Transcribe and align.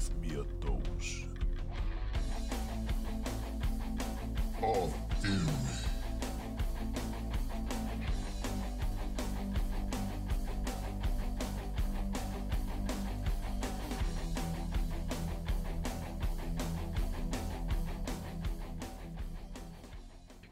Give 0.00 0.16
me 0.22 0.40
a 0.40 0.44
dose. 0.64 1.26
Of 4.62 4.94
filme. 5.20 5.50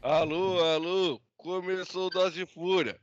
Alô, 0.03 0.63
alô, 0.63 1.21
começou 1.37 2.11
Dose 2.11 2.35
de 2.35 2.45
Fúria. 2.45 2.99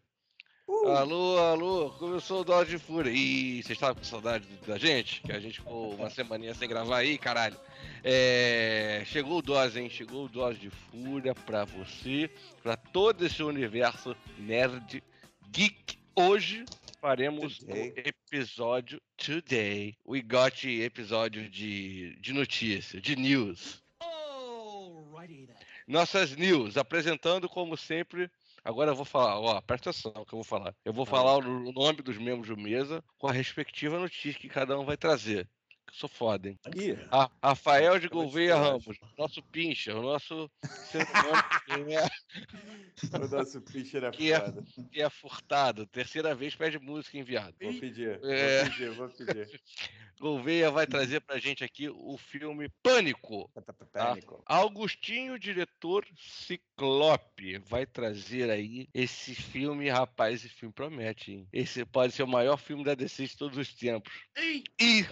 Alô, 0.94 1.36
alô, 1.38 1.90
começou 1.98 2.42
o 2.42 2.44
Dose 2.44 2.70
de 2.70 2.78
Fúria. 2.78 3.10
Ih, 3.10 3.60
vocês 3.60 3.76
estavam 3.76 3.96
com 3.96 4.04
saudade 4.04 4.46
da 4.64 4.78
gente? 4.78 5.20
Que 5.20 5.32
a 5.32 5.40
gente 5.40 5.58
ficou 5.58 5.92
uma 5.94 6.08
semaninha 6.08 6.54
sem 6.54 6.68
gravar 6.68 6.98
aí, 6.98 7.18
caralho. 7.18 7.56
É, 8.04 9.02
chegou 9.04 9.38
o 9.38 9.42
Dose, 9.42 9.80
hein? 9.80 9.90
Chegou 9.90 10.26
o 10.26 10.28
Dose 10.28 10.60
de 10.60 10.70
Fúria 10.70 11.34
pra 11.34 11.64
você, 11.64 12.30
pra 12.62 12.76
todo 12.76 13.26
esse 13.26 13.42
universo 13.42 14.16
nerd, 14.38 15.02
geek. 15.50 15.98
Hoje 16.14 16.64
faremos 17.00 17.58
Today. 17.58 17.90
o 17.90 18.08
episódio 18.08 19.02
Today. 19.16 19.96
We 20.06 20.22
got 20.22 20.64
episódio 20.64 21.50
de, 21.50 22.16
de 22.20 22.32
notícia, 22.32 23.00
de 23.00 23.16
news. 23.16 23.82
Alrighty 24.00 25.46
then. 25.48 25.56
Nossas 25.88 26.36
news, 26.36 26.76
apresentando 26.76 27.48
como 27.48 27.76
sempre. 27.76 28.30
Agora 28.66 28.90
eu 28.90 28.96
vou 28.96 29.04
falar, 29.04 29.38
ó, 29.38 29.60
presta 29.60 29.90
atenção 29.90 30.12
que 30.24 30.34
eu 30.34 30.38
vou 30.38 30.44
falar. 30.44 30.74
Eu 30.84 30.92
vou 30.92 31.06
falar 31.06 31.36
o 31.36 31.72
nome 31.72 32.02
dos 32.02 32.18
membros 32.18 32.48
do 32.48 32.56
mesa 32.60 33.00
com 33.16 33.28
a 33.28 33.32
respectiva 33.32 33.96
notícia 33.96 34.40
que 34.40 34.48
cada 34.48 34.76
um 34.76 34.84
vai 34.84 34.96
trazer. 34.96 35.48
Sou 35.92 36.08
foda, 36.08 36.48
hein? 36.48 36.58
Ih, 36.74 36.96
A 37.10 37.30
Rafael 37.42 37.98
de 37.98 38.08
Gouveia 38.08 38.54
Ramos, 38.56 38.98
nosso 39.16 39.42
pincha, 39.42 39.94
o 39.96 40.02
nosso 40.02 40.50
ser 40.90 41.06
humano 41.08 41.44
que 41.64 41.94
é, 41.94 42.06
o 43.24 43.28
nosso 43.28 43.60
pitcher 43.62 44.04
é 44.04 44.10
Que 44.10 44.32
é- 44.32 44.52
que 44.92 45.00
é 45.02 45.08
furtado. 45.08 45.86
Terceira 45.86 46.34
vez 46.34 46.54
pede 46.54 46.78
música 46.78 47.16
enviado. 47.16 47.54
Vou 47.60 47.72
pedir, 47.80 48.20
É. 48.24 48.64
vou 48.64 48.70
pedir, 48.70 48.90
vou 48.90 49.08
pedir. 49.08 49.60
Gouveia 50.18 50.70
vai 50.70 50.86
trazer 50.86 51.20
pra 51.20 51.38
gente 51.38 51.62
aqui 51.62 51.90
o 51.90 52.16
filme 52.16 52.70
Pânico. 52.82 53.50
Pânico. 53.92 54.42
Augustinho, 54.46 55.38
diretor 55.38 56.06
Ciclope, 56.16 57.58
vai 57.58 57.84
trazer 57.84 58.50
aí 58.50 58.88
esse 58.94 59.34
filme, 59.34 59.90
rapaz, 59.90 60.36
esse 60.42 60.48
filme 60.54 60.72
promete, 60.72 61.32
hein? 61.32 61.48
Esse 61.52 61.84
pode 61.84 62.14
ser 62.14 62.22
o 62.22 62.26
maior 62.28 62.56
filme 62.56 62.82
da 62.82 62.94
DC 62.94 63.26
de 63.26 63.36
todos 63.36 63.58
os 63.58 63.74
tempos. 63.74 64.10
E 64.38 65.04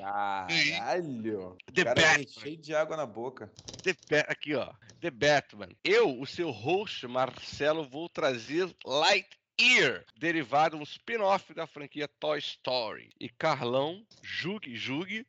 Caralho! 0.71 1.57
The 1.73 1.85
cara 1.85 1.95
Batman. 1.95 2.27
cheio 2.27 2.57
de 2.57 2.75
água 2.75 2.97
na 2.97 3.07
boca. 3.07 3.53
The 3.83 3.95
aqui, 4.29 4.55
ó, 4.55 4.73
The 5.01 5.11
Batman. 5.11 5.69
Eu, 5.85 6.19
o 6.21 6.27
seu 6.27 6.51
host, 6.51 7.07
Marcelo, 7.07 7.87
vou 7.89 8.09
trazer 8.09 8.75
Lightyear, 8.85 10.05
derivado 10.17 10.77
um 10.77 10.83
spin-off 10.83 11.53
da 11.55 11.67
franquia 11.67 12.09
Toy 12.19 12.39
Story. 12.39 13.11
E 13.21 13.29
Carlão, 13.29 14.07
Jugue, 14.23 14.75
Jugue, 14.75 15.27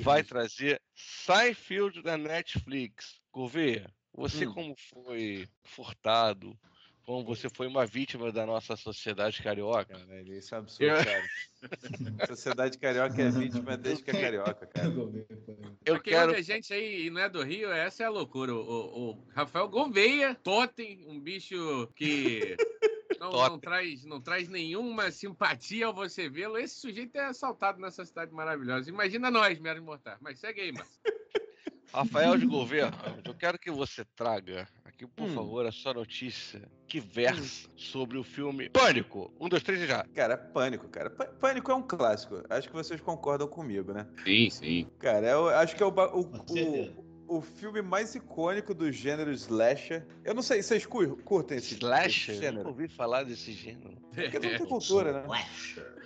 vai 0.00 0.22
trazer 0.22 0.82
Seinfeld 0.94 2.02
da 2.02 2.18
Netflix. 2.18 3.18
Gouveia, 3.32 3.90
você 4.12 4.46
Hum. 4.46 4.52
como 4.54 4.74
foi 4.76 5.48
furtado, 5.64 6.58
como 7.08 7.24
você 7.24 7.48
foi 7.48 7.66
uma 7.66 7.86
vítima 7.86 8.30
da 8.30 8.44
nossa 8.44 8.76
sociedade 8.76 9.42
carioca, 9.42 9.98
Caralho, 9.98 10.34
isso 10.34 10.54
é 10.54 10.58
absurdo, 10.58 10.84
Eu- 10.92 11.04
cara. 11.06 11.24
Sociedade 12.28 12.76
carioca 12.78 13.22
é 13.22 13.30
vítima 13.30 13.78
desde 13.78 14.04
que 14.04 14.10
é 14.10 14.20
carioca, 14.20 14.66
cara. 14.66 14.88
eu 14.88 15.14
Pra 15.94 16.00
quem 16.00 16.12
quero... 16.12 16.34
a 16.34 16.42
gente 16.42 16.70
aí 16.74 17.06
e 17.06 17.10
não 17.10 17.22
é 17.22 17.26
do 17.30 17.42
Rio, 17.42 17.72
essa 17.72 18.02
é 18.02 18.06
a 18.06 18.10
loucura. 18.10 18.54
O, 18.54 18.58
o- 18.60 19.10
o 19.12 19.24
Rafael 19.34 19.66
Gouveia, 19.70 20.34
Totem, 20.34 21.02
um 21.08 21.18
bicho 21.18 21.86
que 21.96 22.54
não, 23.18 23.30
não 23.32 23.58
traz, 23.58 24.04
não 24.04 24.20
traz 24.20 24.46
nenhuma 24.50 25.10
simpatia 25.10 25.86
ao 25.86 25.94
você 25.94 26.28
vê-lo. 26.28 26.58
Esse 26.58 26.78
sujeito 26.78 27.16
é 27.16 27.24
assaltado 27.24 27.80
nessa 27.80 28.04
cidade 28.04 28.32
maravilhosa. 28.34 28.90
Imagina 28.90 29.30
nós, 29.30 29.58
meros 29.58 29.82
mortais. 29.82 30.18
Mas 30.20 30.38
segue 30.40 30.60
aí, 30.60 30.72
Márcio. 30.72 31.00
Rafael 31.92 32.36
de 32.36 32.44
Gouveia, 32.46 32.90
eu 33.24 33.34
quero 33.34 33.58
que 33.58 33.70
você 33.70 34.04
traga 34.16 34.68
aqui, 34.84 35.06
por 35.06 35.28
Hum. 35.28 35.34
favor, 35.34 35.66
a 35.66 35.72
sua 35.72 35.94
notícia 35.94 36.62
que 36.86 37.00
versa 37.00 37.68
sobre 37.76 38.18
o 38.18 38.22
filme 38.24 38.68
Pânico. 38.70 39.32
Um, 39.40 39.48
dois, 39.48 39.62
três 39.62 39.80
e 39.82 39.86
já. 39.86 40.04
Cara, 40.14 40.36
pânico, 40.36 40.88
cara. 40.88 41.10
Pâ- 41.10 41.26
Pânico 41.26 41.70
é 41.70 41.74
um 41.74 41.82
clássico. 41.82 42.42
Acho 42.50 42.68
que 42.68 42.74
vocês 42.74 43.00
concordam 43.00 43.46
comigo, 43.48 43.92
né? 43.92 44.06
Sim, 44.24 44.50
sim. 44.50 44.86
Cara, 44.98 45.26
eu 45.28 45.48
acho 45.48 45.76
que 45.76 45.82
é 45.82 45.86
o, 45.86 45.90
o, 45.90 46.20
o, 47.28 47.36
o 47.38 47.40
filme 47.42 47.80
mais 47.82 48.14
icônico 48.14 48.74
do 48.74 48.90
gênero 48.90 49.30
slasher. 49.32 50.06
Eu 50.24 50.34
não 50.34 50.42
sei, 50.42 50.62
vocês 50.62 50.84
cur- 50.86 51.16
curtem 51.22 51.58
esse, 51.58 51.74
Slasher? 51.74 52.08
esse 52.10 52.32
Nunca 52.32 52.46
gênero? 52.46 52.68
ouvi 52.68 52.88
falar 52.88 53.22
desse 53.24 53.52
gênero. 53.52 53.96
Porque 54.14 54.38
não 54.38 54.48
tem 54.56 54.58
cultura, 54.66 55.12
né? 55.12 55.22
Slasher. 55.24 55.98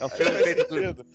É 0.00 0.04
um 0.06 0.08
filme 0.08 0.32
feito 0.42 0.66
do... 0.94 1.06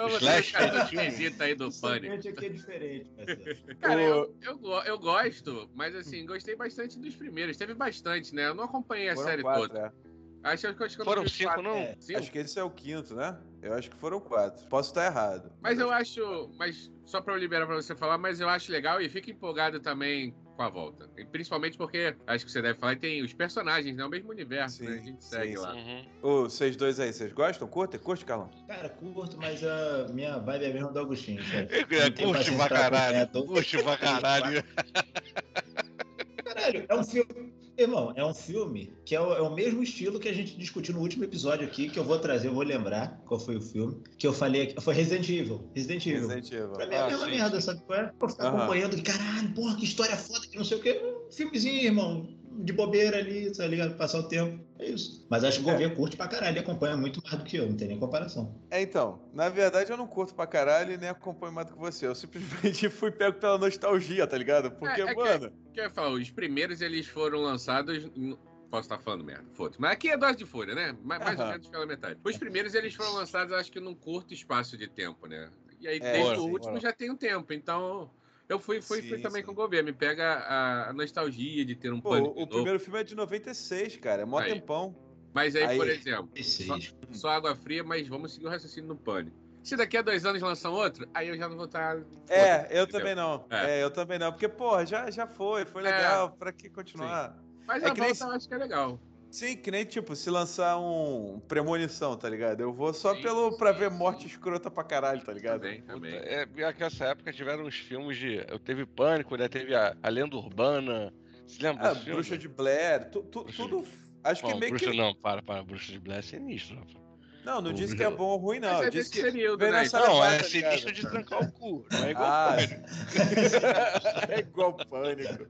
Então 0.00 0.08
você 0.08 0.24
Slash, 0.24 0.52
caiu 0.52 0.72
né? 0.72 0.82
no 0.82 0.88
quesito 0.88 1.42
aí 1.42 1.54
do 1.54 1.70
pânico. 1.72 2.14
Aqui 2.14 2.46
é 2.46 2.48
diferente. 2.48 3.10
Cara, 3.80 4.02
eu, 4.02 4.34
eu, 4.42 4.58
eu 4.86 4.98
gosto, 4.98 5.70
mas 5.74 5.94
assim, 5.94 6.24
gostei 6.24 6.56
bastante 6.56 6.98
dos 6.98 7.14
primeiros. 7.14 7.56
Teve 7.56 7.74
bastante, 7.74 8.34
né? 8.34 8.48
Eu 8.48 8.54
não 8.54 8.64
acompanhei 8.64 9.10
a 9.10 9.14
Foram 9.14 9.28
série 9.28 9.42
quatro, 9.42 9.68
toda. 9.68 9.94
é. 10.06 10.10
Acho 10.42 10.74
que 10.74 10.84
acho 10.84 10.96
que 10.96 11.02
eu 11.02 11.04
Foram 11.04 11.28
cinco, 11.28 11.50
quatro. 11.50 11.62
não? 11.62 11.76
É, 11.76 11.94
Cinco? 12.00 12.18
Acho 12.18 12.32
que 12.32 12.38
esse 12.38 12.58
é 12.58 12.64
o 12.64 12.70
quinto, 12.70 13.14
né? 13.14 13.38
Eu 13.60 13.74
acho 13.74 13.90
que 13.90 13.96
foram 13.96 14.18
quatro. 14.18 14.66
Posso 14.68 14.88
estar 14.88 15.04
errado. 15.04 15.52
Mas 15.60 15.78
eu 15.78 15.90
acho, 15.90 16.50
mas 16.56 16.90
só 17.04 17.20
pra 17.20 17.34
eu 17.34 17.38
liberar 17.38 17.66
pra 17.66 17.74
você 17.74 17.94
falar, 17.94 18.16
mas 18.16 18.40
eu 18.40 18.48
acho 18.48 18.72
legal 18.72 19.02
e 19.02 19.08
fico 19.10 19.30
empolgado 19.30 19.80
também 19.80 20.34
com 20.60 20.64
a 20.64 20.68
volta. 20.68 21.08
E 21.16 21.24
principalmente 21.24 21.78
porque, 21.78 22.14
acho 22.26 22.44
que 22.44 22.52
você 22.52 22.60
deve 22.60 22.78
falar, 22.78 22.94
tem 22.98 23.22
os 23.22 23.32
personagens, 23.32 23.96
né? 23.96 24.04
O 24.04 24.10
mesmo 24.10 24.30
universo, 24.30 24.76
Sim, 24.76 24.84
né? 24.84 24.92
A 24.92 25.02
gente 25.02 25.24
sim, 25.24 25.30
segue 25.30 25.56
sim. 25.56 25.58
lá. 25.58 25.74
Uhum. 25.74 26.04
Ô, 26.22 26.42
vocês 26.42 26.76
dois 26.76 27.00
aí, 27.00 27.14
vocês 27.14 27.32
gostam? 27.32 27.66
Curtem? 27.66 27.98
Curte, 27.98 28.26
Carlão? 28.26 28.50
Cara, 28.68 28.90
curto, 28.90 29.38
mas 29.38 29.64
a 29.64 30.08
minha 30.12 30.38
vibe 30.38 30.64
é 30.66 30.72
mesmo 30.74 30.92
do 30.92 30.98
Agostinho, 30.98 31.42
sabe? 31.44 31.68
É, 31.90 32.10
Curte 32.10 32.32
paciência 32.32 32.56
pra 32.56 32.68
caralho, 32.68 33.46
curte 33.46 33.82
pra 33.82 33.96
caralho. 33.96 34.64
Caralho, 36.44 36.84
é 36.88 36.94
um 36.94 37.04
filme. 37.04 37.49
Irmão, 37.80 38.12
é 38.14 38.22
um 38.24 38.34
filme 38.34 38.92
que 39.06 39.14
é 39.14 39.20
o, 39.20 39.32
é 39.32 39.40
o 39.40 39.54
mesmo 39.54 39.82
estilo 39.82 40.20
que 40.20 40.28
a 40.28 40.34
gente 40.34 40.54
discutiu 40.56 40.92
no 40.92 41.00
último 41.00 41.24
episódio 41.24 41.66
aqui, 41.66 41.88
que 41.88 41.98
eu 41.98 42.04
vou 42.04 42.18
trazer, 42.18 42.48
eu 42.48 42.52
vou 42.54 42.62
lembrar 42.62 43.22
qual 43.26 43.40
foi 43.40 43.56
o 43.56 43.60
filme, 43.60 44.02
que 44.18 44.26
eu 44.26 44.34
falei 44.34 44.62
aqui. 44.62 44.80
Foi 44.80 44.92
Resident 44.92 45.26
Evil. 45.30 45.70
Resident 45.74 46.04
Evil. 46.06 46.28
Resident 46.28 46.52
Evil. 46.52 46.72
Pra 46.72 46.86
mim 46.86 46.94
é 46.94 46.98
a 46.98 47.04
Ah, 47.04 47.08
mesma 47.10 47.24
sim, 47.24 47.30
merda, 47.30 47.60
sabe 47.60 47.80
qual 47.86 47.98
é? 47.98 48.12
Ficar 48.28 48.44
Aham. 48.48 48.58
acompanhando 48.58 49.02
caralho, 49.02 49.54
porra, 49.54 49.76
que 49.76 49.84
história 49.84 50.16
foda, 50.16 50.46
que 50.46 50.58
não 50.58 50.64
sei 50.64 50.76
o 50.76 50.80
quê. 50.82 51.00
Um 51.26 51.32
filmezinho, 51.32 51.82
irmão, 51.82 52.28
de 52.64 52.72
bobeira 52.72 53.18
ali, 53.18 53.50
tá 53.52 53.66
ligado? 53.66 53.96
Passar 53.96 54.18
o 54.20 54.28
tempo. 54.28 54.64
É 54.78 54.86
isso. 54.86 55.26
Mas 55.30 55.44
acho 55.44 55.58
que 55.58 55.62
o 55.62 55.66
Gouveia 55.70 55.94
curte 55.94 56.16
pra 56.16 56.26
caralho, 56.28 56.52
ele 56.52 56.60
acompanha 56.60 56.96
muito 56.96 57.20
mais 57.22 57.36
do 57.38 57.44
que 57.44 57.56
eu, 57.56 57.66
não 57.68 57.76
tem 57.76 57.88
nem 57.88 57.98
comparação. 57.98 58.54
É, 58.70 58.80
então, 58.80 59.20
na 59.32 59.48
verdade 59.48 59.90
eu 59.90 59.96
não 59.96 60.06
curto 60.06 60.34
pra 60.34 60.46
caralho 60.46 60.92
e 60.92 60.96
nem 60.96 61.08
acompanho 61.08 61.52
mais 61.52 61.66
do 61.66 61.74
que 61.74 61.78
você. 61.78 62.06
Eu 62.06 62.14
simplesmente 62.14 62.88
fui 62.90 63.10
pego 63.10 63.38
pela 63.38 63.58
nostalgia, 63.58 64.26
tá 64.26 64.36
ligado? 64.38 64.70
Porque, 64.70 65.00
É, 65.00 65.04
é 65.04 65.08
que- 65.08 65.14
mano. 65.14 65.52
O 65.68 65.72
que 65.72 65.80
eu 65.80 65.84
ia 65.84 65.90
falar, 65.90 66.10
os 66.10 66.30
primeiros 66.30 66.80
eles 66.80 67.06
foram 67.06 67.40
lançados. 67.40 68.04
em- 68.16 68.36
Posso 68.70 68.82
estar 68.82 69.00
falando 69.00 69.24
merda, 69.24 69.44
foda-se. 69.54 69.80
Mas 69.80 69.90
aqui 69.90 70.10
é 70.10 70.16
dose 70.16 70.36
de 70.36 70.46
fúria, 70.46 70.76
né? 70.76 70.96
Ma- 71.02 71.18
Mais, 71.18 71.40
ou 71.40 71.46
menos 71.46 71.66
pela 71.68 71.84
metade. 71.86 72.20
Os 72.24 72.36
primeiros 72.36 72.72
eles 72.72 72.94
foram 72.94 73.14
lançados, 73.14 73.52
acho 73.52 73.70
que 73.72 73.80
num 73.80 73.96
curto 73.96 74.32
espaço 74.32 74.76
de 74.78 74.86
tempo, 74.86 75.26
né? 75.26 75.50
E 75.80 75.88
aí, 75.88 75.98
É, 76.00 76.12
desde 76.12 76.34
sim, 76.36 76.40
o 76.40 76.44
último 76.52 76.78
já 76.78 76.92
tem 76.92 77.10
um 77.10 77.16
tempo. 77.16 77.52
Então, 77.52 78.12
eu 78.50 78.58
fui, 78.58 78.82
fui, 78.82 79.00
fui 79.02 79.16
Sim, 79.16 79.22
também 79.22 79.40
sim. 79.42 79.46
com 79.46 79.52
o 79.52 79.54
governo. 79.54 79.86
Me 79.86 79.92
pega 79.92 80.24
a, 80.34 80.90
a 80.90 80.92
nostalgia 80.92 81.64
de 81.64 81.74
ter 81.76 81.92
um 81.92 82.00
Pô, 82.00 82.10
pânico 82.10 82.34
o 82.34 82.40
novo. 82.40 82.48
primeiro 82.48 82.80
filme 82.80 83.00
é 83.00 83.04
de 83.04 83.14
96, 83.14 83.96
cara. 83.96 84.22
É 84.22 84.24
mó 84.24 84.38
Aí. 84.38 84.52
tempão. 84.54 84.94
Mas 85.32 85.54
aí, 85.54 85.62
Aí- 85.62 85.76
por 85.78 85.88
exemplo, 85.88 86.28
Esses. 86.34 86.92
só 87.12 87.28
água 87.30 87.54
fria, 87.54 87.84
mas 87.84 88.08
vamos 88.08 88.34
seguir 88.34 88.46
o 88.46 88.48
raciocínio 88.50 88.88
no 88.88 88.96
pânico. 88.96 89.36
Se 89.62 89.76
daqui 89.76 89.96
a 89.96 90.02
dois 90.02 90.24
anos 90.24 90.40
lançam 90.42 90.72
outro, 90.72 91.06
aí 91.14 91.28
eu 91.28 91.36
já 91.36 91.48
não 91.48 91.54
vou 91.56 91.66
estar. 91.66 91.98
É, 92.28 92.62
eu 92.62 92.82
entendeu? 92.84 92.86
também 92.88 93.14
não. 93.14 93.46
É. 93.50 93.78
É. 93.78 93.84
eu 93.84 93.90
também 93.90 94.18
não. 94.18 94.32
Porque, 94.32 94.48
porra, 94.48 94.84
já, 94.86 95.10
já 95.10 95.26
foi, 95.26 95.64
foi 95.66 95.82
É. 95.82 95.84
legal. 95.84 96.30
Pra 96.32 96.50
que 96.52 96.68
continuar? 96.68 97.36
Mas 97.66 97.82
É 97.82 97.86
a 97.86 97.94
que 97.94 98.00
nem 98.00 98.08
volta 98.12 98.24
eu 98.24 98.36
acho 98.36 98.48
que 98.48 98.54
é 98.54 98.58
legal. 98.58 98.98
Sim, 99.30 99.56
que 99.56 99.70
nem, 99.70 99.84
tipo, 99.84 100.16
se 100.16 100.28
lançar 100.28 100.76
um 100.78 101.40
Premonição, 101.46 102.16
tá 102.16 102.28
ligado? 102.28 102.60
Eu 102.60 102.72
vou 102.72 102.92
só 102.92 103.14
Sim, 103.14 103.22
pelo 103.22 103.52
sim, 103.52 103.58
pra 103.58 103.70
ver 103.72 103.90
sim. 103.90 103.96
morte 103.96 104.26
escrota 104.26 104.70
pra 104.70 104.82
caralho, 104.82 105.20
tá 105.24 105.32
ligado? 105.32 105.60
Também, 105.60 105.82
também. 105.82 106.14
É, 106.16 106.44
pior 106.46 106.74
que 106.74 106.80
nessa 106.80 107.04
época 107.06 107.32
tiveram 107.32 107.64
uns 107.64 107.76
filmes 107.76 108.18
de. 108.18 108.44
Eu 108.48 108.58
teve 108.58 108.84
Pânico, 108.84 109.36
né? 109.36 109.48
Teve 109.48 109.74
a, 109.74 109.96
a 110.02 110.08
Lenda 110.08 110.36
Urbana. 110.36 111.12
Você 111.46 111.62
lembra 111.62 111.90
Ah? 111.90 111.94
Bruxa 111.94 112.36
de 112.36 112.48
Blair, 112.48 113.08
tu- 113.10 113.22
tu- 113.22 113.44
Bruxa 113.44 113.62
tudo. 113.62 113.86
Acho 114.24 114.42
que 114.44 114.52
Bom, 114.52 114.58
meio 114.58 114.72
Bruxa 114.72 114.90
que. 114.90 114.96
não, 114.96 115.14
para, 115.14 115.42
para. 115.42 115.62
Bruxa 115.62 115.92
de 115.92 115.98
Blair 116.00 116.18
é 116.18 116.22
sinistro. 116.22 116.76
rapaz. 116.76 116.96
Não, 117.44 117.62
não 117.62 117.70
o 117.70 117.74
disse 117.74 117.96
que 117.96 118.02
é 118.02 118.10
bom 118.10 118.26
ou 118.30 118.36
ruim, 118.36 118.58
não. 118.58 118.74
Mas 118.78 118.88
é 118.88 118.90
Disse 118.90 119.10
que. 119.12 119.22
período, 119.22 119.60
né? 119.64 119.70
Não, 119.70 120.02
levada, 120.02 120.34
é 120.34 120.38
tá 120.38 120.44
sinistro 120.44 120.92
de 120.92 121.02
trancar 121.02 121.40
o 121.40 121.52
cu. 121.52 121.86
Não 121.90 122.04
é 122.04 122.10
igual 122.10 122.28
Ah, 122.28 122.56
Pânico. 122.56 122.84
é 124.28 124.38
igual 124.40 124.74
pânico. 124.74 125.46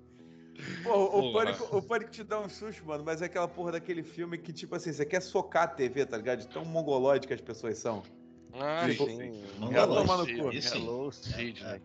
Pô, 0.83 1.19
o 1.19 1.33
pânico, 1.33 1.77
o 1.77 1.83
pânico 1.83 2.11
te 2.11 2.23
dá 2.25 2.41
um 2.41 2.49
susto, 2.49 2.85
mano, 2.85 3.03
mas 3.05 3.23
é 3.23 3.27
aquela 3.27 3.49
porra 3.49 3.73
daquele 3.73 4.03
filme 4.03 4.39
que, 4.39 4.53
tipo 4.53 4.75
assim, 4.75 4.93
você 4.93 5.05
quer 5.05 5.21
socar 5.21 5.65
a 5.65 5.69
TV, 5.69 6.07
tá 6.07 6.17
ligado? 6.17 6.41
De 6.41 6.49
tão 6.49 6.65
mongolóide 6.65 7.27
que 7.27 7.35
as 7.35 7.41
pessoas 7.41 7.79
são. 7.79 8.03
Ah, 8.53 8.87
Tipo, 8.89 9.07
sim. 9.07 9.45
Não 9.59 9.73
Ela 9.73 9.87
toma 10.01 10.17
no 10.17 10.27
cu. 10.27 10.51
Hello, 10.53 11.13
Sidney. 11.13 11.63
É. 11.63 11.81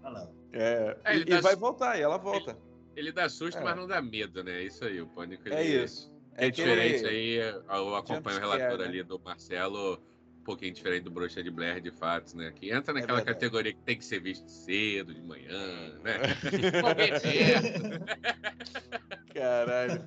É, 0.53 0.97
É, 1.03 1.13
e, 1.13 1.15
ele 1.17 1.25
dá 1.25 1.41
vai 1.41 1.55
voltar, 1.55 1.97
e 1.97 2.01
ela 2.01 2.17
volta. 2.17 2.57
Ele 2.95 3.11
dá 3.11 3.27
susto, 3.29 3.57
É. 3.59 3.63
mas 3.63 3.75
não 3.75 3.85
dá 3.85 4.01
medo, 4.01 4.43
né? 4.43 4.63
Isso 4.63 4.83
aí, 4.85 4.99
o 5.01 5.07
pânico. 5.07 5.47
É 5.49 5.63
ele- 5.65 5.83
isso. 5.83 6.11
É, 6.37 6.47
aquele- 6.47 6.69
diferente 6.75 7.05
aí, 7.05 7.35
eu 7.35 7.95
acompanho 7.95 8.37
o 8.37 8.39
relator 8.39 8.77
né? 8.79 8.85
ali 8.85 9.03
do 9.03 9.19
Marcelo, 9.19 10.01
pouquinho 10.45 10.73
diferente 10.73 11.03
do 11.03 11.11
Bruxa 11.11 11.43
de 11.43 11.49
Blair, 11.51 11.81
de 11.81 11.91
fato, 11.91 12.37
né? 12.37 12.53
Que 12.55 12.71
entra 12.71 12.93
naquela 12.93 13.17
verdade. 13.17 13.37
categoria 13.39 13.73
que 13.73 13.81
tem 13.81 13.97
que 13.97 14.05
ser 14.05 14.19
visto 14.21 14.47
cedo, 14.47 15.13
de 15.13 15.21
manhã, 15.21 15.99
né? 16.03 16.19
Perto. 16.95 17.27
Caralho. 19.33 20.01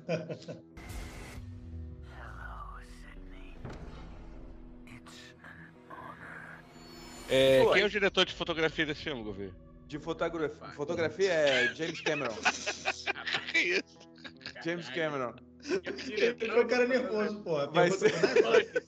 É, 7.29 7.63
quem 7.73 7.81
é 7.83 7.85
o 7.85 7.89
diretor 7.89 8.25
de 8.25 8.33
fotografia 8.33 8.85
desse 8.85 9.03
filme, 9.03 9.23
Gouveia? 9.23 9.51
De 9.87 9.99
fotografia, 9.99 10.57
fotografia 10.75 11.31
é 11.31 11.73
James 11.75 12.01
Cameron. 12.01 12.35
Que 13.51 13.59
isso? 13.59 13.97
James 14.63 14.87
Cameron. 14.89 15.33
Ele 16.07 16.51
o 16.59 16.67
cara 16.67 16.87
nervoso, 16.87 17.41
pô. 17.41 17.67
Vai 17.71 17.89
ser- 17.91 18.13
é 18.13 18.81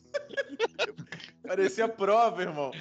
Parecia 1.46 1.88
prova, 1.88 2.42
irmão. 2.42 2.72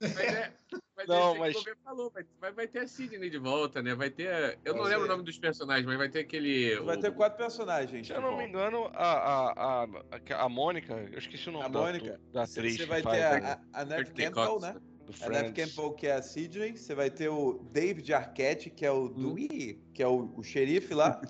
Mas 0.00 0.18
é, 0.18 0.52
mas 0.96 1.08
Não, 1.08 1.34
mas- 1.36 1.54
que 1.54 1.60
o 1.60 1.64
Gomes 1.64 1.78
falou, 1.84 2.12
vai, 2.40 2.52
vai, 2.52 2.66
ter 2.68 2.80
a 2.80 2.88
Sidney 2.88 3.28
de 3.30 3.38
volta, 3.38 3.82
né? 3.82 3.94
Vai 3.94 4.10
ter. 4.10 4.58
Eu 4.64 4.74
não 4.74 4.82
Vai 4.82 4.92
lembro 4.92 5.04
o 5.06 5.08
nome 5.08 5.24
dos 5.24 5.38
personagens, 5.38 5.86
mas 5.86 5.98
vai 5.98 6.08
ter 6.08 6.20
aquele. 6.20 6.76
Vai 6.80 6.96
o- 6.96 7.00
ter 7.00 7.12
quatro 7.12 7.38
personagens. 7.38 8.06
Se 8.06 8.12
eu 8.12 8.20
não 8.20 8.36
me 8.36 8.46
engano, 8.46 8.86
a, 8.94 9.12
a, 9.12 9.84
a, 9.84 10.44
a, 10.44 10.48
Mônica, 10.48 10.94
eu 11.12 11.18
esqueci 11.18 11.48
o 11.48 11.52
nome 11.52 11.64
A 11.64 11.68
da, 11.68 11.78
Mônica? 11.80 12.20
da 12.32 12.42
atriz. 12.44 12.76
Você 12.76 12.86
vai 12.86 13.02
ter 13.02 13.22
a- 13.22 13.60
a, 13.72 13.80
a, 13.80 13.84
Neve 13.84 14.10
Campbell, 14.12 14.60
né? 14.60 14.72
do 15.06 15.14
A 15.24 15.28
Neve 15.28 15.52
Friends. 15.52 15.74
Campbell, 15.74 15.92
que 15.94 16.06
é 16.06 16.12
a 16.12 16.22
Sidney. 16.22 16.76
Você 16.76 16.94
vai 16.94 17.10
ter 17.10 17.28
o 17.28 17.54
David 17.72 18.12
Arquette, 18.14 18.70
que 18.70 18.86
é 18.86 18.90
o 18.90 19.08
Dewey, 19.08 19.82
que 19.92 20.02
é 20.02 20.06
o, 20.06 20.32
o 20.36 20.42
xerife 20.42 20.94
lá. 20.94 21.20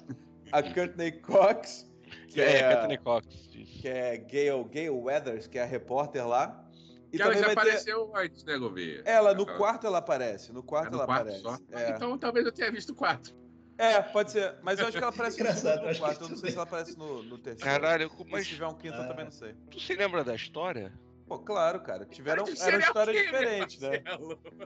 a 0.52 0.62
Courtney 0.62 1.12
Cox, 1.12 1.89
que 2.34 2.40
É, 2.40 2.58
é, 2.60 2.72
Anthony 2.74 2.98
Cox. 2.98 3.26
isso. 3.54 3.80
que 3.82 3.88
é 3.88 4.16
Gail, 4.16 4.64
Gail 4.64 4.96
Weathers, 4.98 5.46
que 5.46 5.58
é 5.58 5.62
a 5.62 5.66
repórter 5.66 6.26
lá. 6.26 6.64
E 7.12 7.16
Que 7.16 7.22
ela 7.22 7.32
também 7.34 7.48
já 7.48 7.54
vai 7.54 7.64
ter. 7.64 7.70
apareceu 7.70 8.12
antes, 8.16 8.44
né, 8.44 8.56
Gouveia? 8.56 9.02
Ela, 9.04 9.34
no 9.34 9.42
Aquela- 9.42 9.58
quarto 9.58 9.86
ela 9.86 9.98
aparece. 9.98 10.52
No 10.52 10.62
quarto 10.62 10.88
É 10.88 10.90
no 10.92 10.96
ela 10.98 11.06
quarto 11.06 11.20
aparece. 11.22 11.42
só? 11.42 11.58
É. 11.72 11.90
Então 11.90 12.16
talvez 12.16 12.46
eu 12.46 12.52
tenha 12.52 12.70
visto 12.70 12.90
o 12.90 12.94
quarto. 12.94 13.34
É, 13.76 14.00
pode 14.00 14.30
ser. 14.30 14.54
Mas 14.62 14.78
eu 14.78 14.86
acho 14.86 14.92
que 14.96 15.02
ela 15.02 15.08
aparece 15.12 15.38
no 15.38 15.44
Engraçado, 15.46 15.88
que 15.88 15.98
quarto. 15.98 16.22
Eu 16.22 16.28
não 16.28 16.36
sei 16.36 16.50
se 16.50 16.56
ela 16.56 16.64
aparece 16.64 16.96
no, 16.98 17.22
no 17.22 17.38
terceiro. 17.38 17.64
Caralho, 17.70 18.10
Mas 18.18 18.26
mas 18.30 18.44
se 18.46 18.50
tiver 18.54 18.66
um 18.66 18.74
quinto, 18.74 18.94
eu 18.96 19.02
Ah. 19.02 19.06
também 19.08 19.24
não 19.24 19.32
sei. 19.32 19.54
tu 19.70 19.80
se 19.80 19.94
lembra 19.94 20.22
da 20.22 20.34
história? 20.34 20.92
Pô, 21.26 21.38
claro, 21.38 21.80
cara. 21.80 22.04
Tiveram, 22.04 22.44
eram 22.44 22.56
serial 22.56 22.80
histórias 22.80 23.16
killer, 23.16 23.40
diferentes, 23.40 23.80
né? 23.80 24.02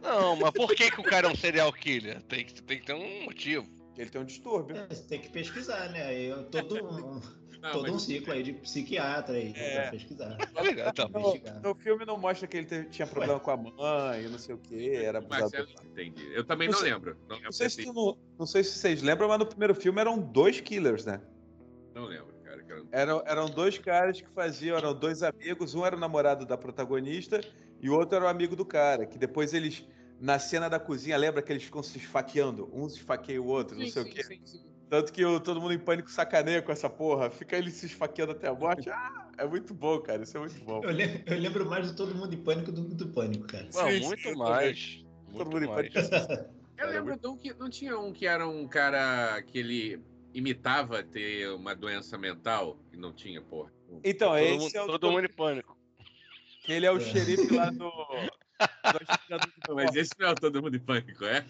Não, 0.03 0.37
mas 0.37 0.51
por 0.51 0.75
que, 0.75 0.91
que 0.91 1.01
o 1.01 1.05
cara 1.05 1.29
é 1.29 1.31
um 1.31 1.37
serial 1.37 1.73
killer? 1.73 2.21
Tem 2.23 2.45
que, 2.45 2.63
tem 2.63 2.81
que 2.81 2.87
ter 2.87 2.95
um 2.95 3.25
motivo. 3.25 3.67
Ele 3.97 4.11
tem 4.11 4.21
um 4.21 4.25
distúrbio. 4.25 4.77
É, 4.77 4.87
Você 4.89 5.05
tem 5.05 5.21
que 5.21 5.29
pesquisar, 5.29 5.89
né? 5.91 6.13
Eu- 6.21 6.45
todo 6.45 6.75
um, 6.85 7.21
Não, 7.65 7.73
todo 7.73 7.93
um 7.95 7.99
ciclo 7.99 8.31
aí 8.35 8.43
de 8.43 8.53
psiquiatra 8.53 9.37
aí 9.37 9.55
É. 9.57 9.81
pra 9.81 9.91
pesquisar. 9.93 10.37
Tá 10.37 10.61
ligado? 10.63 10.95
Tá 10.95 11.09
bom. 11.09 11.35
No 11.63 11.75
filme 11.75 12.05
não 12.05 12.19
mostra 12.19 12.47
que 12.47 12.59
ele 12.59 12.67
teve- 12.67 12.91
tinha 12.91 13.07
problema 13.07 13.41
com 13.41 13.51
a 13.51 13.57
mãe, 13.57 14.29
não 14.29 14.39
sei 14.39 14.55
o 14.55 14.59
que, 14.59 14.95
era 14.97 15.19
o. 15.21 15.27
Marcelo, 15.27 15.67
entendi. 15.83 16.31
Eu 16.35 16.45
também 16.45 16.69
Não 16.69 16.75
não 16.75 16.81
sei- 16.83 16.93
lembro. 16.93 17.17
Não 17.27 17.37
lembro, 17.37 17.45
Não 17.47 17.53
sei, 17.53 17.71
se 17.71 17.87
não, 17.87 18.19
não 18.39 18.47
sei 18.47 18.63
se 18.63 18.79
vocês 18.79 19.01
lembram, 19.01 19.29
mas 19.29 19.39
no 19.39 19.47
primeiro 19.47 19.75
filme 19.75 19.99
eram 19.99 20.19
dois 20.19 20.61
killers, 20.61 21.07
né? 21.07 21.23
não 21.95 22.05
lembro, 22.05 22.35
cara. 22.45 22.63
Eram, 22.93 23.23
eram 23.25 23.47
dois 23.49 23.79
caras 23.79 24.21
que 24.21 24.29
faziam, 24.31 24.77
eram 24.77 24.93
dois 24.95 25.23
amigos, 25.23 25.75
um 25.75 25.87
era 25.87 25.97
o 25.97 25.99
namorado 25.99 26.45
da 26.45 26.59
protagonista 26.59 27.41
e 27.81 27.89
o 27.89 27.95
outro 27.95 28.17
era 28.17 28.27
o 28.27 28.29
amigo 28.29 28.55
do 28.55 28.67
cara, 28.67 29.07
que 29.07 29.17
depois 29.17 29.55
eles, 29.55 29.87
na 30.21 30.39
cena 30.39 30.69
da 30.69 30.79
cozinha, 30.79 31.17
lembra 31.17 31.41
que 31.41 31.51
eles 31.53 31.63
ficam 31.63 31.83
se 31.83 31.97
esfaqueando? 31.97 32.69
Um 32.75 32.89
se 32.91 32.97
esfaqueia 32.99 33.41
o 33.41 33.47
outro, 33.47 33.75
não 33.79 33.87
Sim, 33.87 33.91
sei 33.93 34.03
o 34.03 34.05
sim, 34.07 34.13
quê. 34.13 34.23
sim, 34.25 34.41
sim. 34.45 34.74
Tanto 34.89 35.13
que 35.13 35.25
o- 35.25 35.41
todo 35.41 35.61
mundo 35.61 35.73
em 35.73 35.79
pânico 35.79 36.11
sacaneia 36.11 36.63
com 36.63 36.71
essa 36.71 36.89
porra. 36.91 37.31
Fica 37.31 37.57
ele 37.57 37.71
se 37.71 37.87
esfaqueando 37.87 38.33
até 38.33 38.49
a 38.49 38.55
morte. 38.55 38.89
Ah, 38.91 39.31
é 39.39 39.47
muito 39.47 39.75
bom, 39.75 39.99
cara. 40.01 40.23
Isso 40.23 40.37
é 40.37 40.41
muito 40.41 40.63
bom. 40.65 40.83
Eu 40.85 40.91
lembro, 40.91 41.23
eu 41.27 41.39
lembro 41.39 41.67
mais 41.69 41.91
de 41.91 41.97
todo 41.97 42.15
mundo 42.15 42.35
em 42.35 42.43
pânico 42.43 42.71
do 42.71 42.85
que 42.85 42.95
do 42.95 43.09
pânico, 43.09 43.47
cara. 43.47 43.65
Não, 43.65 43.91
Sim, 43.91 44.01
muito 44.01 44.29
eu 44.29 44.37
mais. 44.37 45.05
Todo 45.33 45.33
Muito 45.33 45.51
mundo 45.51 45.65
em 45.65 45.69
mais. 45.69 45.93
pânico. 45.93 46.55
Eu 46.77 46.91
lembro 46.91 47.17
de 47.17 47.27
um 47.29 47.37
que 47.37 47.55
não 47.55 47.71
tinha 47.71 47.97
um 47.97 48.13
que 48.13 48.27
era 48.27 48.49
um 48.49 48.67
cara 48.67 49.41
que 49.43 49.59
ele 49.61 50.03
imitava 50.35 51.05
ter 51.05 51.49
uma 51.51 51.73
doença 51.73 52.19
mental 52.19 52.81
e 52.93 52.97
não 52.97 53.13
tinha, 53.13 53.41
porra. 53.41 53.73
Então, 54.03 54.31
todo 54.31 54.39
esse 54.45 54.59
mundo, 54.59 54.77
é 54.77 54.83
o 54.83 54.87
todo 54.87 55.13
mundo 55.13 55.25
em 55.25 55.33
pânico. 55.33 55.79
que 56.65 56.73
ele 56.73 56.85
é 56.85 56.91
o 56.91 56.97
É. 56.97 57.01
xerife 57.01 57.47
lá 57.55 57.71
do. 57.71 57.89
do 59.69 59.75
mas 59.77 59.95
esse 59.95 60.15
não 60.19 60.29
é 60.31 60.35
todo 60.35 60.61
mundo 60.61 60.77
em 60.77 60.81
pânico, 60.81 61.25
é? 61.25 61.45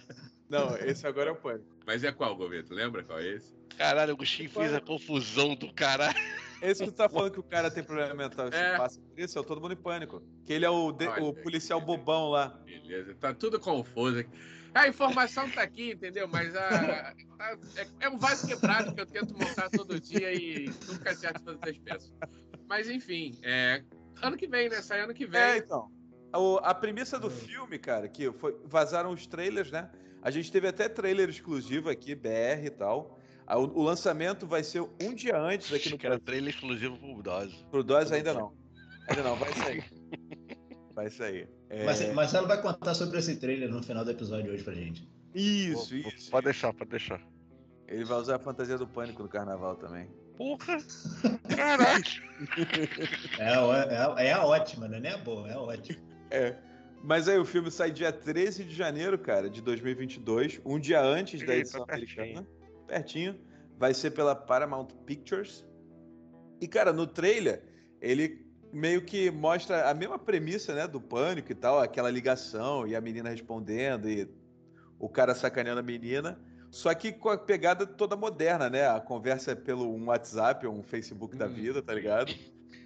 Não, 0.55 0.77
esse 0.79 1.07
agora 1.07 1.31
é 1.31 1.33
o 1.33 1.37
pânico. 1.37 1.67
Mas 1.87 2.03
é 2.05 2.13
qual, 2.13 2.35
governo? 2.37 2.67
Tu 2.69 2.75
lembra 2.75 3.03
qual 3.03 3.19
é 3.19 3.27
esse? 3.27 3.55
Caralho, 3.77 4.13
o 4.13 4.15
Agostinho 4.15 4.49
fez 4.51 4.73
a 4.73 4.81
confusão 4.81 5.55
do 5.55 5.73
caralho. 5.73 6.15
Esse 6.63 6.85
que 6.85 6.91
tu 6.91 6.97
tá 6.97 7.09
falando 7.09 7.33
que 7.33 7.41
o 7.41 7.43
cara 7.43 7.71
tem 7.71 7.83
problema 7.85 8.15
mental 8.15 8.49
É. 8.49 8.79
passa 8.79 9.01
por 9.01 9.19
isso, 9.21 9.37
é 9.37 9.41
o 9.41 9.45
Todo 9.45 9.61
Mundo 9.61 9.75
em 9.75 9.77
Pânico. 9.77 10.23
Que 10.47 10.53
ele 10.55 10.65
é 10.65 10.71
o, 10.71 10.93
de- 10.93 11.07
Olha, 11.09 11.23
o 11.25 11.35
policial 11.35 11.81
bobão 11.81 12.29
lá. 12.31 12.49
Beleza, 12.65 13.15
tá 13.17 13.35
tudo 13.35 13.59
confuso 13.61 14.21
aqui. 14.21 14.31
A 14.73 14.89
informação 14.89 15.49
tá 15.51 15.63
aqui, 15.63 15.93
entendeu? 15.93 16.27
Mas 16.27 16.55
a, 16.57 17.13
a- 17.39 17.57
é, 17.77 17.87
é 18.01 18.09
um 18.09 18.17
vaso 18.19 18.47
quebrado 18.47 18.95
que 18.95 19.01
eu 19.01 19.07
tento 19.07 19.35
montar 19.37 19.69
todo 19.71 20.01
dia 20.01 20.33
e 20.33 20.71
nunca 20.89 21.11
acerto 21.11 21.43
todas 21.43 21.63
as 21.71 21.77
peças. 21.79 22.13
Mas 22.69 22.89
enfim, 22.89 23.39
é, 23.43 23.83
ano 24.23 24.37
que 24.37 24.47
vem, 24.47 24.69
né? 24.69 24.81
Sai 24.81 25.01
ano 25.01 25.13
que 25.13 25.27
vem. 25.27 25.41
É, 25.41 25.57
então. 25.59 25.91
O- 26.35 26.59
a 26.63 26.75
premissa 26.75 27.19
do 27.19 27.31
filme, 27.31 27.79
cara, 27.79 28.09
que 28.09 28.33
foi, 28.33 28.57
vazaram 28.65 29.11
os 29.13 29.27
trailers, 29.27 29.71
né? 29.71 29.91
A 30.25 30.31
gente 30.31 30.51
teve 30.51 30.67
até 30.67 30.89
trailer 30.89 31.29
exclusivo 31.29 31.91
aqui, 31.91 32.15
BR 32.15 32.65
e 32.65 32.71
tal. 32.71 33.19
O, 33.47 33.81
o 33.81 33.83
lançamento 33.83 34.47
vai 34.47 34.65
ser 34.65 34.81
um 34.81 35.15
dia 35.15 35.39
antes 35.39 35.71
aqui 35.73 35.91
no 35.91 35.99
que 35.99 36.07
era 36.07 36.19
trailer 36.19 36.49
exclusivo 36.53 36.97
pro 36.97 37.23
Dose. 37.23 37.55
Pro 37.71 37.85
DOS 37.85 38.11
ainda 38.11 38.33
não. 38.33 38.55
Ainda 39.07 39.23
não, 39.23 39.37
vai 39.37 39.53
sair. 39.53 39.85
Vai 40.95 41.11
sair. 41.11 41.49
É, 41.69 41.85
Mas 41.85 42.13
Marcelo 42.15 42.47
vai 42.49 42.63
contar 42.63 42.95
sobre 42.95 43.19
esse 43.19 43.37
trailer 43.37 43.69
no 43.69 43.83
final 43.83 44.03
do 44.03 44.11
episódio 44.11 44.51
hoje 44.51 44.65
pra 44.65 44.73
gente. 44.73 45.07
Isso, 45.35 45.91
Pô, 46.03 46.09
isso. 46.09 46.31
Pode 46.31 46.45
deixar, 46.47 46.73
pode 46.73 46.91
deixar. 46.91 47.21
Ele 47.87 48.05
vai 48.05 48.17
usar 48.19 48.37
a 48.37 48.39
fantasia 48.39 48.79
do 48.79 48.87
pânico 48.87 49.23
no 49.23 49.29
carnaval 49.29 49.77
também. 49.77 50.09
Porra! 50.39 50.79
Caralho! 51.55 52.05
É, 53.39 53.49
a- 53.49 54.15
é, 54.19 54.27
é 54.29 54.33
a 54.33 54.45
ótima, 54.47 54.89
né? 54.89 54.99
Nem 55.01 55.13
a 55.13 55.19
boa, 55.19 55.49
é 55.49 55.53
a 55.53 55.61
ótima. 55.61 55.99
É. 56.31 56.57
Mas 57.07 57.29
aí 57.29 57.39
o 57.39 57.45
filme 57.45 57.71
sai 57.71 57.91
dia 57.91 58.11
13 58.11 58.65
de 58.65 58.75
janeiro, 58.75 59.19
cara, 59.19 59.51
de 59.51 59.61
2022, 59.61 60.61
um 60.65 60.79
dia 60.79 61.03
antes 61.03 61.41
da 61.41 61.53
Eita, 61.55 61.61
edição 61.61 61.85
pertinho. 61.85 62.23
americana. 62.23 62.49
Pertinho. 62.87 63.41
Vai 63.77 63.93
ser 63.93 64.13
pela 64.13 64.35
Paramount 64.35 64.89
Pictures. 65.05 65.65
E, 66.63 66.67
cara, 66.67 66.95
no 66.95 67.07
trailer, 67.07 67.63
ele 68.01 68.47
meio 68.73 69.03
que 69.05 69.31
mostra 69.31 69.91
a 69.91 69.93
mesma 69.93 70.19
premissa, 70.19 70.75
né, 70.75 70.87
do 70.89 70.99
pânico 71.01 71.53
e 71.53 71.55
tal, 71.55 71.79
aquela 71.79 72.11
ligação 72.11 72.87
e 72.87 72.97
a 72.97 73.01
menina 73.03 73.29
respondendo 73.29 74.09
e 74.09 74.27
o 74.99 75.09
cara 75.09 75.35
sacaneando 75.35 75.81
a 75.81 75.83
menina. 75.83 76.41
Só 76.71 76.93
que 76.95 77.13
com 77.13 77.29
a 77.29 77.37
pegada 77.37 77.87
toda 77.87 78.17
moderna, 78.17 78.69
né? 78.71 78.89
A 78.89 78.99
conversa 79.01 79.53
é 79.53 79.55
pelo 79.55 79.95
um 79.95 80.07
WhatsApp 80.07 80.67
ou 80.67 80.75
um 80.75 80.83
Facebook 80.83 81.37
da 81.37 81.47
Hum. 81.47 81.51
vida, 81.53 81.83
tá 81.83 81.93
ligado? 81.95 82.35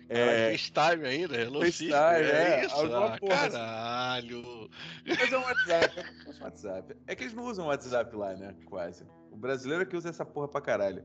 É... 0.09 0.53
FaceTime 0.57 1.07
ainda, 1.07 1.37
Hello 1.41 1.61
FaceTime, 1.61 1.93
é, 1.93 2.61
é 2.61 2.65
isso? 2.67 2.75
alguma 2.75 3.15
Ah, 3.15 3.19
porra. 3.19 3.51
caralho! 3.51 4.71
Mas 5.07 5.33
é 5.33 5.39
um 5.39 5.43
WhatsApp, 5.43 6.01
é 6.01 6.31
um 6.31 6.45
WhatsApp. 6.45 6.97
É 7.07 7.15
que 7.15 7.25
eles 7.25 7.35
não 7.35 7.45
usam 7.45 7.67
WhatsApp 7.67 8.17
lá, 8.17 8.35
né? 8.35 8.55
Quase. 8.65 9.05
O 9.31 9.37
brasileiro 9.37 9.83
é 9.83 9.87
que 9.87 9.97
usa 9.97 10.09
essa 10.09 10.25
porra 10.25 10.49
pra 10.49 10.61
caralho. 10.61 11.05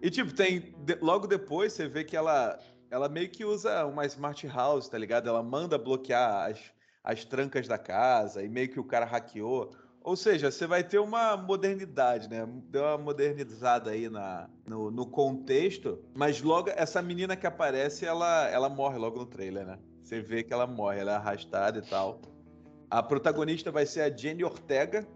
E, 0.00 0.10
tipo, 0.10 0.32
tem. 0.32 0.74
de- 0.84 0.98
logo 1.00 1.26
depois 1.26 1.72
você 1.72 1.88
vê 1.88 2.04
que 2.04 2.16
ela. 2.16 2.58
Ela 2.90 3.08
meio 3.08 3.28
que 3.28 3.44
usa 3.44 3.84
uma 3.86 4.06
smart 4.06 4.46
house, 4.46 4.88
tá 4.88 4.96
ligado? 4.96 5.28
Ela 5.28 5.42
manda 5.42 5.76
bloquear 5.76 6.50
as, 6.50 6.60
as 7.02 7.24
trancas 7.24 7.66
da 7.66 7.76
casa 7.78 8.42
e 8.42 8.48
meio 8.48 8.68
que 8.68 8.78
o 8.78 8.84
cara 8.84 9.04
hackeou. 9.04 9.74
Ou 10.04 10.16
seja, 10.16 10.50
você 10.50 10.66
vai 10.66 10.84
ter 10.84 10.98
uma 10.98 11.34
modernidade, 11.34 12.28
né? 12.28 12.46
Deu 12.68 12.82
uma 12.82 12.98
modernizada 12.98 13.90
aí 13.90 14.10
na, 14.10 14.50
no, 14.66 14.90
no 14.90 15.06
contexto, 15.06 15.98
mas 16.14 16.42
logo 16.42 16.68
essa 16.68 17.00
menina 17.00 17.34
que 17.34 17.46
aparece, 17.46 18.04
ela, 18.04 18.46
ela 18.50 18.68
morre 18.68 18.98
logo 18.98 19.18
no 19.18 19.24
trailer, 19.24 19.64
né? 19.64 19.78
Você 20.02 20.20
vê 20.20 20.42
que 20.42 20.52
ela 20.52 20.66
morre, 20.66 21.00
ela 21.00 21.12
é 21.12 21.14
arrastada 21.14 21.78
e 21.78 21.82
tal. 21.88 22.20
A 22.90 23.02
protagonista 23.02 23.72
vai 23.72 23.86
ser 23.86 24.02
a 24.02 24.14
Jenny 24.14 24.44
Ortega. 24.44 25.08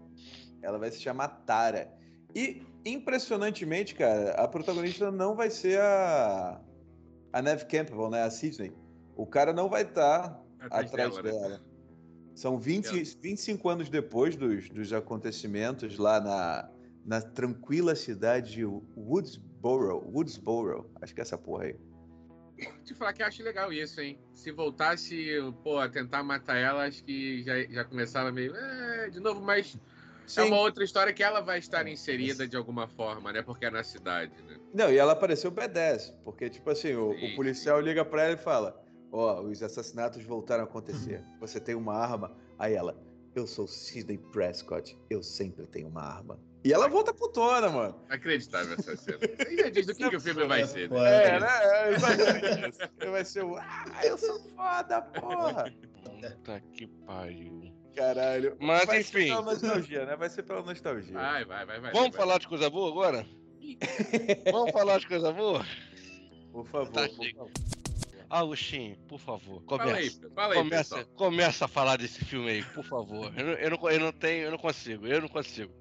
Ela 0.59 0.79
vai 0.79 0.89
se 0.89 0.99
chamar 0.99 1.27
Tara. 1.45 1.93
E, 2.33 2.65
impressionantemente, 2.83 3.93
cara, 3.93 4.31
a 4.31 4.47
protagonista 4.47 5.11
não 5.11 5.35
vai 5.35 5.51
ser 5.51 5.79
a, 5.79 6.59
a 7.31 7.41
Neve 7.43 7.65
Campbell, 7.65 8.09
né? 8.09 8.23
A 8.23 8.31
Sidney. 8.31 8.73
O 9.15 9.27
cara 9.27 9.53
não 9.53 9.69
vai 9.69 9.83
estar 9.83 10.41
atrás 10.71 11.15
dela, 11.15 11.21
né? 11.21 11.31
dela. 11.31 11.68
São 12.39 12.57
20, 12.57 13.17
25 13.21 13.67
anos 13.67 13.89
depois 13.89 14.37
dos, 14.37 14.69
dos 14.69 14.93
acontecimentos 14.93 15.97
lá 15.97 16.21
na, 16.21 16.69
na 17.05 17.19
tranquila 17.21 17.93
cidade 17.97 18.53
de 18.53 18.63
Woodsboro. 18.63 20.09
Woodsboro. 20.09 20.89
Acho 21.01 21.13
que 21.13 21.19
é 21.19 21.23
essa 21.23 21.37
porra 21.37 21.65
aí. 21.65 21.75
te 22.85 22.95
falar 22.95 23.11
que 23.11 23.21
eu 23.21 23.27
acho 23.27 23.43
legal 23.43 23.73
isso, 23.73 23.99
hein? 23.99 24.17
Se 24.33 24.53
voltasse, 24.53 25.31
pô, 25.65 25.79
a 25.79 25.89
tentar 25.89 26.23
matar 26.23 26.55
ela, 26.55 26.85
acho 26.85 27.03
que 27.03 27.43
já, 27.43 27.61
já 27.63 27.83
começava 27.83 28.31
meio. 28.31 28.55
É, 28.55 29.09
de 29.09 29.19
novo, 29.19 29.41
mas 29.41 29.77
é 30.37 30.41
uma 30.41 30.61
outra 30.61 30.85
história 30.85 31.11
que 31.11 31.21
ela 31.21 31.41
vai 31.41 31.59
estar 31.59 31.85
inserida 31.89 32.47
de 32.47 32.55
alguma 32.55 32.87
forma, 32.87 33.33
né? 33.33 33.41
Porque 33.41 33.65
é 33.65 33.69
na 33.69 33.83
cidade, 33.83 34.31
né? 34.43 34.55
Não, 34.73 34.89
e 34.89 34.97
ela 34.97 35.11
apareceu 35.11 35.51
B10, 35.51 36.13
porque, 36.23 36.49
tipo 36.49 36.69
assim, 36.69 36.95
o, 36.95 37.11
Sim, 37.11 37.33
o 37.33 37.35
policial 37.35 37.81
liga 37.81 38.05
pra 38.05 38.23
ela 38.23 38.35
e 38.35 38.37
fala: 38.37 38.81
Ó, 39.11 39.41
os 39.41 39.61
assassinatos 39.63 40.23
voltaram 40.23 40.63
a 40.63 40.65
acontecer. 40.65 41.23
Você 41.39 41.59
tem 41.59 41.75
uma 41.75 41.93
arma? 41.95 42.31
Aí 42.57 42.73
ela, 42.75 42.95
eu 43.35 43.47
sou 43.47 43.67
Sidney 43.67 44.17
Prescott, 44.17 44.97
eu 45.09 45.23
sempre 45.23 45.65
tenho 45.67 45.87
uma 45.87 46.03
arma. 46.03 46.39
E 46.63 46.73
ela 46.73 46.89
volta 46.89 47.13
putona, 47.13 47.69
mano. 47.69 47.95
Acreditável 48.09 48.75
essa 48.77 48.95
cena. 48.97 49.17
Aí 49.47 49.57
já 49.57 49.69
diz 49.69 49.85
do 49.85 49.95
que, 49.95 50.09
que 50.09 50.15
o 50.17 50.21
filme 50.21 50.45
vai 50.45 50.65
ser. 50.67 50.89
Né? 50.89 51.25
É, 51.35 51.39
né? 51.39 51.47
É 51.63 51.91
exatamente 51.93 52.69
isso. 52.69 53.11
Vai 53.11 53.25
ser 53.25 53.43
o. 53.45 53.55
Ah, 53.55 53.85
eu 54.03 54.17
sou 54.17 54.39
foda, 54.55 55.01
porra! 55.01 55.73
Puta 56.03 56.59
que 56.73 56.85
pariu. 57.05 57.73
Caralho. 57.95 58.57
Mas, 58.59 58.85
vai 58.85 58.99
enfim. 58.99 59.11
Ser 59.11 59.25
pela 59.27 59.41
nostalgia, 59.41 60.05
né? 60.05 60.15
Vai 60.17 60.29
ser 60.29 60.43
pela 60.43 60.61
nostalgia. 60.61 61.13
Vai, 61.13 61.45
vai, 61.45 61.65
vai, 61.65 61.79
vai. 61.79 61.91
Vamos 61.93 62.09
vai. 62.11 62.19
falar 62.19 62.37
de 62.39 62.47
coisa 62.47 62.69
boa 62.69 62.89
agora? 62.89 63.25
Vamos 64.51 64.71
falar 64.71 64.99
de 64.99 65.07
coisa 65.07 65.31
boa? 65.31 65.65
Por 66.51 66.67
favor, 66.67 66.91
Tá, 66.91 67.07
por 67.07 67.23
chega. 67.25 67.37
favor. 67.39 67.51
Agostinho, 68.29 68.95
por 69.07 69.19
favor, 69.19 69.63
Fala 69.67 69.95
aí, 69.95 70.09
começa. 70.11 70.31
Fala 70.35 70.53
aí, 70.53 70.59
Começa, 70.59 70.95
pessoal. 70.97 71.15
começa 71.15 71.65
a 71.65 71.67
falar 71.67 71.97
desse 71.97 72.23
filme 72.23 72.49
aí, 72.49 72.63
por 72.63 72.83
favor. 72.83 73.33
Eu 73.35 73.45
não, 73.45 73.53
eu 73.53 73.69
não, 73.71 73.89
eu 73.89 73.99
não 73.99 74.11
tenho, 74.11 74.43
eu 74.43 74.51
não 74.51 74.57
consigo, 74.57 75.07
eu 75.07 75.21
não 75.21 75.27
consigo. 75.27 75.73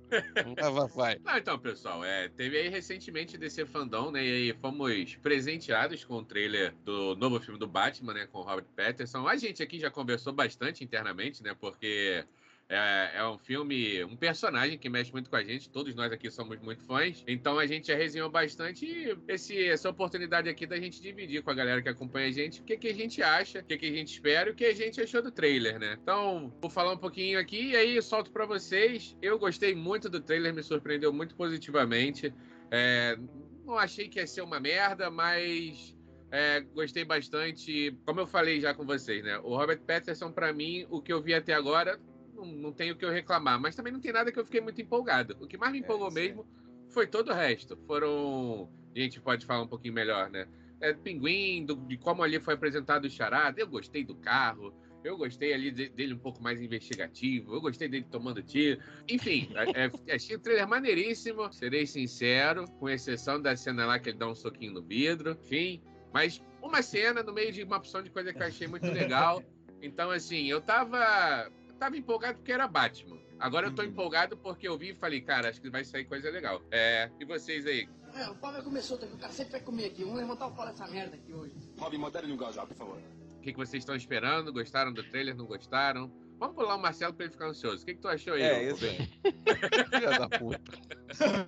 Vai, 0.57 0.71
vai, 0.71 0.89
vai. 0.89 1.19
Ah, 1.27 1.39
então, 1.39 1.59
pessoal, 1.59 2.03
é, 2.03 2.29
teve 2.31 2.57
aí 2.57 2.69
recentemente 2.69 3.37
DC 3.37 3.67
Fandom, 3.67 4.11
né? 4.11 4.25
E 4.25 4.33
aí 4.33 4.55
fomos 4.55 5.17
presenteados 5.17 6.05
com 6.05 6.15
o 6.15 6.25
trailer 6.25 6.75
do 6.85 7.15
novo 7.17 7.39
filme 7.39 7.59
do 7.59 7.67
Batman, 7.69 8.15
né? 8.15 8.27
Com 8.27 8.39
o 8.39 8.43
Robert 8.43 8.65
Pattinson. 8.75 9.29
A 9.29 9.37
gente 9.37 9.63
aqui 9.63 9.79
já 9.79 9.91
conversou 9.91 10.33
bastante 10.33 10.83
internamente, 10.83 11.43
né? 11.43 11.55
Porque 11.61 12.25
é, 12.69 13.13
é 13.15 13.27
um 13.27 13.39
filme, 13.39 14.05
um 14.05 14.15
personagem 14.15 14.77
que 14.77 14.91
mexe 14.91 15.11
muito 15.11 15.31
com 15.31 15.37
a 15.37 15.43
gente. 15.43 15.71
Todos 15.71 15.95
nós 15.95 16.13
aqui 16.13 16.31
somos 16.31 16.59
muito 16.61 16.85
fãs. 16.85 17.25
Então 17.27 17.59
a 17.59 17.67
gente 17.67 17.89
já 17.89 17.97
resenhou 17.97 18.29
bastante 18.31 19.17
esse, 19.27 19.65
essa 19.67 19.89
oportunidade 19.89 20.51
aqui 20.51 20.67
da 20.67 20.79
gente 20.79 21.01
dividir 21.01 21.43
com 21.43 21.51
a 21.51 21.55
galera 21.55 21.81
que 21.81 21.89
acompanha 21.89 22.29
a 22.29 22.31
gente 22.31 22.61
o 22.61 22.65
que, 22.65 22.77
que 22.77 22.89
a 22.89 22.95
gente 22.95 23.23
acha, 23.23 23.61
o 23.61 23.65
que, 23.65 23.79
que 23.79 23.87
a 23.87 23.93
gente 23.93 24.13
espera 24.13 24.51
e 24.51 24.53
o 24.53 24.55
que 24.55 24.67
a 24.67 24.75
gente 24.75 25.01
achou 25.01 25.23
do 25.23 25.31
trailer, 25.31 25.79
né? 25.79 25.99
Então, 26.03 26.53
vou 26.61 26.71
falar 26.71 26.93
um 26.93 26.99
pouquinho 26.99 27.39
aqui 27.39 27.71
e 27.71 27.77
aí 27.77 28.03
solto 28.03 28.31
pra 28.31 28.45
vocês. 28.45 29.17
Eu 29.23 29.39
gostei 29.39 29.75
muito 29.75 30.11
do 30.11 30.21
trailer, 30.21 30.53
me 30.53 30.63
surpreendeu 30.63 31.11
muito 31.11 31.35
positivamente. 31.35 32.35
É, 32.71 33.19
não 33.65 33.79
achei 33.79 34.09
que 34.09 34.19
ia 34.19 34.27
ser 34.27 34.43
uma 34.43 34.61
merda, 34.61 35.11
mas 35.11 35.97
é, 36.31 36.61
gostei 36.61 37.05
bastante. 37.05 37.97
Como 38.05 38.21
eu 38.21 38.27
falei 38.27 38.61
já 38.61 38.75
com 38.75 38.85
vocês, 38.85 39.25
né? 39.25 39.39
O 39.39 39.57
Robert 39.57 39.81
Pattinson, 39.81 40.31
pra 40.31 40.53
mim, 40.53 40.87
o 40.91 41.01
que 41.01 41.13
eu 41.13 41.23
vi 41.23 41.33
até 41.33 41.55
agora, 41.55 41.99
não, 42.39 42.47
não 42.47 42.73
tem 42.73 42.91
o 42.91 42.97
que 42.97 43.05
eu 43.05 43.11
reclamar. 43.11 43.61
Mas 43.61 43.75
também 43.75 43.93
não 43.93 44.01
tem 44.01 44.13
nada 44.13 44.31
que 44.33 44.39
eu 44.39 44.45
fiquei 44.45 44.61
muito 44.61 44.81
empolgado. 44.81 45.37
O 45.41 45.47
que 45.47 45.57
mais 45.57 45.73
me 45.73 45.79
É, 45.79 45.81
empolgou 45.83 46.11
sim. 46.11 46.15
mesmo 46.17 46.47
foi 46.89 47.07
todo 47.07 47.31
o 47.31 47.35
resto. 47.35 47.77
Foram. 47.87 48.69
A 48.95 48.99
gente 48.99 49.21
pode 49.21 49.45
falar 49.47 49.63
um 49.63 49.69
pouquinho 49.69 49.95
melhor, 49.95 50.31
né? 50.31 50.47
É, 50.81 50.93
Pinguim, 50.93 51.65
do- 51.67 51.77
de 51.77 51.97
como 51.99 52.23
ali 52.23 52.39
foi 52.41 52.55
apresentado 52.55 53.05
o 53.05 53.11
Charada. 53.11 53.61
Eu 53.61 53.67
gostei 53.67 54.05
do 54.05 54.15
carro. 54.15 54.73
Eu 55.05 55.17
gostei 55.17 55.53
ali 55.53 55.71
de- 55.71 55.89
dele 55.89 56.15
um 56.15 56.19
pouco 56.19 56.43
mais 56.43 56.61
investigativo. 56.61 57.55
Eu 57.55 57.61
gostei 57.61 57.89
dele 57.89 58.07
tomando 58.11 58.43
tiro. 58.43 58.81
Enfim, 59.09 59.49
é, 59.77 59.87
é, 60.07 60.15
achei 60.15 60.37
o 60.37 60.41
trailer 60.41 60.67
maneiríssimo. 60.69 61.53
Serei 61.53 61.87
sincero, 61.87 62.65
com 62.79 62.89
exceção 62.89 63.41
da 63.41 63.57
cena 63.57 63.87
lá 63.87 63.99
que 63.99 64.11
ele 64.11 64.19
dá 64.19 64.29
um 64.29 64.35
soquinho 64.35 64.73
no 64.75 64.83
vidro. 64.83 65.33
Enfim, 65.45 65.81
mas 66.13 66.43
uma 66.63 66.83
cena 66.83 67.23
no 67.23 67.33
meio 67.33 67.53
de 67.53 67.63
uma 67.63 67.77
opção 67.77 68.03
de 68.03 68.11
coisa 68.11 68.33
que 68.33 68.43
eu 68.43 68.47
achei 68.47 68.67
muito 68.67 68.91
legal. 68.91 69.43
Então, 69.81 70.11
assim, 70.11 70.47
eu 70.47 70.61
tava, 70.61 71.53
tava 71.79 71.97
empolgado 71.97 72.39
porque 72.39 72.53
era 72.53 72.67
Batman. 72.69 73.19
Agora 73.39 73.69
eu 73.69 73.75
tô 73.75 73.83
Uhum. 73.83 73.89
empolgado 73.89 74.37
porque 74.37 74.67
eu 74.69 74.77
vi 74.77 74.91
e 74.91 74.95
falei, 74.95 75.21
cara, 75.21 75.49
acho 75.49 75.61
que 75.61 75.71
vai 75.71 75.85
sair 75.85 76.05
coisa 76.05 76.29
legal. 76.31 76.61
É, 76.71 77.11
e 77.21 77.25
vocês 77.25 77.65
aí? 77.67 77.89
É, 78.15 78.29
o 78.29 78.35
pau 78.35 78.53
comer 78.63 78.83
solto 78.83 79.05
aqui, 79.05 79.15
o 79.15 79.19
cara 79.19 79.33
sempre 79.33 79.53
vai 79.53 79.61
comer 79.61 79.85
aqui. 79.87 80.03
Vamos 80.03 80.19
levantar 80.19 80.47
o 80.49 80.53
pau 80.55 80.67
dessa 80.67 80.87
merda 80.89 81.15
aqui 81.17 81.33
hoje. 81.33 81.55
Robin, 81.79 81.99
modere 81.99 82.27
no 82.27 82.35
engajar, 82.35 82.67
por 82.67 82.77
favor. 82.77 82.99
O 83.37 83.41
que, 83.41 83.53
que 83.53 83.59
vocês 83.59 83.83
estão 83.83 83.95
esperando? 83.95 84.53
Gostaram 84.53 84.93
do 84.93 85.03
trailer? 85.05 85.37
Não 85.37 85.47
gostaram? 85.47 86.11
Vamos 86.39 86.55
pular 86.55 86.77
o 86.77 86.79
Marcelo 86.79 87.13
pra 87.15 87.25
ele 87.25 87.33
ficar 87.33 87.47
ansioso. 87.47 87.83
O 87.83 87.87
que, 87.87 87.95
que 87.95 88.01
tu 88.01 88.09
achou 88.09 88.35
aí? 88.35 88.43
É, 88.43 88.63
isso. 88.71 88.85
Filha 89.91 90.19
da 90.19 90.29
puta. 90.29 90.73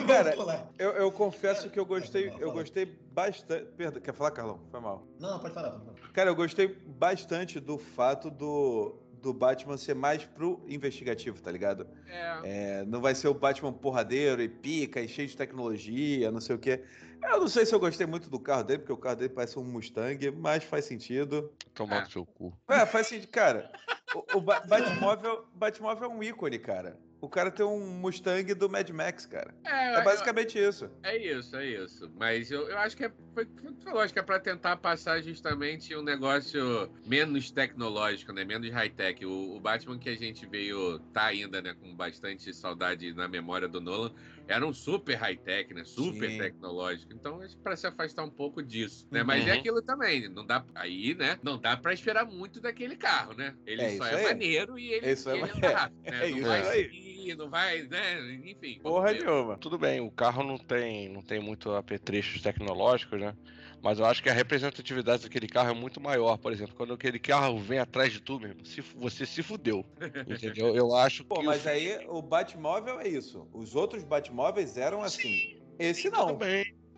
Cara. 0.07 0.69
Eu, 0.79 0.91
eu 0.93 1.13
confesso 1.13 1.71
que 1.71 1.79
eu 1.79 1.87
gostei, 1.87 2.33
eu 2.39 2.53
gostei 2.53 2.87
bastante. 2.87 3.67
Perdão, 3.77 4.01
quer 4.03 4.13
falar, 4.15 4.31
Carlão? 4.33 4.61
Foi 4.71 4.81
mal. 4.81 5.07
Não, 5.19 5.39
pode 5.39 5.55
falar. 5.55 5.71
Pode 5.71 6.01
falar. 6.01 6.13
Cara, 6.13 6.31
eu 6.31 6.35
gostei 6.35 6.69
bastante 6.69 7.61
do 7.61 7.79
fato 7.79 8.31
do, 8.31 8.97
do 9.21 9.33
Batman 9.35 9.77
ser 9.77 9.95
mais 9.95 10.25
pro 10.25 10.65
investigativo, 10.69 11.41
tá 11.43 11.50
ligado? 11.50 11.89
É, 12.07 12.41
É, 12.43 12.85
não 12.85 13.00
vai 13.00 13.15
ser 13.15 13.29
o 13.29 13.35
Batman 13.35 13.73
porradeiro 13.73 14.43
e 14.43 14.49
pica 14.49 15.00
e 15.00 15.09
cheio 15.09 15.29
de 15.29 15.37
tecnologia, 15.37 16.31
não 16.31 16.41
sei 16.41 16.57
o 16.57 16.59
quê. 16.59 16.85
Eu 17.23 17.41
não 17.41 17.49
sei 17.49 17.65
se 17.67 17.75
eu 17.75 17.81
gostei 17.81 18.07
muito 18.07 18.29
do 18.31 18.39
carro 18.41 18.65
dele, 18.65 18.79
porque 18.81 18.93
o 18.93 18.97
carro 18.97 19.17
dele 19.17 19.29
parece 19.33 19.59
um 19.59 19.65
Mustang, 19.65 20.31
mas 20.33 20.65
faz 20.65 20.85
sentido. 20.85 21.53
Tomar 21.75 21.97
É. 21.99 22.00
no 22.05 22.11
seu 22.11 22.27
cu. 22.27 22.53
É, 22.69 22.85
faz 22.87 23.07
sentido. 23.07 23.31
Cara, 23.31 23.71
o, 24.15 24.39
o 24.39 24.41
Ba- 24.41 24.61
Batmóvel, 24.61 25.47
Batmóvel 25.55 26.11
é 26.11 26.12
um 26.12 26.23
ícone, 26.23 26.59
cara. 26.59 26.99
O 27.23 27.29
cara 27.29 27.50
tem 27.50 27.67
um 27.67 27.79
Mustang 27.87 28.55
do 28.55 28.71
Mad 28.71 28.89
Max, 28.91 29.27
cara. 29.27 29.55
é, 29.67 29.95
É 29.95 30.00
eu- 30.00 30.05
basicamente 30.05 30.59
isso. 30.59 30.91
É 31.03 31.19
isso, 31.19 31.55
é 31.55 31.67
isso. 31.67 32.11
Mas 32.17 32.50
eu, 32.50 32.67
eu 32.71 32.79
acho 32.79 32.97
que 32.97 33.05
é, 33.05 33.12
foi, 33.35 33.45
foi, 33.61 33.75
foi 33.79 33.93
lógico, 33.93 34.19
é 34.19 34.23
pra 34.23 34.41
tentar 34.41 34.79
passar 34.79 35.21
justamente 35.21 35.95
um 35.95 36.03
negócio 36.03 36.91
menos 37.07 37.50
tecnológico, 37.50 38.33
né? 38.33 38.43
Menos 38.43 38.71
high-tech. 38.71 39.27
O, 39.27 39.55
o 39.57 39.61
Batman 39.61 39.99
que 39.99 40.09
a 40.09 40.17
gente 40.17 40.47
veio, 40.47 40.99
tá 41.12 41.25
ainda, 41.27 41.61
né? 41.61 41.75
Com 41.79 41.95
bastante 41.95 42.55
saudade 42.55 43.12
na 43.12 43.29
memória 43.29 43.69
do 43.69 43.83
Nolan, 43.83 44.12
era 44.52 44.66
um 44.66 44.73
super 44.73 45.14
high-tech, 45.16 45.73
né? 45.75 45.85
Super 45.85 46.33
Sim. 46.33 46.37
tecnológico. 46.37 47.12
Então, 47.12 47.38
que 47.40 47.57
pra 47.62 47.76
se 47.76 47.87
afastar 47.87 48.25
um 48.25 48.30
pouco 48.33 48.62
disso, 48.62 49.07
né? 49.11 49.23
Mas 49.23 49.47
é 49.47 49.52
Uhum. 49.52 49.52
aquilo 49.52 49.83
também, 49.83 50.28
não 50.28 50.45
dá... 50.47 50.64
Aí, 50.75 51.14
né? 51.14 51.38
Não 51.42 51.61
dá 51.61 51.76
pra 51.76 51.92
esperar 51.92 52.25
muito 52.26 52.61
daquele 52.61 52.97
carro, 52.97 53.35
né? 53.35 53.57
Ele 53.64 53.87
É 53.87 53.88
só 53.88 54.07
é 54.07 54.16
aí. 54.16 54.19
maneiro 54.19 54.78
e 54.78 54.92
ele, 54.92 55.12
Isso 55.12 55.30
é 55.30 55.37
ele 55.37 55.37
ma- 55.37 55.50
anda 55.50 55.71
rápido, 55.71 55.99
né? 56.09 56.26
é 56.26 56.28
não 56.28 56.40
isso 56.40 56.47
vai 56.47 56.64
aí. 56.73 56.90
seguir, 56.90 57.37
não 57.37 57.50
vai, 57.50 57.87
né? 57.88 58.35
Enfim. 58.35 58.83
Porra 58.83 59.12
nenhuma. 59.12 59.59
Tudo 59.59 59.78
bem, 59.78 60.00
o 60.00 60.11
carro 60.11 60.42
não 60.42 60.57
tem, 60.59 61.09
não 61.09 61.23
tem 61.23 61.38
muito 61.40 61.71
apetrechos 61.75 62.40
tecnológicos, 62.40 63.21
né? 63.21 63.35
Mas 63.83 63.99
eu 63.99 64.05
acho 64.05 64.23
que 64.23 64.29
a 64.29 64.33
representatividade 64.33 65.23
daquele 65.23 65.49
carro 65.49 65.71
é 65.71 65.75
muito 65.75 66.01
maior. 66.01 66.37
Por 66.37 66.53
exemplo, 66.53 66.75
quando 66.77 66.93
aquele 66.93 67.19
carro 67.19 67.59
vem 67.59 67.79
atrás 67.79 68.13
de 68.13 68.21
tu, 68.21 68.39
meu 68.39 68.51
irmão, 68.51 68.65
se, 68.65 68.81
você 68.81 69.25
se 69.25 69.43
fudeu. 69.43 69.85
Entendeu? 70.29 70.75
Eu 70.75 70.95
acho 70.95 71.25
Pô, 71.25 71.37
que. 71.37 71.47
mas 71.47 71.65
o 71.65 71.69
aí 71.69 72.07
o 72.09 72.21
Batmóvel 72.21 73.01
é 73.01 73.09
isso. 73.09 73.49
Os 73.53 73.75
outros 73.75 74.05
Batmóveis 74.05 74.77
eram 74.77 75.03
assim. 75.03 75.59
Esse 75.79 76.11
Tudo 76.11 76.19
não. 76.19 76.39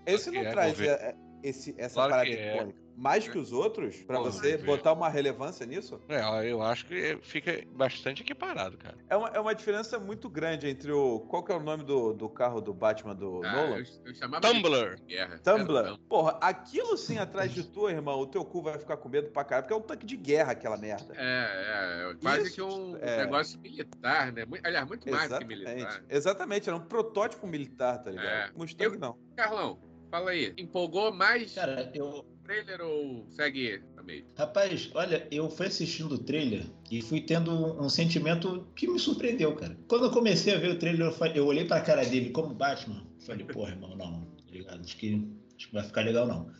Esse 0.05 0.31
não 0.31 0.43
é, 0.43 0.51
traz 0.51 0.77
vamos 0.77 0.91
é, 0.91 1.15
esse, 1.43 1.75
essa 1.79 1.95
Claro 1.95 2.11
parada 2.11 2.29
é. 2.29 2.55
icônica. 2.55 2.82
Mais 2.97 3.27
que 3.27 3.39
os 3.39 3.53
outros, 3.53 3.97
pra 4.03 4.19
Vamos 4.19 4.35
você 4.37 4.57
ver. 4.57 4.67
botar 4.67 4.93
uma 4.93 5.09
relevância 5.09 5.65
nisso, 5.67 5.99
É, 6.09 6.21
eu 6.51 6.63
acho 6.63 6.87
que 6.87 7.19
fica 7.23 7.65
bastante 7.73 8.23
equiparado, 8.23 8.77
cara. 8.77 8.97
é 9.09 9.17
uma, 9.17 9.29
é 9.29 9.41
uma 9.41 9.55
diferença 9.55 9.99
muito 9.99 10.29
grande 10.29 10.69
entre 10.69 10.93
o. 10.93 11.21
Qual 11.21 11.43
que 11.43 11.51
é 11.51 11.57
o 11.57 11.61
nome 11.61 11.85
do, 11.85 12.13
do 12.13 12.29
carro 12.29 12.61
do 12.61 12.73
Batman 12.75 13.15
do 13.15 13.41
Ah, 13.45 13.53
Nolan? 13.53 13.79
eu, 13.79 13.85
eu 14.05 14.15
chamava 14.15 14.41
de 14.47 14.53
Tumblr. 14.53 15.01
guerra. 15.07 15.39
Tumblr. 15.43 15.93
Um- 15.95 15.97
Porra, 16.09 16.39
aquilo 16.41 16.97
sim 16.97 17.19
atrás 17.19 17.53
de 17.53 17.65
tu, 17.73 17.89
irmão, 17.89 18.21
o 18.21 18.27
teu 18.27 18.45
cu 18.45 18.63
vai 18.63 18.79
ficar 18.79 18.97
com 18.99 19.09
medo 19.09 19.31
pra 19.31 19.45
caralho, 19.45 19.65
porque 19.67 19.75
é 19.75 19.77
um 19.77 19.87
tanque 19.87 20.05
de 20.07 20.17
guerra 20.17 20.53
aquela 20.53 20.77
merda. 20.77 21.15
É, 21.17 22.11
é, 22.11 22.15
quase 22.23 22.47
Isso, 22.49 22.55
que 22.57 22.63
um 22.63 22.97
é. 22.99 23.17
negócio 23.25 23.59
militar, 23.61 24.33
né? 24.33 24.45
Aliás, 24.63 24.87
muito 24.87 25.11
mais 25.11 25.29
do 25.31 25.39
que 25.39 25.53
Exatamente. 25.53 25.75
militar. 25.75 26.05
Exatamente, 26.09 26.69
era 26.69 26.77
um 26.77 26.81
protótipo 26.85 27.47
militar, 27.47 27.99
tá 28.03 28.11
ligado? 28.11 28.27
É. 28.27 28.51
Mustang 28.55 28.95
Eu- 28.95 29.01
não. 29.01 29.17
Carlão, 29.37 29.79
fala 30.11 30.31
aí. 30.31 30.53
Empolgou 30.59 31.13
mais 31.13 31.55
Cara, 31.55 31.91
eu. 31.95 32.25
Trailer 32.53 32.81
ou 32.83 33.27
segue 33.31 33.83
meio? 34.05 34.25
Rapaz, 34.37 34.91
olha, 34.95 35.27
eu 35.31 35.49
fui 35.49 35.67
assistindo 35.67 36.13
o 36.13 36.19
trailer 36.19 36.65
e 36.91 37.01
fui 37.01 37.21
tendo 37.23 37.51
um 37.81 37.89
sentimento 37.89 38.67
que 38.77 38.87
me 38.87 38.99
surpreendeu, 38.99 39.55
cara. 39.55 39.79
Quando 39.89 40.05
eu 40.07 40.11
comecei 40.11 40.55
a 40.55 40.59
ver 40.59 40.71
o 40.71 40.79
trailer, 40.79 41.07
eu, 41.07 41.13
falei- 41.13 41.39
eu 41.39 41.47
olhei 41.47 41.65
pra 41.65 41.81
cara 41.81 42.05
dele 42.05 42.31
como 42.31 42.55
Batman. 42.55 43.07
Falei, 43.21 43.47
porra, 43.47 43.71
irmão, 43.71 43.97
não, 43.97 44.21
tá 44.25 44.53
ligado? 44.53 44.81
Acho 44.81 44.97
que, 44.97 45.27
acho 45.57 45.69
que 45.69 45.75
vai 45.75 45.85
ficar 45.85 46.03
legal, 46.03 46.27
não. 46.27 46.51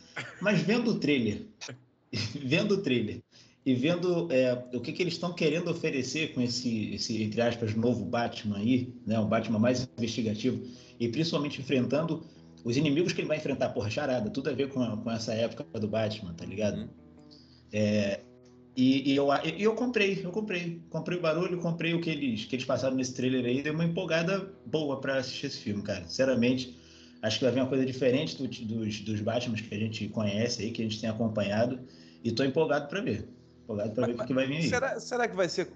Mas 0.41 0.61
vendo 0.61 0.91
o 0.91 0.99
trailer, 0.99 1.45
vendo 2.43 2.75
o 2.75 2.81
trailer 2.81 3.21
e 3.65 3.75
vendo 3.75 4.31
é, 4.31 4.53
o 4.73 4.81
que, 4.81 4.91
que 4.91 5.03
eles 5.03 5.13
estão 5.13 5.31
querendo 5.33 5.69
oferecer 5.69 6.33
com 6.33 6.41
esse, 6.41 6.95
esse, 6.95 7.21
entre 7.21 7.41
aspas, 7.41 7.75
novo 7.75 8.03
Batman 8.03 8.57
aí, 8.57 8.93
né? 9.05 9.19
Um 9.19 9.27
Batman 9.27 9.59
mais 9.59 9.87
investigativo, 9.97 10.65
e 10.99 11.07
principalmente 11.07 11.61
enfrentando 11.61 12.25
os 12.63 12.77
inimigos 12.77 13.13
que 13.13 13.21
ele 13.21 13.27
vai 13.27 13.37
enfrentar, 13.37 13.69
porra, 13.69 13.89
charada, 13.89 14.29
tudo 14.29 14.49
a 14.49 14.53
ver 14.53 14.69
com, 14.69 14.81
a- 14.81 14.97
com 14.97 15.11
essa 15.11 15.33
época 15.33 15.65
do 15.79 15.87
Batman, 15.87 16.33
tá 16.33 16.45
ligado? 16.45 16.77
Uhum. 16.81 16.89
É, 17.71 18.21
e, 18.75 19.11
e 19.11 19.15
eu, 19.15 19.27
e 19.57 19.63
eu 19.63 19.75
comprei, 19.75 20.19
eu 20.23 20.31
comprei. 20.31 20.81
Comprei 20.89 21.17
o 21.17 21.21
barulho, 21.21 21.59
comprei 21.59 21.93
o 21.93 22.01
que 22.01 22.09
eles, 22.09 22.45
que 22.45 22.55
eles 22.55 22.65
passaram 22.65 22.95
nesse 22.95 23.13
trailer 23.13 23.45
aí, 23.45 23.61
deu 23.61 23.73
uma 23.73 23.85
empolgada 23.85 24.51
boa 24.65 24.99
pra 24.99 25.17
assistir 25.17 25.47
esse 25.47 25.59
filme, 25.59 25.81
cara. 25.83 26.05
Sinceramente, 26.07 26.81
Acho 27.21 27.39
que 27.39 27.45
vai 27.45 27.53
vir 27.53 27.61
uma 27.61 27.69
coisa 27.69 27.85
diferente 27.85 28.35
do- 28.37 28.49
dos, 28.49 28.99
dos 28.99 29.21
Batman 29.21 29.55
que 29.55 29.73
a 29.73 29.79
gente 29.79 30.09
conhece 30.09 30.61
aí, 30.61 30.71
que 30.71 30.81
a 30.81 30.83
gente 30.83 30.99
tem 30.99 31.09
acompanhado. 31.09 31.79
E 32.21 32.33
tô 32.33 32.43
empolgado 32.43 32.89
para 32.89 32.99
ver. 32.99 33.29
Empolgado 33.63 33.91
para 33.93 34.07
ver 34.07 34.15
o 34.15 34.17
que 34.17 34.25
que 34.25 34.33
vai 34.33 34.45
vir 34.45 34.57
aí. 34.57 34.67
Será, 34.67 34.99
será 34.99 35.25
que 35.25 35.33
vai 35.33 35.47
ser 35.47 35.69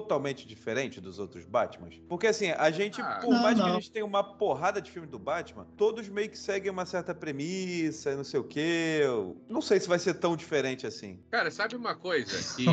totalmente 0.00 0.46
diferente 0.46 1.00
dos 1.00 1.18
outros 1.18 1.44
Batmans? 1.44 2.00
Porque 2.08 2.26
assim, 2.26 2.50
a 2.50 2.70
gente, 2.70 3.00
Ah. 3.00 3.20
por 3.22 3.32
Não, 3.32 3.42
mais 3.42 3.54
que 3.56 3.60
não. 3.64 3.70
a 3.70 3.74
gente 3.74 3.90
tenha 3.92 4.04
uma 4.04 4.22
porrada 4.24 4.80
de 4.80 4.90
filme 4.90 5.06
do 5.06 5.18
Batman, 5.18 5.66
todos 5.76 6.08
meio 6.08 6.28
que 6.28 6.38
seguem 6.38 6.70
uma 6.70 6.84
certa 6.84 7.14
premissa 7.14 8.10
e 8.12 8.16
não 8.16 8.24
sei 8.24 8.40
o 8.40 8.44
quê. 8.44 9.00
Eu 9.02 9.36
Não 9.48 9.60
sei 9.62 9.78
se 9.78 9.88
vai 9.88 9.98
ser 9.98 10.14
tão 10.14 10.36
diferente 10.36 10.86
assim. 10.86 11.20
Cara, 11.30 11.50
sabe 11.50 11.76
uma 11.76 11.94
coisa 11.94 12.32
que. 12.56 12.64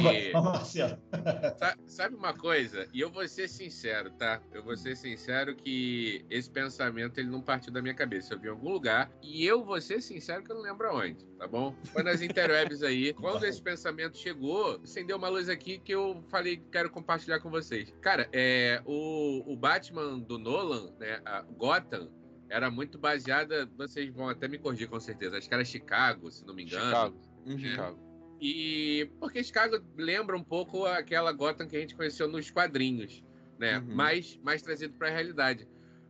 Sa- 1.57 1.77
Sabe 1.85 2.15
uma 2.15 2.33
coisa? 2.33 2.87
E 2.93 2.99
eu 3.01 3.11
vou 3.11 3.27
ser 3.27 3.47
sincero, 3.47 4.09
tá? 4.11 4.41
Eu 4.53 4.63
vou 4.63 4.75
ser 4.77 4.95
sincero 4.95 5.55
que 5.55 6.25
esse 6.29 6.49
pensamento 6.49 7.19
ele 7.19 7.29
não 7.29 7.41
partiu 7.41 7.71
da 7.71 7.81
minha 7.81 7.93
cabeça. 7.93 8.33
Eu 8.33 8.39
vi 8.39 8.47
em 8.47 8.51
algum 8.51 8.69
lugar 8.71 9.11
e 9.21 9.45
eu 9.45 9.63
vou 9.63 9.79
ser 9.81 10.01
sincero 10.01 10.43
que 10.43 10.51
eu 10.51 10.55
não 10.55 10.63
lembro 10.63 10.87
aonde, 10.87 11.25
tá 11.41 11.47
bom? 11.47 11.75
Foi 11.85 12.03
nas 12.03 12.21
interwebs 12.21 12.83
aí. 12.83 13.13
Quando 13.15 13.45
esse 13.45 13.59
pensamento 13.59 14.15
chegou, 14.15 14.79
acendeu 14.83 15.17
uma 15.17 15.27
luz 15.27 15.49
aqui 15.49 15.79
que 15.79 15.91
eu 15.91 16.23
falei 16.29 16.57
que 16.57 16.65
quero 16.71 16.87
compartilhar 16.87 17.39
com 17.39 17.49
vocês. 17.49 17.91
Cara, 17.99 18.29
é 18.31 18.79
o, 18.85 19.51
o 19.51 19.57
Batman 19.57 20.19
do 20.19 20.37
Nolan, 20.37 20.93
né? 20.99 21.19
A 21.25 21.41
Gotham 21.41 22.11
era 22.47 22.69
muito 22.69 22.99
baseada. 22.99 23.67
Vocês 23.75 24.13
vão 24.13 24.29
até 24.29 24.47
me 24.47 24.59
corrigir 24.59 24.87
com 24.87 24.99
certeza. 24.99 25.39
Acho 25.39 25.47
que 25.47 25.53
era 25.55 25.65
Chicago, 25.65 26.29
se 26.29 26.45
não 26.45 26.53
me 26.53 26.61
engano. 26.61 26.85
Chicago. 26.85 27.21
Uhum. 27.47 27.57
Chicago. 27.57 27.99
E 28.39 29.09
porque 29.19 29.43
Chicago 29.43 29.83
lembra 29.97 30.37
um 30.37 30.43
pouco 30.43 30.85
aquela 30.85 31.31
Gotham 31.31 31.67
que 31.67 31.75
a 31.75 31.79
gente 31.79 31.95
conheceu 31.95 32.27
nos 32.27 32.51
quadrinhos, 32.51 33.23
né? 33.57 33.79
Uhum. 33.79 33.95
Mais, 33.95 34.39
mais 34.43 34.61
trazido 34.61 34.93
para 34.93 35.07
a 35.07 35.11
realidade. 35.11 35.67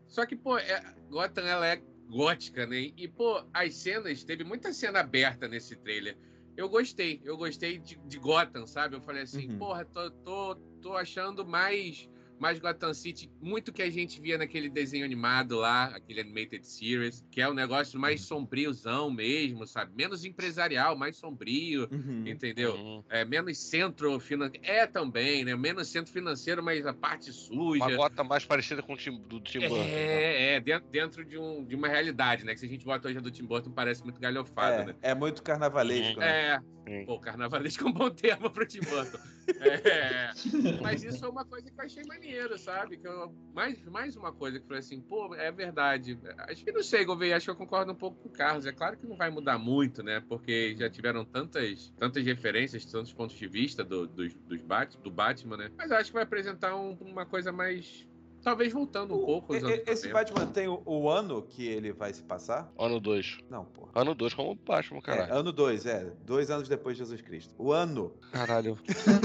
Só 0.07 0.25
que, 0.25 0.35
pô, 0.35 0.57
é, 0.57 0.83
Gotham 1.09 1.45
ela 1.45 1.65
é 1.65 1.81
gótica, 2.12 2.68
né? 2.68 2.91
E, 2.98 3.08
pô, 3.08 3.44
as 3.53 3.77
cenas, 3.77 4.24
teve 4.24 4.44
muita 4.44 4.74
cena 4.74 5.00
aberta 5.00 5.48
nesse 5.48 5.77
trailer. 5.77 6.18
Eu 6.56 6.70
gostei, 6.70 7.22
eu 7.24 7.38
gostei 7.38 7.80
de, 7.80 7.96
de 7.98 8.20
Gotham, 8.20 8.68
sabe? 8.68 8.96
Eu 8.96 9.01
falei 9.01 9.24
assim, 9.24 9.50
Uhum. 9.50 9.58
porra, 9.58 9.86
tô, 9.86 10.12
tô, 10.24 10.62
tô 10.82 10.94
achando 10.96 11.46
mais, 11.48 12.08
mais 12.41 12.57
Gotham 12.60 12.93
City, 12.93 13.29
muito 13.39 13.71
que 13.71 13.83
a 13.83 13.89
gente 13.89 14.19
via 14.19 14.38
naquele 14.38 14.67
desenho 14.67 15.05
animado 15.05 15.57
lá, 15.57 15.86
aquele 15.86 16.21
Animated 16.21 16.65
Series, 16.65 17.24
que 17.29 17.39
é 17.39 17.48
um 17.48 17.53
negócio 17.53 18.00
mais 18.00 18.21
sombriozão 18.21 19.12
mesmo, 19.12 19.67
sabe? 19.67 19.91
Menos 19.95 20.25
empresarial, 20.25 20.98
mais 20.98 21.15
sombrio, 21.17 21.88
Uhum. 21.91 22.24
entendeu? 22.25 22.74
Uhum. 22.75 23.03
É, 23.10 23.24
menos 23.24 23.57
centro 23.60 24.19
financeiro. 24.19 24.65
É 24.65 24.88
também, 24.88 25.45
né? 25.45 25.55
Menos 25.55 25.88
centro 25.88 26.12
financeiro, 26.12 26.63
mas 26.63 26.86
a 26.86 26.93
parte 26.93 27.31
suja. 27.31 27.86
Uma 27.86 27.95
gota 27.95 28.24
mais 28.24 28.43
parecida 28.43 28.81
com 28.81 28.93
o 28.93 28.98
Tim, 28.98 29.21
do 29.21 29.39
Tim 29.39 29.60
Burton. 29.60 29.83
É, 29.83 30.55
é, 30.55 30.60
dentro, 30.60 30.89
dentro 30.89 31.25
de, 31.25 31.38
um, 31.38 31.63
de 31.63 31.75
uma 31.75 31.88
realidade, 31.88 32.43
né? 32.43 32.53
Que 32.53 32.60
se 32.60 32.65
a 32.65 32.69
gente 32.69 32.83
bota 32.83 33.07
hoje 33.07 33.19
a 33.19 33.21
do 33.21 33.29
Tim 33.29 33.45
Burton, 33.45 33.69
parece 33.71 34.03
muito 34.03 34.19
galhofado, 34.19 34.88
né? 34.88 34.95
É, 35.03 35.12
é 35.12 35.15
muito 35.15 35.43
carnavalesco, 35.43 36.19
né? 36.19 36.55
É, 36.55 36.60
Pô, 37.05 37.19
carnavalesco 37.19 37.83
é 37.83 37.88
um 37.88 37.93
bom 37.93 38.10
termo 38.10 38.50
pro 38.50 38.65
Tim 38.67 38.79
Burton. 38.81 39.17
É, 39.60 40.31
mas 40.81 41.03
isso 41.03 41.25
é 41.25 41.27
uma 41.29 41.43
coisa 41.45 41.69
que 41.69 41.79
eu 41.79 41.86
achei 41.86 42.03
maneiro, 42.05 42.57
sabe? 42.57 42.98
Que 42.98 43.07
eu, 43.07 43.36
mais, 43.53 43.83
mais 43.86 44.15
uma 44.15 44.31
coisa 44.31 44.57
que 44.57 44.63
eu 44.63 44.67
falei 44.67 44.79
assim, 44.79 45.01
pô, 45.01 45.33
é 45.36 45.51
verdade. 45.51 46.19
Acho 46.48 46.63
que 46.63 46.71
não 46.71 46.83
sei, 46.83 47.03
Gouveia, 47.05 47.36
acho 47.38 47.45
que 47.45 47.51
eu 47.51 47.55
concordo 47.55 47.91
um 47.91 47.95
pouco 47.95 48.19
com 48.21 48.29
o 48.29 48.31
Carlos. 48.31 48.65
É 48.65 48.71
claro 48.71 48.98
que 48.98 49.07
não 49.07 49.15
vai 49.17 49.29
mudar 49.29 49.57
muito, 49.57 50.03
né? 50.03 50.21
Porque 50.27 50.75
já 50.77 50.89
tiveram 50.89 51.25
tantas, 51.25 51.91
tantas 51.98 52.24
referências, 52.25 52.86
tantos 52.86 53.13
pontos 53.13 53.36
de 53.36 53.48
vista 53.48 53.83
do, 53.83 54.07
dos, 54.07 54.33
dos 54.48 54.62
Bat, 54.62 54.98
do 55.00 55.12
Batman, 55.12 55.57
né? 55.57 55.71
Mas 55.77 55.91
acho 55.91 56.10
que 56.10 56.13
vai 56.15 56.24
apresentar 56.24 56.75
um- 56.75 56.98
uma 57.01 57.25
coisa 57.25 57.51
mais. 57.51 58.07
Talvez 58.43 58.74
voltando 58.74 59.13
um 59.13 59.21
O- 59.21 59.25
pouco. 59.25 59.55
esse 59.55 60.07
90. 60.10 60.10
Batman 60.13 60.45
tem 60.48 60.67
o, 60.67 60.81
o 60.86 61.10
ano 61.10 61.41
que 61.43 61.67
ele 61.67 61.91
vai 61.91 62.12
se 62.13 62.24
passar? 62.24 62.71
Ano 62.77 63.00
2. 63.00 63.38
Não, 63.50 63.65
porra. 63.65 63.91
Ano 63.95 64.15
2 64.15 64.33
como 64.33 64.55
Batman, 64.55 64.98
É, 65.00 65.01
caralho. 65.01 65.33
ano 65.36 65.51
2, 65.51 65.86
é. 65.86 66.12
Dois 66.25 66.50
anos 66.50 66.67
depois 66.67 66.98
de 66.98 67.03
Jesus 67.03 67.22
Cristo. 67.22 67.53
O 67.57 67.72
ano. 67.72 68.11
Caralho. 68.31 68.77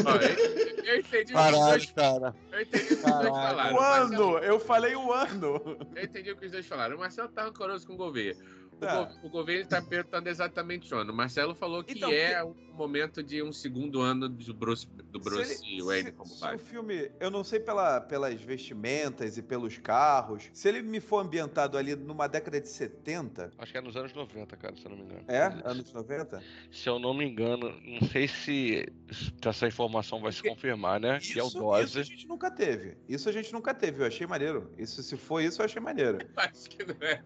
Ó, 0.05 0.17
eu, 0.17 0.85
eu 0.85 1.01
entendi 1.01 1.33
o 1.33 1.37
que 1.37 1.53
os 1.55 1.67
dois, 1.67 1.91
cara. 1.93 2.35
eu 2.53 2.61
entendi 2.61 2.85
o 2.85 2.87
que 2.89 2.95
os 2.95 3.01
dois 3.01 3.13
Caralho. 3.13 3.35
falaram. 3.35 3.75
o 3.77 3.81
Marcelo- 3.81 4.37
ano! 4.37 4.39
Eu 4.45 4.61
falei 4.61 4.95
o 4.97 5.13
ano! 5.13 5.61
Eu 5.97 6.05
entendi 6.05 6.31
o 6.33 6.37
que 6.37 6.47
os 6.47 6.53
dois 6.53 6.67
falaram. 6.67 6.97
O 6.97 6.99
Marcelo 7.01 7.29
tá 7.29 7.45
rancoroso 7.45 7.87
com 7.87 7.95
o 7.95 7.97
Gouveia. 7.97 8.37
O, 8.73 8.77
Tá. 8.79 9.11
O 9.23 9.31
Gouveia 9.31 9.63
está 9.63 9.81
perguntando 9.81 10.29
exatamente 10.29 10.93
o 10.95 10.99
ano. 10.99 11.11
O 11.11 11.17
Marcelo 11.17 11.55
falou 11.55 11.83
que 11.83 11.95
Então, 11.95 12.11
é 12.13 12.45
um 12.45 12.55
momento 12.77 13.23
de 13.23 13.43
um 13.43 13.53
segundo 13.53 14.01
ano 14.01 14.29
do 14.29 14.55
Bruce, 14.55 14.87
do 14.87 15.19
Bruce 15.19 15.57
Se 15.57 15.65
ele- 15.67 15.83
Wayne 15.83 16.11
se- 16.11 16.17
como 16.17 16.31
se 16.31 16.41
pai. 16.41 16.57
o 16.57 16.59
filme, 16.59 17.11
eu 17.19 17.31
não 17.31 17.43
sei 17.43 17.59
pela, 17.61 18.01
pelas 18.01 18.41
vestimentas 18.41 19.37
e 19.39 19.43
pelos 19.43 19.79
carros, 19.79 20.49
se 20.53 20.69
ele 20.69 20.83
me 20.83 21.01
for 21.01 21.19
ambientado 21.25 21.77
ali 21.79 21.95
numa 21.97 22.27
década 22.29 22.61
de 22.61 22.69
70, 22.69 23.51
Acho 23.59 23.73
que 23.73 23.79
é 23.79 23.81
nos 23.81 23.97
anos 23.97 24.13
90, 24.13 24.57
cara, 24.57 24.77
se 24.77 24.85
eu 24.85 24.91
não 24.91 24.99
me 24.99 25.05
engano. 25.05 25.25
é? 25.29 25.43
Anos 25.65 25.93
90? 25.93 26.43
Se 26.71 26.89
eu 26.89 26.99
não 26.99 27.15
me 27.15 27.25
engano, 27.25 27.75
não 27.85 28.07
sei 28.09 28.29
se, 28.29 28.87
se 29.11 29.33
essa 29.45 29.67
informação 29.67 30.21
vai 30.21 30.33
se 30.33 30.39
Porque 30.39 30.51
confirmar, 30.51 31.01
né? 31.01 31.19
que 31.21 31.39
é 31.39 31.43
o 31.43 31.47
Isso, 31.47 31.57
isso 31.57 31.59
Dose. 31.59 31.99
a 32.01 32.03
gente 32.03 32.27
nunca 32.29 32.51
teve. 32.51 32.97
Isso 33.09 33.29
a 33.29 33.33
gente 33.33 33.53
nunca 33.53 33.73
teve. 33.75 34.03
Eu 34.03 34.07
achei 34.07 34.27
maneiro. 34.27 34.71
Isso, 34.77 35.03
se 35.03 35.17
for 35.17 35.41
isso, 35.41 35.61
eu 35.61 35.65
achei 35.65 35.81
maneiro. 35.81 36.19
Acho 36.37 36.69
que 36.69 36.85
não 36.85 36.97
é. 37.01 37.23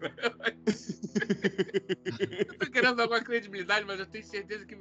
eu 2.47 2.57
tô 2.57 2.71
querendo 2.71 2.95
dar 2.95 3.03
alguma 3.03 3.21
credibilidade, 3.21 3.85
mas 3.85 3.99
eu 3.99 4.05
tenho 4.05 4.23
certeza 4.25 4.65
que 4.65 4.75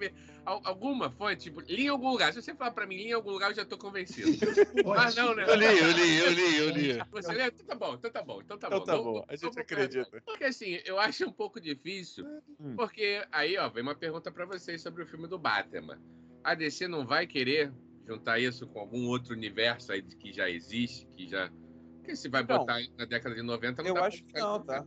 alguma 0.65 1.11
fonte, 1.11 1.43
tipo, 1.45 1.61
li 1.61 1.85
em 1.85 1.89
algum 1.89 2.11
lugar. 2.11 2.33
Se 2.33 2.41
você 2.43 2.55
falar 2.55 2.71
pra 2.73 2.87
mim, 2.87 2.97
li 2.97 3.09
em 3.09 3.13
algum 3.13 3.31
lugar, 3.31 3.51
eu 3.51 3.57
já 3.57 3.65
tô 3.65 3.77
convencido. 3.79 4.29
Mas 4.87 5.15
não, 5.17 5.35
né? 5.35 5.45
Eu 5.49 5.55
li, 5.55 5.65
eu 5.67 5.91
li, 5.93 6.17
eu 6.19 6.31
li, 6.31 6.57
eu 6.57 6.71
li. 6.71 6.99
Você 7.13 7.33
lê? 7.33 7.47
Então 7.47 7.67
tá 7.67 7.75
bom, 7.75 7.95
então 7.95 8.11
tá 8.11 8.23
bom, 8.23 8.41
então 8.43 8.59
tá 8.59 8.67
Então 8.69 8.79
bom. 8.81 8.85
tá 8.87 8.97
bom, 8.97 9.15
não- 9.15 9.25
a 9.29 9.37
gente 9.37 9.59
acredita. 9.61 10.23
Porque 10.25 10.45
assim, 10.45 10.79
eu 10.85 10.99
acho 10.99 11.27
um 11.27 11.33
pouco 11.33 11.61
difícil, 11.61 12.25
Hum. 12.61 12.75
porque 12.77 13.25
aí, 13.33 13.57
ó, 13.59 13.69
vem 13.69 13.83
uma 13.83 13.95
pergunta 13.95 14.31
pra 14.31 14.45
vocês 14.47 14.81
sobre 14.83 15.03
o 15.03 15.07
filme 15.07 15.27
do 15.27 15.39
Batman. 15.39 15.99
A 16.45 16.55
DC 16.55 16.89
não 16.89 17.07
vai 17.07 17.27
querer 17.27 17.73
juntar 18.07 18.39
isso 18.39 18.67
com 18.67 18.81
algum 18.81 19.07
outro 19.09 19.35
universo 19.35 19.93
aí 19.93 20.03
que 20.03 20.33
já 20.33 20.49
existe, 20.49 21.07
que 21.17 21.29
já. 21.29 21.51
Porque 21.99 22.17
se 22.17 22.29
vai 22.29 22.43
botar 22.43 22.79
na 22.97 23.05
década 23.05 23.35
de 23.35 23.43
90, 23.43 23.83
não 23.83 23.89
eu 23.89 23.95
dá 23.95 24.01
pra 24.01 24.09
acho 24.09 24.25
que 24.25 24.39
não, 24.39 24.63
tá? 24.63 24.85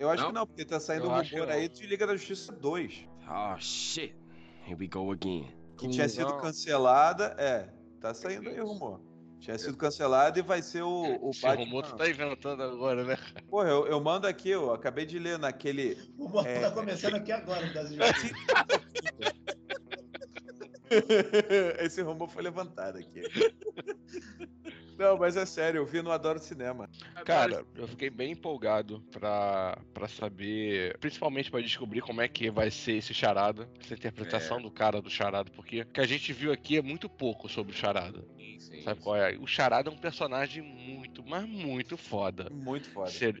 Eu 0.00 0.08
acho 0.10 0.22
Não? 0.22 0.30
que 0.30 0.34
não, 0.34 0.46
porque 0.46 0.64
tá 0.64 0.80
saindo 0.80 1.04
Eu 1.06 1.10
um 1.10 1.22
rumor 1.22 1.48
aí 1.50 1.68
de 1.68 1.86
Liga 1.86 2.06
da 2.06 2.16
Justiça 2.16 2.52
2, 2.52 3.06
Oh 3.28 3.56
shit. 3.60 4.16
Here 4.66 4.76
we 4.78 4.86
go 4.88 5.10
again. 5.12 5.48
que 5.76 5.88
tinha 5.88 6.08
sido 6.08 6.36
cancelada. 6.38 7.34
É, 7.38 7.68
tá 8.00 8.14
saindo 8.14 8.48
aí 8.48 8.60
o 8.60 8.66
rumor. 8.66 9.00
Tinha 9.40 9.58
sido 9.58 9.76
cancelada 9.76 10.38
e 10.38 10.42
vai 10.42 10.62
ser 10.62 10.82
o, 10.82 11.02
o 11.20 11.30
Esse 11.30 11.42
Batman. 11.42 11.64
rumor 11.64 11.82
tu 11.84 11.96
tá 11.96 12.08
inventando 12.08 12.62
agora, 12.62 13.02
né? 13.04 13.16
Porra, 13.50 13.68
eu, 13.70 13.86
eu 13.88 14.00
mando 14.00 14.28
aqui, 14.28 14.50
eu 14.50 14.72
acabei 14.72 15.04
de 15.04 15.18
ler 15.18 15.36
naquele. 15.36 15.98
O 16.16 16.28
Morto 16.28 16.46
É. 16.46 16.60
tá 16.60 16.70
começando 16.70 17.16
aqui 17.16 17.32
agora, 17.32 17.66
no 17.66 17.72
Brasil. 17.72 17.98
Esse 21.80 22.02
rumor 22.02 22.28
foi 22.28 22.42
levantado 22.42 22.98
aqui. 22.98 23.22
Não, 25.02 25.18
mas 25.18 25.36
é 25.36 25.44
sério, 25.44 25.78
eu 25.78 25.86
vi 25.86 26.00
no 26.00 26.12
Adoro 26.12 26.38
Cinema. 26.38 26.88
Cara, 27.24 27.64
eu 27.74 27.88
fiquei 27.88 28.08
bem 28.08 28.32
empolgado 28.32 29.00
pra, 29.10 29.76
pra 29.92 30.06
saber, 30.06 30.96
principalmente 30.98 31.50
pra 31.50 31.60
descobrir 31.60 32.00
como 32.00 32.20
é 32.20 32.28
que 32.28 32.48
vai 32.50 32.70
ser 32.70 32.92
esse 32.98 33.12
charada, 33.12 33.68
essa 33.80 33.94
interpretação 33.94 34.62
do 34.62 34.70
cara 34.70 35.02
do 35.02 35.10
charada, 35.10 35.50
porque 35.50 35.80
o 35.80 35.86
que 35.86 36.00
a 36.00 36.06
gente 36.06 36.32
viu 36.32 36.52
aqui 36.52 36.76
é 36.78 36.82
muito 36.82 37.08
pouco 37.08 37.48
sobre 37.48 37.72
o 37.72 37.76
charada. 37.76 38.24
Sim, 38.38 38.60
sim, 38.60 38.82
Sabe 38.82 38.98
sim. 38.98 39.02
qual 39.02 39.16
é? 39.16 39.36
O 39.38 39.46
charada 39.46 39.90
é 39.90 39.92
um 39.92 39.96
personagem 39.98 40.62
muito, 40.62 41.24
mas 41.26 41.44
muito 41.48 41.96
foda. 41.96 42.48
Muito 42.50 42.88
foda. 42.90 43.10
Se, 43.10 43.34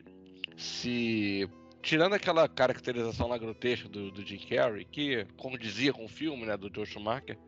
se- 0.56 1.48
tirando 1.80 2.14
aquela 2.14 2.48
caracterização 2.48 3.28
lá 3.28 3.38
grotesca 3.38 3.88
do, 3.88 4.10
do 4.10 4.26
Jim 4.26 4.38
Carrey, 4.48 4.84
que 4.84 5.24
condizia 5.36 5.92
com 5.92 6.04
o 6.04 6.08
filme, 6.08 6.44
né, 6.44 6.56
do 6.56 6.70
Joe 6.74 6.86
Schumacher, 6.86 7.38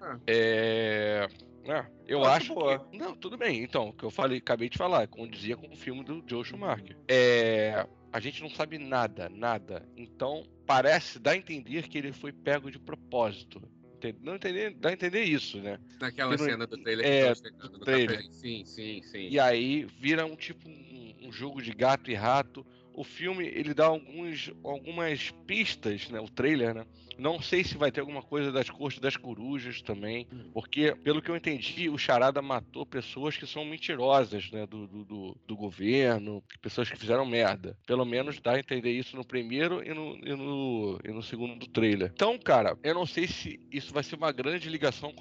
Ah. 0.00 0.16
é, 0.28 1.26
é, 1.72 1.86
eu 2.06 2.20
Eu 2.20 2.24
acho 2.24 2.54
boa. 2.54 2.78
que 2.78 2.96
não, 2.96 3.14
tudo 3.14 3.36
bem. 3.36 3.62
Então, 3.62 3.88
o 3.88 3.92
que 3.92 4.04
eu 4.04 4.10
falei, 4.10 4.38
acabei 4.38 4.68
de 4.68 4.78
falar, 4.78 5.06
condizia 5.08 5.56
com 5.56 5.68
o 5.68 5.76
filme 5.76 6.04
do 6.04 6.22
Joe 6.26 6.44
Schumacher. 6.44 6.96
É, 7.08 7.86
a 8.12 8.20
gente 8.20 8.42
não 8.42 8.50
sabe 8.50 8.78
nada, 8.78 9.28
nada. 9.28 9.86
Então, 9.96 10.44
parece 10.66 11.18
dar 11.18 11.32
a 11.32 11.36
entender 11.36 11.88
que 11.88 11.98
ele 11.98 12.12
foi 12.12 12.32
pego 12.32 12.70
de 12.70 12.78
propósito. 12.78 13.60
Não 14.22 14.36
entender, 14.36 14.74
dá 14.74 14.90
a 14.90 14.92
entender 14.92 15.24
isso, 15.24 15.58
né? 15.60 15.78
Naquela 16.00 16.38
cena 16.38 16.66
do 16.66 16.78
trailer 16.78 17.04
é, 17.04 17.18
que 17.18 17.22
tava 17.22 17.34
chegando 17.34 17.72
do 17.72 17.78
no 17.78 17.84
trailer. 17.84 18.22
Sim, 18.30 18.64
sim, 18.64 19.02
sim. 19.02 19.28
E 19.28 19.40
aí 19.40 19.84
vira 19.98 20.24
um 20.24 20.36
tipo 20.36 20.68
um, 20.68 21.14
um 21.24 21.32
jogo 21.32 21.60
de 21.60 21.72
gato 21.72 22.10
e 22.10 22.14
rato. 22.14 22.64
O 22.94 23.02
filme 23.02 23.46
ele 23.46 23.74
dá 23.74 23.86
alguns, 23.86 24.52
algumas 24.62 25.30
pistas, 25.46 26.08
né? 26.10 26.20
O 26.20 26.28
trailer, 26.28 26.74
né? 26.74 26.86
Não 27.18 27.42
sei 27.42 27.64
se 27.64 27.76
vai 27.76 27.90
ter 27.90 28.00
alguma 28.00 28.22
coisa 28.22 28.52
das 28.52 28.70
cortes 28.70 29.00
das 29.00 29.16
corujas 29.16 29.82
também, 29.82 30.26
porque 30.52 30.94
pelo 30.94 31.20
que 31.20 31.30
eu 31.30 31.36
entendi, 31.36 31.88
o 31.88 31.98
Charada 31.98 32.40
matou 32.40 32.86
pessoas 32.86 33.36
que 33.36 33.46
são 33.46 33.64
mentirosas, 33.64 34.50
né? 34.50 34.66
Do, 34.66 34.86
do, 34.86 35.36
do, 35.46 35.56
governo, 35.56 36.42
pessoas 36.62 36.88
que 36.88 36.96
fizeram 36.96 37.26
merda. 37.26 37.76
Pelo 37.86 38.04
menos 38.04 38.40
dá 38.40 38.52
a 38.52 38.58
entender 38.58 38.92
isso 38.92 39.16
no 39.16 39.24
primeiro 39.24 39.82
e 39.82 39.92
no, 39.92 40.16
e 40.24 40.36
no, 40.36 41.00
e 41.04 41.08
no 41.12 41.22
segundo 41.22 41.66
trailer. 41.66 42.12
Então, 42.14 42.38
cara, 42.38 42.78
eu 42.82 42.94
não 42.94 43.04
sei 43.04 43.26
se 43.26 43.60
isso 43.70 43.92
vai 43.92 44.02
ser 44.02 44.14
uma 44.14 44.30
grande 44.30 44.68
ligação 44.68 45.12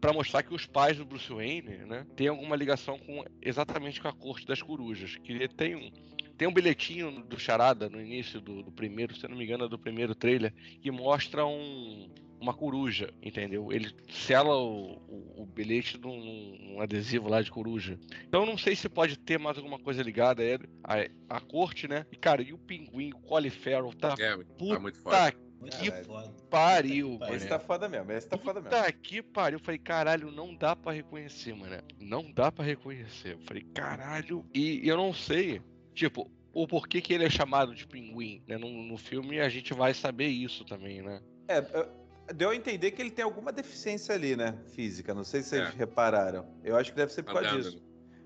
para 0.00 0.12
mostrar 0.12 0.42
que 0.42 0.54
os 0.54 0.66
pais 0.66 0.98
do 0.98 1.06
Bruce 1.06 1.32
Wayne, 1.32 1.78
né, 1.86 2.06
tem 2.14 2.28
alguma 2.28 2.54
ligação 2.54 2.98
com 2.98 3.24
exatamente 3.40 4.00
com 4.00 4.08
a 4.08 4.12
corte 4.12 4.46
das 4.46 4.60
corujas, 4.60 5.16
que 5.16 5.48
tem 5.48 5.74
um 5.74 5.90
tem 6.38 6.46
um 6.46 6.52
bilhetinho 6.52 7.10
do 7.24 7.36
Charada 7.36 7.88
no 7.88 8.00
início 8.00 8.40
do, 8.40 8.62
do 8.62 8.70
primeiro, 8.70 9.14
se 9.14 9.26
eu 9.26 9.30
não 9.30 9.36
me 9.36 9.44
engano, 9.44 9.64
é 9.64 9.68
do 9.68 9.76
primeiro 9.76 10.14
trailer, 10.14 10.54
que 10.80 10.88
mostra 10.88 11.37
um, 11.46 12.08
uma 12.40 12.54
coruja, 12.54 13.12
entendeu? 13.22 13.72
Ele 13.72 13.90
sela 14.10 14.56
o, 14.56 14.92
o, 15.08 15.42
o 15.42 15.46
bilhete 15.46 15.98
num, 15.98 16.56
num 16.60 16.80
adesivo 16.80 17.28
lá 17.28 17.42
de 17.42 17.50
coruja. 17.50 17.98
Então 18.26 18.40
eu 18.42 18.46
não 18.46 18.56
sei 18.58 18.74
se 18.76 18.88
pode 18.88 19.18
ter 19.18 19.38
mais 19.38 19.56
alguma 19.56 19.78
coisa 19.78 20.02
ligada 20.02 20.42
a 20.42 20.44
ele, 20.44 20.68
a, 20.84 21.36
a 21.36 21.40
corte, 21.40 21.88
né? 21.88 22.06
E 22.12 22.16
cara, 22.16 22.42
e 22.42 22.52
o 22.52 22.58
pinguim, 22.58 23.10
o 23.12 23.18
Colin 23.20 23.50
Farrell, 23.50 23.92
tá 23.94 24.14
É, 24.18 24.36
tá 24.36 24.44
puta 24.56 24.78
muito 24.78 24.98
foda. 25.00 25.34
Muito 25.60 25.76
que 25.76 25.90
foda. 25.90 26.32
pariu, 26.48 27.18
Esse 27.22 27.24
Esse 27.34 27.44
mano. 27.46 27.48
tá 27.48 27.58
foda 27.58 27.88
mesmo, 27.88 28.12
esse 28.12 28.28
tá 28.28 28.38
foda 28.38 28.60
mesmo. 28.60 28.92
Que 29.02 29.20
pariu. 29.20 29.58
Eu 29.58 29.64
falei, 29.64 29.78
caralho, 29.80 30.30
não 30.30 30.54
dá 30.54 30.76
pra 30.76 30.92
reconhecer, 30.92 31.52
mano. 31.52 31.76
Não 31.98 32.30
dá 32.30 32.52
pra 32.52 32.64
reconhecer. 32.64 33.32
Eu 33.32 33.40
falei, 33.40 33.64
caralho. 33.74 34.46
E 34.54 34.88
eu 34.88 34.96
não 34.96 35.12
sei, 35.12 35.60
tipo, 35.94 36.30
o 36.62 36.66
porquê 36.66 37.00
que 37.00 37.12
ele 37.12 37.24
é 37.24 37.30
chamado 37.30 37.74
de 37.74 37.86
pinguim, 37.86 38.42
né? 38.46 38.56
No, 38.58 38.68
no 38.70 38.96
filme 38.96 39.40
a 39.40 39.48
gente 39.48 39.72
vai 39.74 39.94
saber 39.94 40.26
isso 40.28 40.64
também, 40.64 41.02
né? 41.02 41.20
É, 41.48 41.58
é, 41.58 42.32
deu 42.34 42.50
a 42.50 42.56
entender 42.56 42.90
que 42.90 43.00
ele 43.02 43.10
tem 43.10 43.24
alguma 43.24 43.52
deficiência 43.52 44.14
ali, 44.14 44.36
né? 44.36 44.58
Física. 44.74 45.14
Não 45.14 45.24
sei 45.24 45.42
se 45.42 45.50
vocês 45.50 45.68
É. 45.68 45.76
repararam. 45.76 46.46
Eu 46.64 46.76
acho 46.76 46.90
que 46.90 46.96
deve 46.96 47.12
ser 47.12 47.22
por 47.22 47.34
causa 47.34 47.48
Andando. 47.50 47.62
disso. 47.62 47.82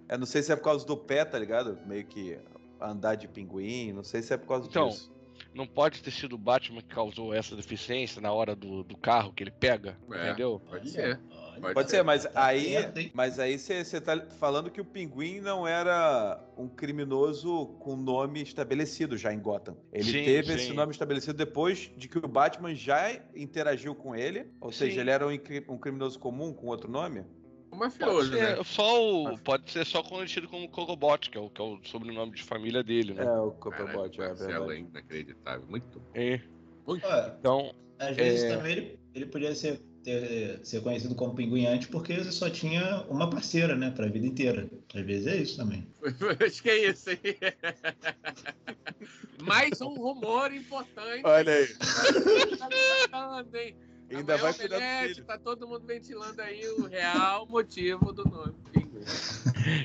É, 0.08 0.18
não 0.18 0.26
sei 0.26 0.42
se 0.42 0.52
é 0.52 0.56
por 0.56 0.64
causa 0.64 0.84
do 0.86 0.96
pé, 0.96 1.24
tá 1.24 1.38
ligado? 1.38 1.78
Meio 1.86 2.04
que 2.06 2.38
andar 2.80 3.14
de 3.14 3.28
pinguim. 3.28 3.92
Não 3.92 4.02
sei 4.04 4.22
se 4.22 4.32
é 4.34 4.36
por 4.36 4.48
causa 4.48 4.68
Então, 4.68 4.88
disso. 4.88 5.12
Não 5.54 5.66
pode 5.66 6.02
ter 6.02 6.10
sido 6.10 6.34
o 6.34 6.38
Batman 6.38 6.80
que 6.82 6.94
causou 6.94 7.32
essa 7.34 7.54
deficiência 7.54 8.20
na 8.20 8.32
hora 8.32 8.54
do, 8.56 8.82
do 8.82 8.96
carro 8.96 9.32
que 9.32 9.42
ele 9.42 9.50
pega, 9.50 9.98
É. 10.10 10.28
entendeu? 10.28 10.60
Pode 10.68 10.88
ser. 10.90 11.00
Olha, 11.04 11.20
Pode 11.62 11.74
Pode 11.74 11.90
ser. 11.90 11.98
ser, 11.98 12.02
mas 12.02 12.26
aí. 12.34 12.74
Mas 13.14 13.38
aí 13.38 13.56
você 13.56 14.00
tá 14.00 14.20
falando 14.40 14.68
que 14.68 14.80
o 14.80 14.84
pinguim 14.84 15.38
não 15.40 15.64
era 15.66 16.44
um 16.56 16.66
criminoso 16.68 17.66
com 17.78 17.94
nome 17.94 18.42
estabelecido 18.42 19.16
já 19.16 19.32
em 19.32 19.38
Gotham. 19.38 19.76
Ele 19.92 20.02
Sim, 20.10 20.24
teve 20.24 20.48
sim. 20.48 20.54
esse 20.54 20.72
nome 20.72 20.90
estabelecido 20.90 21.34
depois 21.34 21.88
de 21.96 22.08
que 22.08 22.18
o 22.18 22.26
Batman 22.26 22.74
já 22.74 23.12
interagiu 23.36 23.94
com 23.94 24.14
ele. 24.16 24.50
Ou 24.60 24.72
seja, 24.72 24.94
Sim. 24.94 25.00
ele 25.02 25.10
era 25.10 25.24
um, 25.24 25.30
um 25.68 25.78
criminoso 25.78 26.18
comum 26.18 26.52
com 26.52 26.66
outro 26.66 26.90
nome? 26.90 27.20
O 27.70 27.76
Pode 27.76 27.80
mafioso, 27.98 28.32
ser, 28.32 28.56
né? 28.58 28.64
só 28.64 29.02
o, 29.32 29.38
pode 29.38 29.70
ser 29.70 29.86
só 29.86 30.02
conhecido 30.02 30.48
como 30.48 30.68
Cogobot, 30.68 31.30
que 31.30 31.38
é 31.38 31.40
o, 31.40 31.48
que 31.48 31.62
é 31.62 31.64
o 31.64 31.78
sobrenome 31.84 32.32
de 32.32 32.42
família 32.42 32.82
dele, 32.82 33.14
né? 33.14 33.24
É, 33.24 33.30
o 33.30 33.52
Copperbot, 33.52 34.20
é 34.20 34.28
Marcelo 34.28 34.66
verdade. 34.66 34.72
é 34.72 34.78
inacreditável. 34.80 35.66
Muito. 35.68 36.02
É. 36.12 36.40
muito. 36.84 37.06
Então, 37.38 37.72
Às 38.00 38.16
vezes 38.16 38.42
É. 38.42 38.56
também 38.56 38.72
ele, 38.72 39.00
ele 39.14 39.26
podia 39.26 39.54
ser, 39.54 39.80
ter- 40.02 40.60
ser 40.64 40.82
conhecido 40.82 41.14
como 41.14 41.34
pinguim 41.34 41.66
antes 41.66 41.88
porque 41.88 42.12
ele 42.12 42.30
só 42.30 42.48
tinha 42.50 43.04
uma 43.08 43.28
parceira, 43.28 43.74
né, 43.76 43.90
pra 43.90 44.06
vida 44.06 44.26
inteira. 44.26 44.68
Às 44.94 45.02
vezes 45.02 45.26
é 45.26 45.36
isso 45.36 45.56
também. 45.56 45.86
Acho 46.46 46.62
que 46.62 46.70
é 46.70 46.90
isso 46.90 47.10
aí. 47.10 47.18
Mais 49.42 49.80
um 49.80 49.94
rumor 49.94 50.52
importante. 50.52 51.22
Olha 51.24 51.52
aí. 51.52 51.68
A 53.10 54.16
Ainda 54.16 54.36
vai 54.36 54.52
cuidar 54.52 54.78
do 54.78 55.08
filho. 55.08 55.24
Tá 55.24 55.38
todo 55.38 55.66
mundo 55.66 55.86
ventilando 55.86 56.40
aí 56.42 56.66
o 56.68 56.86
real 56.86 57.46
motivo 57.46 58.12
do 58.12 58.24
nome. 58.24 58.54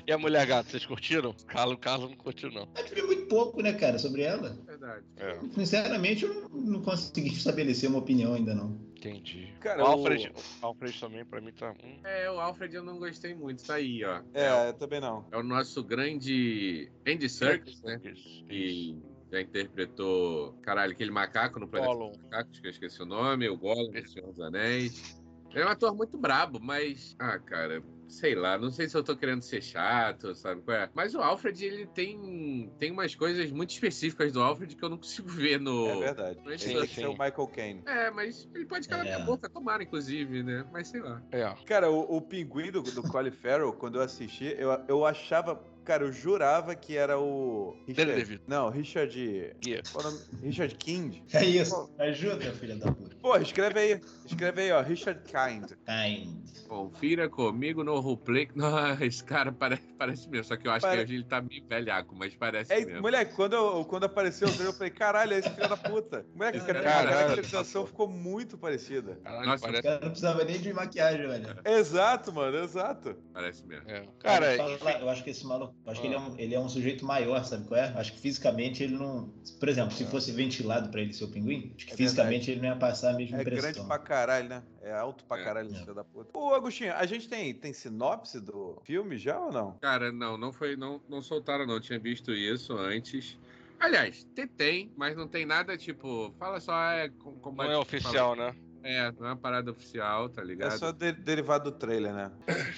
E 0.07 0.11
a 0.11 0.17
Mulher 0.17 0.45
Gato, 0.47 0.69
vocês 0.71 0.85
curtiram? 0.85 1.33
Carlos, 1.47 1.75
o 1.75 1.77
Carlos 1.77 2.09
não 2.09 2.17
curtiu, 2.17 2.51
não. 2.51 2.67
Eu 2.75 2.95
vi 2.95 3.01
muito 3.03 3.27
pouco, 3.27 3.61
né, 3.61 3.73
cara, 3.73 3.99
sobre 3.99 4.21
ela. 4.23 4.49
Verdade. 4.65 5.05
É, 5.17 5.37
Sinceramente, 5.53 6.23
eu 6.25 6.49
não, 6.49 6.81
consegui 6.81 7.29
estabelecer 7.29 7.89
uma 7.89 7.99
opinião 7.99 8.33
ainda, 8.33 8.55
não. 8.55 8.79
entendi. 8.95 9.53
Cara, 9.59 9.83
o 9.83 9.85
o- 9.85 9.87
Alfred, 9.89 10.31
o 10.61 10.65
Alfred 10.65 10.99
também, 10.99 11.25
pra 11.25 11.41
mim, 11.41 11.51
tá. 11.51 11.71
hum. 11.83 11.97
É, 12.03 12.29
o 12.31 12.39
Alfred 12.39 12.75
eu 12.75 12.83
não 12.83 12.97
gostei 12.97 13.33
muito. 13.35 13.63
Tá 13.63 13.75
aí, 13.75 14.03
ó. 14.03 14.21
É, 14.33 14.69
eu 14.69 14.73
também 14.73 14.99
não. 15.01 15.25
É 15.31 15.37
o 15.37 15.43
nosso 15.43 15.83
grande 15.83 16.89
Andy 17.07 17.29
Serkis, 17.29 17.81
né? 17.81 17.99
Que 17.99 18.97
já 19.31 19.41
interpretou, 19.41 20.53
caralho, 20.63 20.93
aquele 20.93 21.11
macaco 21.11 21.59
no 21.59 21.67
Planeta 21.67 21.93
Gollum. 21.93 22.13
Macacos, 22.23 22.59
que 22.59 22.67
eu 22.67 22.71
esqueci 22.71 23.01
o 23.01 23.05
nome, 23.05 23.49
o 23.49 23.57
Gollum 23.57 23.91
do 23.91 24.09
Senhor 24.09 24.29
dos 24.29 24.39
Anéis. 24.39 25.17
Ele 25.51 25.61
é 25.63 25.65
um 25.65 25.69
ator 25.69 25.93
muito 25.95 26.17
brabo, 26.17 26.59
mas, 26.61 27.15
ah, 27.19 27.37
cara, 27.39 27.81
sei 28.07 28.35
lá, 28.35 28.57
não 28.57 28.71
sei 28.71 28.87
se 28.87 28.95
eu 28.95 29.03
tô 29.03 29.15
querendo 29.15 29.41
ser 29.41 29.61
chato, 29.61 30.33
sabe 30.33 30.61
qual 30.61 30.77
é? 30.77 30.89
Mas 30.93 31.13
o 31.13 31.21
Alfred, 31.21 31.65
ele 31.65 31.85
tem, 31.87 32.71
tem 32.79 32.91
umas 32.91 33.13
coisas 33.15 33.51
muito 33.51 33.71
específicas 33.71 34.31
do 34.31 34.41
Alfred 34.41 34.75
que 34.75 34.83
eu 34.83 34.89
não 34.89 34.97
consigo 34.97 35.27
ver 35.27 35.59
no... 35.59 35.87
É 35.87 35.95
verdade. 35.97 36.39
Mas 36.45 36.65
Ele 36.65 36.79
tem 36.79 36.87
que 36.87 36.95
ser 36.95 37.07
o 37.07 37.11
Michael 37.11 37.47
Caine. 37.47 37.83
É, 37.85 38.09
mas 38.11 38.47
ele 38.53 38.65
pode 38.65 38.87
calar 38.87 39.05
É. 39.05 39.15
minha 39.15 39.25
boca, 39.25 39.49
tomara, 39.49 39.83
inclusive, 39.83 40.43
né? 40.43 40.65
Mas 40.71 40.87
sei 40.87 41.01
lá. 41.01 41.21
É. 41.31 41.53
Cara, 41.65 41.89
o, 41.91 42.17
o 42.17 42.21
pinguim 42.21 42.71
do, 42.71 42.81
do 42.81 43.03
Colin 43.03 43.31
Farrell, 43.31 43.73
quando 43.73 43.95
eu 43.95 44.01
assisti, 44.01 44.55
eu, 44.57 44.69
eu 44.87 45.05
achava. 45.05 45.61
Cara, 45.87 46.03
eu 46.03 46.11
jurava 46.11 46.75
que 46.75 46.97
era 46.97 47.17
o. 47.17 47.73
Richard, 47.87 48.41
não, 48.45 48.69
Richard. 48.69 49.17
Yeah. 49.65 49.89
Nome? 50.03 50.19
Richard 50.43 50.75
King. 50.75 51.23
É 51.31 51.45
isso. 51.45 51.89
Ajuda, 51.97 52.51
filha 52.51 52.75
da 52.75 52.91
puta. 52.91 53.15
Pô, 53.21 53.37
escreve 53.37 53.79
aí. 53.79 54.01
Escreve 54.25 54.63
aí, 54.63 54.71
ó. 54.73 54.81
Richard 54.81 55.21
Kind. 55.23 55.71
Kind. 55.85 56.67
Confira 56.67 57.29
comigo 57.29 57.85
no 57.85 58.01
roleplay. 58.01 58.49
Não, 58.53 59.01
esse 59.01 59.23
cara 59.23 59.49
parece, 59.53 59.81
parece 59.97 60.29
mesmo, 60.29 60.43
só 60.43 60.57
que 60.57 60.67
eu 60.67 60.71
acho 60.73 60.81
Pare- 60.85 60.97
que 60.97 61.03
hoje 61.05 61.15
ele 61.15 61.23
tá 61.23 61.41
meio 61.41 61.65
velhaco, 61.65 62.13
mas 62.13 62.35
parece 62.35 62.73
É, 62.73 62.85
mesmo. 62.85 63.01
moleque, 63.01 63.33
quando, 63.35 63.53
eu- 63.53 63.85
quando 63.85 64.03
apareceu 64.03 64.49
o 64.49 64.51
trailer, 64.51 64.73
eu 64.73 64.77
falei, 64.77 64.91
caralho, 64.91 65.33
é 65.35 65.39
esse 65.39 65.49
filho 65.49 65.69
da 65.69 65.77
puta. 65.77 66.25
Moleque, 66.35 66.59
Caralho. 66.59 67.07
a 67.09 67.13
caracterização 67.13 67.87
ficou 67.87 68.09
muito 68.09 68.57
parecida. 68.57 69.17
Caralho, 69.23 69.45
Nossa, 69.45 69.63
O 69.63 69.67
parece. 69.67 69.83
cara 69.83 69.99
não 70.01 70.09
precisava 70.09 70.43
nem 70.43 70.59
de 70.59 70.73
maquiagem, 70.73 71.25
velho. 71.27 71.55
Exato, 71.63 72.33
mano, 72.33 72.57
exato. 72.57 73.15
Parece 73.33 73.65
mesmo. 73.65 73.89
É. 73.89 74.05
Cara, 74.19 74.55
eu, 74.57 74.73
enfim, 74.75 74.85
eu 74.99 75.09
acho 75.09 75.23
que 75.23 75.29
esse 75.29 75.45
maluco, 75.47 75.73
eu 75.85 75.91
acho 75.91 76.01
que 76.01 76.07
ele 76.07 76.15
é, 76.15 76.17
Ah. 76.17 76.21
um, 76.21 76.35
ele 76.37 76.55
é 76.55 76.59
um 76.59 76.67
sujeito 76.67 77.05
maior, 77.05 77.43
sabe 77.45 77.65
qual 77.67 77.79
é? 77.79 77.93
Acho 77.95 78.11
que 78.13 78.19
fisicamente 78.19 78.83
ele 78.83 78.95
não. 78.97 79.29
Por 79.59 79.69
exemplo, 79.69 79.91
se 79.95 80.05
fosse 80.05 80.31
ventilado 80.31 80.89
pra 80.89 80.99
ele 81.01 81.13
ser 81.13 81.23
o 81.23 81.27
pinguim, 81.29 81.73
acho 81.77 81.85
que 81.87 81.93
É 81.93 81.95
fisicamente 81.95 82.51
ele 82.51 82.59
não 82.61 82.69
ia 82.69 82.75
passar 82.75 83.11
a 83.11 83.13
mesma 83.13 83.37
É 83.37 83.41
impressão. 83.41 83.71
grande 83.71 83.87
pra 83.87 83.99
caralho, 83.99 84.49
né? 84.49 84.63
É 84.81 84.91
alto 84.93 85.23
pra 85.23 85.39
É. 85.39 85.43
caralho, 85.43 85.73
É. 85.73 85.79
filho 85.79 85.93
da 85.93 86.03
puta. 86.03 86.37
Ô, 86.37 86.53
Agostinho, 86.53 86.93
a 86.93 87.05
gente 87.05 87.29
tem, 87.29 87.53
tem 87.53 87.71
sinopse 87.73 88.39
do 88.41 88.81
filme 88.83 89.17
já 89.17 89.39
ou 89.39 89.51
não? 89.51 89.71
Cara, 89.79 90.11
não, 90.11 90.37
não 90.37 90.51
foi, 90.51 90.75
não, 90.75 91.01
não 91.07 91.21
soltaram 91.21 91.65
não, 91.65 91.79
tinha 91.79 91.97
visto 91.99 92.33
isso 92.33 92.73
antes. 92.73 93.37
Aliás, 93.79 94.23
tem, 94.35 94.47
tem, 94.47 94.91
mas 94.97 95.15
não 95.15 95.27
tem 95.27 95.45
nada 95.45 95.77
tipo, 95.77 96.33
fala 96.39 96.59
só 96.59 96.73
é 96.91 97.09
com- 97.09 97.39
não 97.53 97.63
é 97.71 97.77
oficial, 97.77 98.35
né? 98.35 98.55
É, 98.89 99.11
não 99.19 99.27
é 99.27 99.29
uma 99.31 99.35
parada 99.35 99.69
oficial, 99.69 100.29
tá 100.29 100.41
É 100.41 100.45
ligado? 100.45 100.77
só 100.79 100.91
de- 100.93 101.11
derivado 101.11 101.69
do 101.71 101.77
trailer, 101.77 102.13
né? 102.13 102.31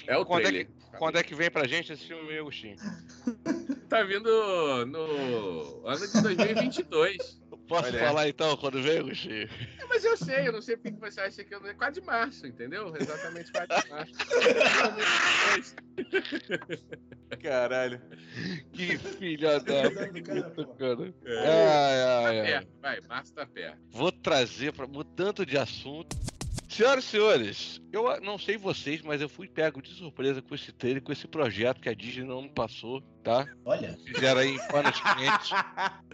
É 0.08 0.16
o 0.18 0.24
quando, 0.26 0.40
é 0.40 0.48
trailer. 0.48 0.66
que, 0.66 0.98
quando 0.98 1.16
é 1.18 1.22
que 1.22 1.34
vem 1.36 1.48
pra 1.48 1.68
gente 1.68 1.92
esse 1.92 2.04
filme, 2.04 2.36
Agostinho? 2.36 2.74
Tá 3.88 4.02
vindo 4.02 4.28
no 4.86 5.86
ano 5.86 6.06
de 6.08 6.20
2022. 6.20 7.40
Posso 7.70 7.86
Olha. 7.86 8.00
falar 8.00 8.28
então 8.28 8.56
quando 8.56 8.82
vem, 8.82 8.98
Agostinho? 8.98 9.48
É, 9.78 9.84
mas 9.88 10.04
eu 10.04 10.16
sei, 10.16 10.48
eu 10.48 10.52
não 10.52 10.60
sei 10.60 10.76
porque 10.76 10.90
que 10.90 10.98
você 11.00 11.20
acha 11.20 11.44
que 11.44 11.54
eu 11.54 11.60
não 11.60 11.68
é 11.68 11.74
4 11.74 12.00
de 12.00 12.04
março, 12.04 12.44
entendeu? 12.44 12.92
Exatamente 13.00 13.52
4 13.52 13.80
de 13.80 13.88
março. 13.90 14.12
2022. 16.08 16.84
Caralho. 17.40 18.02
Que 18.72 18.98
filha 18.98 19.60
da 19.60 19.88
puta, 20.50 20.74
cara. 20.74 21.14
É. 21.24 21.38
Ai, 21.38 22.02
ai, 22.02 22.40
ai. 22.40 22.46
Perto, 22.46 22.68
vai, 22.82 23.00
março 23.02 23.32
tá 23.34 23.46
perto. 23.46 23.78
Vou 23.92 24.10
trazer, 24.10 24.72
pra, 24.72 24.88
mudando 24.88 25.46
de 25.46 25.56
assunto. 25.56 26.18
Senhoras 26.68 27.04
e 27.04 27.06
senhores, 27.06 27.80
eu 27.92 28.20
não 28.20 28.36
sei 28.36 28.56
vocês, 28.56 29.00
mas 29.02 29.20
eu 29.20 29.28
fui 29.28 29.46
pego 29.46 29.80
de 29.80 29.90
surpresa 29.90 30.42
com 30.42 30.56
esse 30.56 30.72
trailer, 30.72 31.02
com 31.02 31.12
esse 31.12 31.28
projeto 31.28 31.80
que 31.80 31.88
a 31.88 31.94
Disney 31.94 32.24
não 32.24 32.42
me 32.42 32.48
passou, 32.50 33.00
tá? 33.22 33.46
Olha, 33.64 33.96
Fizeram 34.04 34.40
aí 34.40 34.56
em 34.56 34.68
panos 34.68 34.98
quentes. 35.14 35.50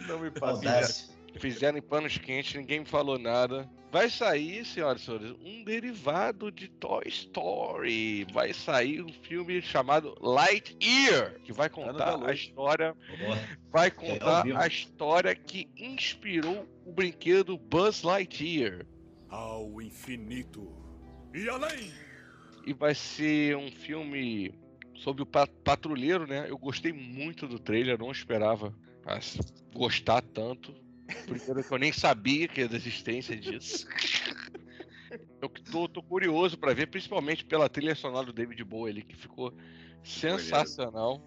Não 0.07 0.19
me 0.19 0.31
passa. 0.31 1.16
Fizeram 1.39 1.79
em 1.79 1.83
panos 1.83 2.19
quentes, 2.19 2.55
ninguém 2.55 2.81
me 2.81 2.87
falou 2.87 3.19
nada. 3.19 3.69
Vai 3.91 4.11
sair, 4.11 4.65
senhoras 4.65 5.01
e 5.03 5.05
senhores, 5.05 5.31
um 5.45 5.65
derivado 5.65 6.51
de 6.51 6.69
Toy 6.69 7.05
Story. 7.07 8.27
Vai 8.33 8.53
sair 8.53 9.03
um 9.03 9.13
filme 9.13 9.63
chamado 9.63 10.15
Lightyear, 10.21 11.41
que 11.45 11.53
vai 11.53 11.69
da 11.69 11.75
contar 11.75 12.27
a 12.29 12.33
história 12.33 12.95
Boa. 13.19 13.39
vai 13.71 13.89
ao 13.89 13.95
contar 13.95 14.45
a 14.57 14.67
história 14.67 15.35
que 15.35 15.69
inspirou 15.77 16.67
o 16.85 16.93
brinquedo 16.93 17.57
Buzz 17.57 18.03
Lightyear. 18.03 18.85
Ao 19.29 19.81
infinito 19.81 20.73
e 21.35 21.49
além. 21.49 21.93
E 22.67 22.73
vai 22.73 22.95
ser 22.95 23.57
um 23.57 23.71
filme 23.71 24.53
sobre 24.95 25.23
o 25.23 25.27
pa- 25.27 25.47
patrulheiro, 25.65 26.27
né? 26.27 26.47
Eu 26.49 26.59
gostei 26.59 26.93
muito 26.93 27.47
do 27.47 27.59
trailer, 27.59 27.99
não 27.99 28.11
esperava 28.11 28.75
gostar 29.73 30.21
tanto. 30.23 30.75
Primeiro 31.27 31.65
que 31.65 31.73
eu 31.73 31.79
nem 31.79 31.93
sabia 31.93 32.49
que 32.49 32.67
da 32.67 32.77
existência 32.77 33.37
disso. 33.37 33.87
Eu 35.41 35.49
tô, 35.71 35.89
tô 35.89 36.03
curioso 36.03 36.59
pra 36.59 36.75
ver, 36.75 36.87
principalmente 36.89 37.45
pela 37.45 37.69
trilha 37.69 37.95
sonora 37.95 38.27
do 38.27 38.33
David 38.33 38.63
Bowie 38.65 38.93
ali, 38.93 39.03
que 39.03 39.15
ficou 39.15 39.53
sensacional. 40.03 41.23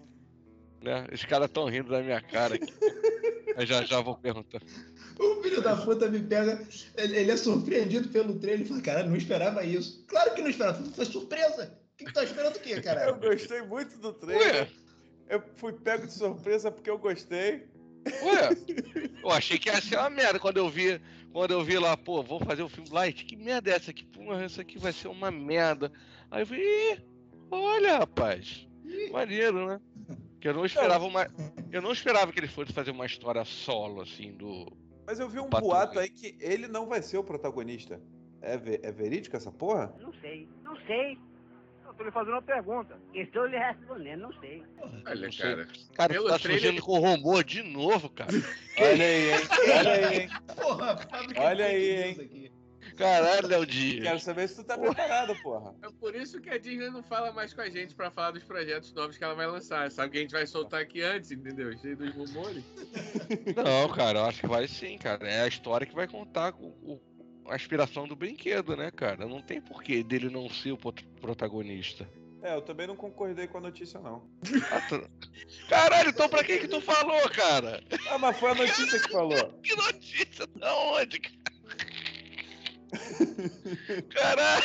Né? 0.82 1.06
Os 1.12 1.24
caras 1.24 1.50
tão 1.50 1.66
rindo 1.66 1.90
da 1.90 2.02
minha 2.02 2.20
cara 2.20 2.56
aqui. 2.56 2.72
Eu 3.56 3.66
já 3.66 3.84
já 3.84 4.00
vou 4.00 4.16
perguntar. 4.16 4.60
O 5.18 5.42
filho 5.42 5.60
da 5.60 5.76
puta 5.76 6.08
me 6.08 6.20
pega, 6.20 6.66
ele, 6.96 7.16
ele 7.18 7.30
é 7.30 7.36
surpreendido 7.36 8.08
pelo 8.08 8.38
trailer 8.38 8.64
e 8.64 8.68
fala, 8.68 8.80
cara, 8.80 9.02
não 9.04 9.16
esperava 9.16 9.64
isso. 9.64 10.04
Claro 10.06 10.34
que 10.34 10.40
não 10.42 10.48
esperava, 10.48 10.82
foi 10.82 11.04
surpresa. 11.04 11.78
O 11.92 11.96
que, 11.96 12.04
que 12.06 12.12
tá 12.12 12.24
esperando 12.24 12.56
o 12.56 12.60
quê, 12.60 12.74
Eu 12.78 12.82
caralho? 12.82 13.20
gostei 13.20 13.60
muito 13.62 13.98
do 13.98 14.08
Ué, 14.08 14.14
trailer. 14.14 14.72
Eu 15.28 15.42
fui 15.56 15.72
pego 15.72 16.06
de 16.06 16.12
surpresa 16.14 16.70
porque 16.70 16.88
eu 16.88 16.98
gostei. 16.98 17.66
Ué, 18.22 18.48
eu 19.22 19.30
achei 19.30 19.58
que 19.58 19.68
ia 19.68 19.80
ser 19.80 19.98
uma 19.98 20.10
merda 20.10 20.38
quando 20.38 20.56
eu 20.56 20.68
vi, 20.68 21.00
quando 21.32 21.50
eu 21.52 21.62
vi 21.62 21.78
lá, 21.78 21.96
pô, 21.96 22.22
vou 22.22 22.40
fazer 22.40 22.62
o 22.62 22.68
filme 22.68 22.88
Light, 22.90 23.24
que 23.24 23.36
merda 23.36 23.70
é 23.70 23.74
essa 23.74 23.90
aqui? 23.90 24.04
Pô, 24.06 24.34
isso 24.40 24.60
aqui 24.60 24.78
vai 24.78 24.92
ser 24.92 25.08
uma 25.08 25.30
merda. 25.30 25.92
Aí 26.30 26.42
eu 26.42 26.46
vi, 26.46 26.56
Ih, 26.58 26.98
olha, 27.50 27.98
rapaz, 27.98 28.66
maneiro, 29.12 29.66
né? 29.66 29.80
Que 30.40 30.48
eu 30.48 30.54
não 30.54 30.64
esperava 30.64 31.04
uma, 31.04 31.26
eu 31.70 31.82
não 31.82 31.92
esperava 31.92 32.32
que 32.32 32.40
ele 32.40 32.48
fosse 32.48 32.72
fazer 32.72 32.90
uma 32.90 33.04
história 33.06 33.44
solo 33.44 34.00
assim 34.00 34.32
do. 34.32 34.66
Mas 35.06 35.18
eu 35.20 35.28
vi 35.28 35.38
um 35.40 35.48
boato 35.48 35.98
aí 35.98 36.08
que 36.08 36.36
ele 36.40 36.66
não 36.68 36.86
vai 36.86 37.02
ser 37.02 37.18
o 37.18 37.24
protagonista. 37.24 38.00
É, 38.40 38.56
ve- 38.56 38.80
é 38.82 38.90
verídico 38.90 39.36
essa 39.36 39.52
porra? 39.52 39.94
Não 40.00 40.12
sei, 40.14 40.48
não 40.64 40.74
sei. 40.86 41.18
Eu 42.00 42.04
tô 42.04 42.04
lhe 42.04 42.10
fazendo 42.12 42.32
uma 42.32 42.42
pergunta. 42.42 42.98
Estou 43.14 43.44
lhe 43.46 43.58
respondendo, 43.58 44.20
não 44.22 44.32
sei. 44.40 44.62
Olha, 45.06 45.14
Não 45.26 45.32
sei. 45.32 45.42
cara. 45.50 45.68
Cara, 45.94 46.12
Pelo 46.14 46.24
tu 46.26 46.30
tá 46.30 46.38
trailer- 46.38 46.62
surgindo 46.62 46.82
com 46.82 46.98
rumor 46.98 47.44
de 47.44 47.62
novo, 47.62 48.08
cara. 48.08 48.30
Olha 48.78 49.04
aí, 49.04 49.30
hein? 49.30 49.38
Olha 49.78 49.92
aí, 50.08 50.18
hein? 50.20 50.28
Porra, 50.56 50.98
Olha 51.36 51.64
aí, 51.66 52.02
hein? 52.02 52.10
aqui. 52.20 52.52
Caralho, 52.96 53.46
Léo 53.46 53.66
Dias. 53.66 54.02
Quero 54.02 54.18
saber 54.20 54.48
se 54.48 54.56
tu 54.56 54.64
tá 54.64 54.76
preparado, 54.78 55.34
porra. 55.42 55.74
É 55.82 55.88
por 56.00 56.14
isso 56.14 56.40
que 56.40 56.48
a 56.50 56.58
Disney 56.58 56.88
não 56.90 57.02
fala 57.02 57.32
mais 57.32 57.52
com 57.52 57.60
a 57.60 57.68
gente 57.68 57.94
pra 57.94 58.10
falar 58.10 58.30
dos 58.32 58.44
projetos 58.44 58.92
novos 58.94 59.16
que 59.18 59.24
ela 59.24 59.34
vai 59.34 59.46
lançar. 59.46 59.90
Sabe 59.90 60.12
que 60.12 60.18
a 60.18 60.20
gente 60.22 60.32
vai 60.32 60.46
soltar 60.46 60.80
aqui 60.80 61.02
antes, 61.02 61.30
entendeu? 61.30 61.76
Cheio 61.78 61.96
dos 61.96 62.14
rumores. 62.14 62.64
Não, 63.56 63.88
cara, 63.90 64.20
eu 64.20 64.24
acho 64.24 64.40
que 64.40 64.46
vai 64.46 64.66
sim, 64.66 64.96
cara. 64.98 65.26
É 65.28 65.42
a 65.42 65.48
história 65.48 65.86
que 65.86 65.94
vai 65.94 66.08
contar 66.08 66.52
com 66.52 66.66
o- 66.82 67.00
a 67.50 67.56
inspiração 67.56 68.06
do 68.06 68.16
brinquedo, 68.16 68.76
né, 68.76 68.90
cara? 68.90 69.26
Não 69.26 69.42
tem 69.42 69.60
porquê 69.60 70.02
dele 70.02 70.30
não 70.30 70.48
ser 70.48 70.72
o 70.72 70.78
protagonista. 71.20 72.08
É, 72.42 72.54
eu 72.54 72.62
também 72.62 72.86
não 72.86 72.96
concordei 72.96 73.46
com 73.46 73.58
a 73.58 73.60
notícia, 73.60 74.00
não. 74.00 74.26
Ah, 74.70 75.00
Caralho, 75.68 76.08
então 76.08 76.28
pra 76.28 76.42
que 76.42 76.58
que 76.58 76.68
tu 76.68 76.80
falou, 76.80 77.20
cara? 77.30 77.82
Ah, 78.08 78.16
mas 78.16 78.38
foi 78.38 78.50
a 78.50 78.54
notícia 78.54 78.98
que 78.98 79.12
falou. 79.12 79.52
Que 79.62 79.76
notícia? 79.76 80.46
Da 80.56 80.74
onde? 80.74 81.20
Caralho! 84.10 84.62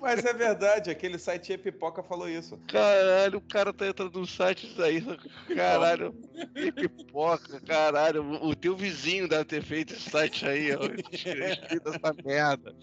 Mas 0.00 0.24
é 0.24 0.32
verdade, 0.32 0.90
aquele 0.90 1.18
site 1.18 1.52
E 1.52 1.58
Pipoca 1.58 2.02
falou 2.02 2.28
isso. 2.28 2.58
Caralho, 2.68 3.38
o 3.38 3.40
cara 3.40 3.72
tá 3.72 3.86
entrando 3.86 4.18
nos 4.20 4.30
sites 4.34 4.78
aí. 4.78 5.02
Caralho, 5.54 6.14
que 6.54 6.72
pipoca, 6.72 7.60
caralho. 7.60 8.22
O 8.44 8.54
teu 8.54 8.76
vizinho 8.76 9.26
deve 9.28 9.44
ter 9.44 9.62
feito 9.62 9.94
esse 9.94 10.10
site 10.10 10.46
aí, 10.46 10.70
ó. 10.74 10.80
Escrito 11.12 11.88
essa 11.88 12.14
merda. 12.24 12.74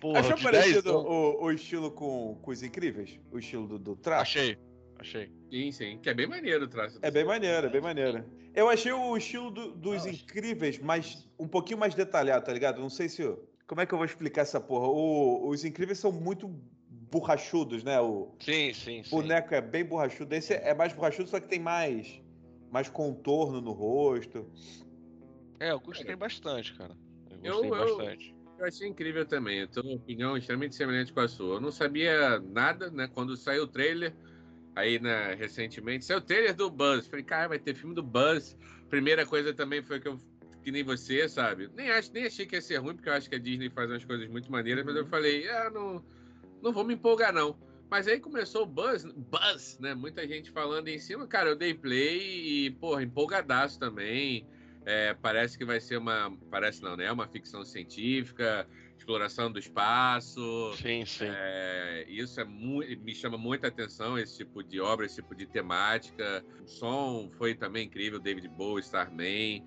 Porra, 0.00 0.20
Achou 0.20 0.38
parecido 0.38 0.82
10 0.82 0.86
anos. 0.86 1.04
o, 1.06 1.42
o 1.44 1.50
estilo 1.50 1.90
com, 1.90 2.38
com 2.40 2.50
os 2.50 2.62
incríveis? 2.62 3.18
O 3.32 3.38
estilo 3.38 3.66
do, 3.66 3.78
do 3.78 3.96
traço? 3.96 4.22
Achei, 4.22 4.58
achei. 4.98 5.32
Sim, 5.50 5.72
sim. 5.72 5.98
Que 6.00 6.10
é 6.10 6.14
bem 6.14 6.26
maneiro 6.28 6.66
o 6.66 6.68
traço. 6.68 6.98
É 7.02 7.10
bem 7.10 7.24
maneiro, 7.24 7.66
é 7.66 7.70
bem 7.70 7.80
maneiro. 7.80 8.24
Eu 8.54 8.68
achei 8.68 8.92
o 8.92 9.16
estilo 9.16 9.50
do- 9.50 9.72
dos 9.72 10.04
Ah, 10.06 10.10
incríveis 10.10 10.78
mais 10.78 11.26
um 11.38 11.48
pouquinho 11.48 11.78
mais 11.78 11.94
detalhado, 11.94 12.44
tá 12.44 12.52
ligado? 12.52 12.80
Não 12.80 12.90
sei 12.90 13.08
se. 13.08 13.22
eu- 13.22 13.47
Como 13.68 13.82
é 13.82 13.86
que 13.86 13.92
eu 13.92 13.98
vou 13.98 14.06
explicar 14.06 14.40
essa 14.42 14.58
porra? 14.58 14.88
O- 14.88 15.46
os 15.48 15.62
incríveis 15.64 15.98
são 15.98 16.10
muito 16.10 16.48
borrachudos, 16.88 17.84
né? 17.84 18.00
O 18.00 18.34
Sim, 18.40 18.72
sim, 18.72 19.02
sim. 19.04 19.10
boneco 19.10 19.54
é 19.54 19.60
bem 19.60 19.84
borrachudo. 19.84 20.34
Esse 20.34 20.54
é 20.54 20.74
mais 20.74 20.92
borrachudo, 20.92 21.28
só 21.28 21.38
que 21.38 21.48
tem 21.48 21.60
mais, 21.60 22.20
mais 22.72 22.88
contorno 22.88 23.60
no 23.60 23.72
rosto. 23.72 24.50
É, 25.60 25.70
eu 25.70 25.80
gostei 25.80 26.16
bastante, 26.16 26.74
cara. 26.74 26.96
Eu 27.30 27.36
Eu- 27.42 27.52
gostei 27.52 27.70
eu- 27.70 27.76
bastante. 27.76 28.34
Eu 28.58 28.64
achei 28.66 28.88
incrível 28.88 29.24
também. 29.24 29.60
Eu 29.60 29.68
tenho 29.68 29.86
uma 29.86 29.96
opinião 29.96 30.36
extremamente 30.36 30.74
semelhante 30.74 31.12
com 31.12 31.20
a 31.20 31.28
sua. 31.28 31.56
Eu 31.56 31.60
não 31.60 31.70
sabia 31.70 32.40
nada, 32.40 32.90
né? 32.90 33.06
Quando 33.06 33.36
saiu 33.36 33.64
o 33.64 33.68
trailer, 33.68 34.12
aí, 34.74 34.98
né, 34.98 35.34
recentemente, 35.34 36.04
saiu 36.04 36.18
o 36.18 36.22
trailer 36.22 36.54
do 36.56 36.68
Buzz. 36.70 37.06
Falei, 37.06 37.24
cara, 37.24 37.48
vai 37.48 37.58
ter 37.58 37.74
filme 37.74 37.94
do 37.94 38.02
Buzz. 38.02 38.56
Primeira 38.88 39.24
coisa 39.26 39.52
também 39.54 39.82
foi 39.82 40.00
que 40.00 40.08
eu. 40.08 40.18
Que 40.62 40.70
nem 40.70 40.82
você, 40.82 41.28
sabe? 41.28 41.70
Nem, 41.74 41.90
acho, 41.90 42.10
nem 42.12 42.26
achei 42.26 42.44
que 42.46 42.56
ia 42.56 42.62
ser 42.62 42.76
ruim, 42.78 42.94
porque 42.94 43.08
eu 43.08 43.12
acho 43.14 43.28
que 43.28 43.36
a 43.36 43.38
Disney 43.38 43.70
faz 43.70 43.88
umas 43.90 44.04
coisas 44.04 44.28
muito 44.28 44.50
maneiras, 44.50 44.84
mas 44.84 44.96
eu 44.96 45.06
falei, 45.06 45.48
ah, 45.48 45.70
não, 45.70 46.04
não 46.62 46.72
vou 46.72 46.84
me 46.84 46.94
empolgar, 46.94 47.32
não. 47.32 47.58
Mas 47.90 48.06
aí 48.06 48.20
começou 48.20 48.64
o 48.64 48.66
Buzz, 48.66 49.04
Buzz, 49.04 49.78
né? 49.80 49.94
Muita 49.94 50.26
gente 50.28 50.50
falando 50.50 50.88
em 50.88 50.98
cima. 50.98 51.26
Cara, 51.26 51.48
eu 51.48 51.56
dei 51.56 51.72
play 51.72 52.66
e, 52.66 52.70
porra, 52.72 53.02
empolgadaço 53.02 53.78
também. 53.78 54.46
É, 54.84 55.14
parece 55.14 55.56
que 55.56 55.64
vai 55.64 55.80
ser 55.80 55.96
uma. 55.96 56.36
Parece 56.50 56.82
não, 56.82 56.96
né? 56.96 57.06
É 57.06 57.12
uma 57.12 57.26
ficção 57.26 57.64
científica, 57.64 58.68
exploração 58.96 59.50
do 59.50 59.58
espaço. 59.58 60.74
Sim, 60.76 61.04
sim. 61.06 61.26
É, 61.30 62.04
isso 62.08 62.40
é 62.40 62.44
mu- 62.44 62.84
me 63.00 63.14
chama 63.14 63.38
muita 63.38 63.68
atenção, 63.68 64.18
esse 64.18 64.36
tipo 64.36 64.62
de 64.62 64.80
obra, 64.80 65.06
esse 65.06 65.16
tipo 65.16 65.34
de 65.34 65.46
temática. 65.46 66.44
O 66.62 66.66
som 66.66 67.30
foi 67.38 67.54
também 67.54 67.86
incrível, 67.86 68.18
David 68.20 68.48
Bowie, 68.48 68.82
Starman. 68.82 69.64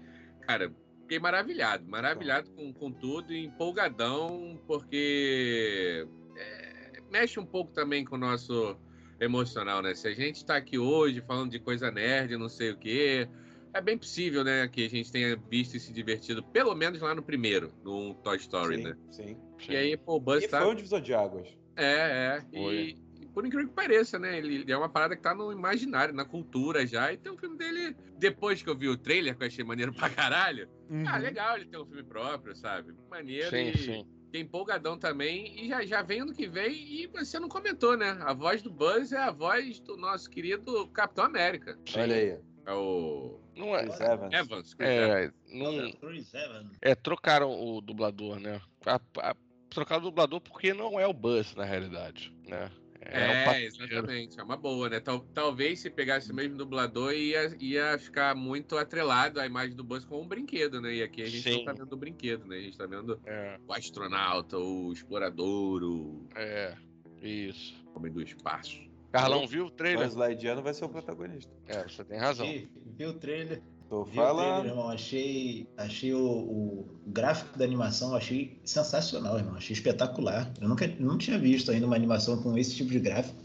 Cara, 0.51 0.69
fiquei 1.03 1.17
maravilhado, 1.17 1.87
maravilhado 1.87 2.51
com, 2.51 2.73
com 2.73 2.91
tudo 2.91 3.31
e 3.31 3.45
empolgadão, 3.45 4.59
porque 4.67 6.05
é, 6.35 6.99
mexe 7.09 7.39
um 7.39 7.45
pouco 7.45 7.71
também 7.71 8.03
com 8.03 8.15
o 8.15 8.19
nosso 8.19 8.77
emocional, 9.17 9.81
né? 9.81 9.95
Se 9.95 10.09
a 10.09 10.13
gente 10.13 10.45
tá 10.45 10.57
aqui 10.57 10.77
hoje 10.77 11.21
falando 11.21 11.51
de 11.51 11.59
coisa 11.59 11.89
nerd, 11.89 12.35
não 12.35 12.49
sei 12.49 12.71
o 12.71 12.77
quê, 12.77 13.29
é 13.73 13.79
bem 13.79 13.97
possível, 13.97 14.43
né, 14.43 14.67
que 14.67 14.85
a 14.85 14.89
gente 14.89 15.09
tenha 15.09 15.37
visto 15.49 15.77
e 15.77 15.79
se 15.79 15.93
divertido, 15.93 16.43
pelo 16.43 16.75
menos 16.75 16.99
lá 16.99 17.15
no 17.15 17.23
primeiro, 17.23 17.71
no 17.81 18.13
Toy 18.15 18.35
Story, 18.35 18.75
sim, 18.75 18.83
né? 18.83 18.97
sim. 19.09 19.37
E 19.69 19.75
aí, 19.77 19.95
pô, 19.95 20.15
o 20.15 20.19
Buzz 20.19 20.43
E 20.43 20.49
tá... 20.49 20.59
foi 20.59 20.71
um 20.71 20.75
divisor 20.75 20.99
de 20.99 21.13
águas. 21.13 21.47
É, 21.77 22.43
é. 22.43 22.45
E 22.51 23.00
por 23.33 23.45
incrível 23.45 23.69
que 23.69 23.73
pareça, 23.75 24.19
né? 24.19 24.37
Ele, 24.37 24.69
é 24.71 24.77
uma 24.77 24.89
parada 24.89 25.15
que 25.15 25.21
tá 25.21 25.33
no 25.33 25.51
imaginário, 25.51 26.13
na 26.13 26.25
cultura 26.25 26.85
já. 26.85 27.11
E 27.13 27.17
tem 27.17 27.31
um 27.31 27.37
filme 27.37 27.57
dele, 27.57 27.95
depois 28.17 28.61
que 28.61 28.69
eu 28.69 28.77
vi 28.77 28.87
o 28.89 28.97
trailer, 28.97 29.35
que 29.37 29.43
eu 29.43 29.47
achei 29.47 29.63
maneiro 29.63 29.93
pra 29.93 30.09
caralho. 30.09 30.69
Ah, 31.07 31.15
Uhum. 31.15 31.21
legal 31.21 31.55
ele 31.57 31.65
ter 31.65 31.77
um 31.77 31.85
filme 31.85 32.03
próprio, 32.03 32.55
sabe? 32.55 32.93
Maneiro. 33.09 33.49
Sim, 33.49 33.69
e 33.69 33.77
sim. 33.77 34.07
tem 34.31 34.41
empolgadão 34.41 34.97
também. 34.97 35.63
E 35.63 35.67
já, 35.69 35.85
já 35.85 36.01
vem 36.01 36.21
ano 36.21 36.33
que 36.33 36.47
vem. 36.47 36.73
E 36.73 37.07
você 37.07 37.39
não 37.39 37.47
comentou, 37.47 37.95
né? 37.97 38.17
A 38.21 38.33
voz 38.33 38.61
do 38.61 38.69
Buzz 38.71 39.11
é 39.13 39.17
a 39.17 39.31
voz 39.31 39.79
do 39.79 39.95
nosso 39.97 40.29
querido 40.29 40.87
Capitão 40.89 41.25
América. 41.25 41.77
Olha 41.95 42.15
aí. 42.15 42.39
É 42.65 42.73
o 42.73 43.39
Não 43.55 43.75
é, 43.75 43.83
Chris 43.87 43.99
Evans. 44.01 44.33
Evans. 44.33 44.73
Chris 44.75 44.89
Evans. 44.89 45.33
é, 45.49 45.57
não, 45.57 45.91
Chris 45.93 46.33
Evans. 46.33 46.77
é, 46.81 46.93
trocaram 46.93 47.49
o 47.51 47.81
dublador, 47.81 48.39
né? 48.39 48.61
A- 48.85 48.99
a- 49.19 49.35
trocaram 49.69 50.01
o 50.01 50.05
dublador 50.05 50.39
porque 50.41 50.71
não 50.73 50.99
é 50.99 51.07
o 51.07 51.13
Buzz, 51.13 51.55
na 51.55 51.63
realidade, 51.65 52.31
né? 52.47 52.69
É, 53.03 53.41
o 53.41 53.45
patrulheiro. 53.45 53.75
exatamente. 53.83 54.39
É 54.39 54.43
uma 54.43 54.55
boa, 54.57 54.87
né? 54.89 54.99
Tal- 54.99 55.25
talvez 55.33 55.79
se 55.79 55.89
pegasse 55.89 56.31
o 56.31 56.35
mesmo 56.35 56.55
dublador, 56.55 57.13
ia, 57.13 57.55
ia 57.59 57.97
ficar 57.97 58.35
muito 58.35 58.77
atrelado 58.77 59.39
à 59.39 59.45
imagem 59.45 59.75
do 59.75 59.83
Buzz 59.83 60.05
com 60.05 60.21
um 60.21 60.27
brinquedo, 60.27 60.79
né? 60.79 60.93
E 60.95 61.03
aqui 61.03 61.23
a 61.23 61.25
gente 61.25 61.41
Sim. 61.43 61.57
não 61.57 61.65
tá 61.65 61.73
vendo 61.73 61.93
o 61.93 61.97
brinquedo, 61.97 62.45
né? 62.45 62.57
A 62.57 62.61
gente 62.61 62.77
tá 62.77 62.85
vendo 62.85 63.19
É, 63.25 63.57
o 63.67 63.73
astronauta, 63.73 64.57
o 64.57 64.91
explorador, 64.93 65.83
o 65.83 66.27
é, 66.35 66.75
isso. 67.21 67.73
homem 67.95 68.11
do 68.11 68.21
espaço. 68.21 68.79
Carlão 69.11 69.45
viu 69.47 69.65
o 69.65 69.71
trailer? 69.71 70.05
Mas 70.05 70.15
Laidiano 70.15 70.61
vai 70.61 70.73
ser 70.73 70.85
o 70.85 70.89
protagonista. 70.89 71.51
É, 71.67 71.83
você 71.83 72.03
tem 72.05 72.17
razão. 72.17 72.45
Vi, 72.45 72.69
vi 72.97 73.05
o 73.05 73.13
trailer. 73.13 73.61
Tô 73.91 74.05
falando. 74.05 74.65
irmão. 74.67 74.87
Achei, 74.89 75.67
achei 75.75 76.13
o, 76.13 76.25
o 76.25 76.85
gráfico 77.07 77.59
da 77.59 77.65
animação, 77.65 78.15
achei 78.15 78.57
sensacional, 78.63 79.37
irmão. 79.37 79.55
Achei 79.55 79.73
espetacular. 79.73 80.49
Eu 80.61 80.69
nunca 80.69 80.87
não 80.97 81.17
tinha 81.17 81.37
visto 81.37 81.69
ainda 81.69 81.85
uma 81.85 81.95
animação 81.97 82.41
com 82.41 82.57
esse 82.57 82.73
tipo 82.73 82.89
de 82.89 82.99
gráfico. 83.01 83.35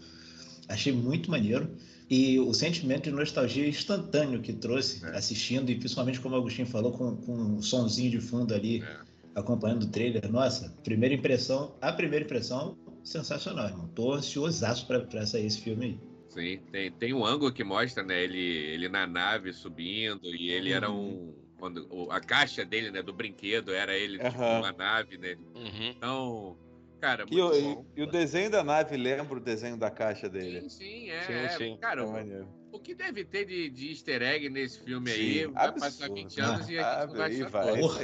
Achei 0.69 0.93
muito 0.93 1.33
maneiro. 1.33 1.69
E 2.09 2.39
o 2.39 2.55
sentimento 2.55 3.05
de 3.05 3.11
nostalgia 3.11 3.67
instantâneo 3.69 4.41
que 4.41 4.53
trouxe 4.53 5.05
É. 5.05 5.17
assistindo, 5.17 5.69
e 5.69 5.75
principalmente 5.75 6.21
como 6.21 6.37
o 6.37 6.39
Agostinho 6.39 6.69
falou, 6.69 6.93
com, 6.93 7.17
com 7.17 7.33
um 7.35 7.61
sonzinho 7.61 8.13
de 8.13 8.21
fundo 8.21 8.55
ali, 8.55 8.85
É. 8.85 8.99
acompanhando 9.35 9.83
o 9.83 9.89
trailer. 9.89 10.31
Nossa, 10.31 10.73
primeira 10.85 11.13
impressão, 11.13 11.75
a 11.81 11.93
primeira 11.93 12.25
impressão, 12.25 12.79
sensacional, 13.03 13.67
irmão. 13.67 13.89
Tô 13.97 14.13
ansiosaço 14.13 14.87
pra 14.87 15.27
sair 15.27 15.47
esse 15.47 15.61
filme 15.61 15.87
aí. 15.87 16.16
Sim, 16.37 16.59
tem, 16.71 16.93
tem 16.93 17.15
um 17.15 17.25
ângulo 17.25 17.51
que 17.51 17.65
mostra, 17.65 18.03
né? 18.03 18.23
Ele, 18.23 18.39
ele 18.39 18.89
na 18.91 19.07
nave 19.07 19.53
subindo 19.55 20.27
e 20.35 20.51
ele 20.51 20.71
era 20.71 20.91
um. 20.91 21.35
Quando, 21.59 21.87
o- 21.91 22.11
a 22.13 22.21
caixa 22.21 22.63
dele, 22.63 22.91
né? 22.91 23.01
Do 23.03 23.15
brinquedo 23.15 23.73
era 23.73 23.97
ele, 23.97 24.19
tipo, 24.19 24.37
Aham. 24.39 24.59
uma 24.59 24.73
nave, 24.73 25.17
né? 25.17 25.35
Uhum. 25.55 25.89
Então, 25.97 26.59
cara, 27.01 27.25
E 27.25 27.41
muito 27.41 27.43
o, 27.43 27.75
bom. 27.75 27.87
e 27.97 28.03
o 28.03 28.07
desenho 28.07 28.51
da 28.51 28.63
nave 28.63 28.95
lembra 28.99 29.39
o 29.39 29.41
desenho 29.41 29.79
da 29.79 29.91
caixa 29.91 30.27
Sim, 30.27 30.33
dele. 30.33 30.69
sim, 30.69 31.09
é. 31.09 31.23
Sim, 31.23 31.33
é. 31.33 31.49
sim. 31.49 31.79
Cara, 31.81 32.03
É 32.03 32.05
o- 32.05 32.79
que 32.79 32.95
deve 32.95 33.25
ter 33.25 33.47
de, 33.47 33.71
de 33.71 33.89
easter 33.89 34.21
egg 34.21 34.51
nesse 34.51 34.85
filme 34.85 35.11
aí 35.11 35.47
Sim, 35.47 35.53
vai 35.55 35.69
absurdo. 35.69 35.81
passar 35.81 36.11
20 36.15 36.41
anos 36.41 36.69
e 36.69 36.79
a 36.79 36.83
Ah, 36.83 37.01
gente 37.01 37.09
não 37.09 37.17
vai 37.17 37.31
aí 37.31 37.43
vai. 37.45 37.81
Porra! 37.81 38.03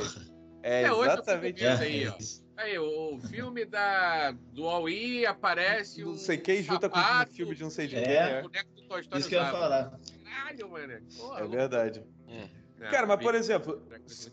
É 0.62 0.82
É, 0.84 0.92
hoje 0.92 1.06
eu 1.08 1.12
exatamente 1.12 1.62
isso. 1.62 1.82
aí, 1.82 2.08
ó. 2.08 2.41
Aí, 2.56 2.78
o, 2.78 3.14
o 3.14 3.18
filme 3.20 3.64
da, 3.64 4.30
do 4.52 4.66
All-E 4.68 5.24
aparece 5.26 6.04
um 6.04 6.08
Não 6.10 6.16
sei 6.16 6.36
quem 6.38 6.62
junta 6.62 6.88
com 6.88 6.98
o 6.98 7.26
filme 7.26 7.54
de 7.54 7.62
não 7.62 7.70
sei 7.70 7.86
de 7.86 7.96
É. 7.96 8.02
quem. 8.02 8.12
o 8.12 8.16
É, 8.16 8.42
boneco 8.42 8.70
do 8.74 8.82
Toy 8.82 9.00
Story 9.00 9.20
Isso 9.20 9.28
que 9.28 9.34
eu 9.34 9.40
ia 9.42 9.50
falar. 9.50 9.98
Caralho, 10.24 10.68
mano. 10.70 11.00
Porra, 11.16 11.40
é 11.40 11.48
verdade. 11.48 12.02
É, 12.28 12.90
Cara, 12.90 13.06
mas 13.06 13.20
por 13.22 13.34
exemplo, 13.34 13.82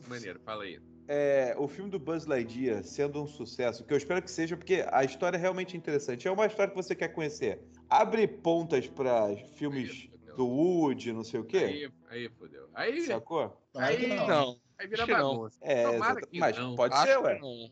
maneiro, 0.07 0.39
fala 0.41 0.63
aí. 0.63 0.79
é, 1.07 1.53
o 1.57 1.67
filme 1.67 1.89
do 1.91 1.99
Buzz 1.99 2.25
Lightyear 2.25 2.83
sendo 2.83 3.21
um 3.23 3.27
sucesso, 3.27 3.83
que 3.85 3.93
eu 3.93 3.97
espero 3.97 4.21
que 4.21 4.29
seja, 4.31 4.57
porque 4.57 4.83
a 4.91 5.03
história 5.03 5.37
é 5.37 5.39
realmente 5.39 5.77
interessante. 5.77 6.27
É 6.27 6.31
uma 6.31 6.45
história 6.45 6.71
que 6.71 6.75
você 6.75 6.95
quer 6.95 7.09
conhecer. 7.09 7.59
Abre 7.89 8.27
pontas 8.27 8.87
para 8.87 9.35
filmes 9.55 10.03
fodeu. 10.11 10.35
do 10.35 10.47
Woody, 10.47 11.13
não 11.13 11.23
sei 11.23 11.39
o 11.39 11.43
quê. 11.45 11.57
Aí, 11.57 11.91
aí 12.09 12.29
fodeu. 12.29 12.69
Aí, 12.73 13.01
Sacou? 13.03 13.49
Que 13.71 13.79
Aí- 13.79 14.07
não. 14.07 14.27
Não, 14.27 14.59
aí 14.77 14.87
vira 14.87 15.05
bagunça. 15.05 15.57
É, 15.61 15.83
Tomara 15.83 16.21
que 16.21 16.39
mas 16.39 16.57
não. 16.57 16.75
pode 16.75 16.93
acho 16.95 17.05
ser, 17.05 17.17
que 17.17 17.23
ué. 17.23 17.39
não. 17.39 17.71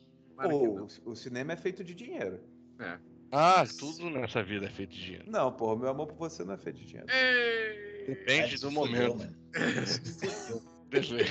O, 1.06 1.15
cinema 1.15 1.54
é 1.54 1.56
feito 1.56 1.84
de 1.84 1.95
dinheiro. 1.95 2.39
É. 2.80 2.97
Ah, 3.32 3.65
tudo 3.80 4.10
nessa 4.10 4.43
vida 4.43 4.67
é 4.67 4.69
feito 4.69 4.91
de 4.91 5.02
dinheiro. 5.04 5.26
Não, 5.30 5.52
porra, 5.52 5.76
meu 5.76 5.89
amor 5.89 6.08
por 6.08 6.17
você 6.17 6.43
não 6.43 6.54
é 6.54 6.58
feito 6.58 6.78
de 6.80 6.86
dinheiro. 6.86 7.08
Ei! 7.10 8.06
Depende 8.08 8.54
Aí 8.54 8.60
do 8.60 8.71
momento. 8.71 9.28
Depende. 10.89 11.26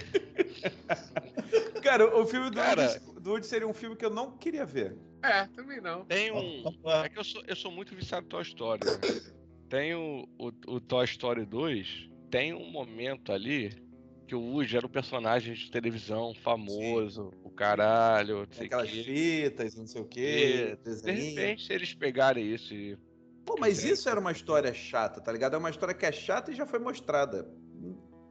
Cara, 1.83 2.15
o 2.19 2.27
filme 2.27 2.51
do, 2.51 2.57
Cara- 2.57 2.83
Woody, 2.83 3.21
do 3.21 3.31
Woody 3.31 3.47
seria 3.47 3.67
um 3.67 3.73
filme 3.73 3.97
que 3.97 4.05
eu 4.05 4.11
não 4.11 4.37
queria 4.37 4.67
ver. 4.67 4.99
É, 5.23 5.47
também 5.47 5.81
não. 5.81 6.05
Tem 6.05 6.31
um. 6.31 6.65
É 7.03 7.09
que 7.09 7.19
eu 7.19 7.25
sou, 7.25 7.43
eu 7.47 7.57
sou 7.57 7.71
muito 7.71 7.95
viciado 7.95 8.27
em 8.27 8.29
Toy 8.29 8.43
Story. 8.43 8.81
Né? 8.85 9.21
Tem 9.69 9.95
o, 9.95 10.29
o, 10.39 10.53
o 10.67 10.81
Toy 10.81 11.05
Story 11.07 11.47
2. 11.47 12.11
Tem 12.31 12.53
um 12.53 12.71
momento 12.71 13.33
ali 13.33 13.86
que 14.27 14.35
o 14.35 14.41
Woody 14.41 14.77
era 14.77 14.87
um 14.87 14.91
personagem 14.91 15.55
de 15.55 15.71
televisão 15.71 16.35
famoso, 16.35 17.33
o 17.45 17.51
caralho, 17.51 18.39
não 18.41 18.47
sei 18.51 18.67
aquelas 18.67 18.91
quê. 18.91 19.03
fitas, 19.05 19.75
não 19.77 19.87
sei 19.87 20.03
o 20.03 20.05
quê, 20.05 20.77
De 20.79 20.85
desenho. 20.85 21.37
repente, 21.37 21.67
se 21.67 21.73
eles 21.73 21.95
pegarem 21.95 22.45
isso 22.53 22.75
e. 22.75 22.99
Pô, 23.45 23.55
mas 23.61 23.85
isso 23.85 24.09
era 24.09 24.19
uma 24.19 24.33
história 24.33 24.75
chata, 24.75 25.21
tá 25.21 25.31
ligado? 25.33 25.55
É 25.55 25.59
uma 25.59 25.71
história 25.71 25.95
que 25.95 26.05
é 26.05 26.11
chata 26.11 26.51
e 26.51 26.55
já 26.55 26.67
foi 26.67 26.81
mostrada. 26.81 27.49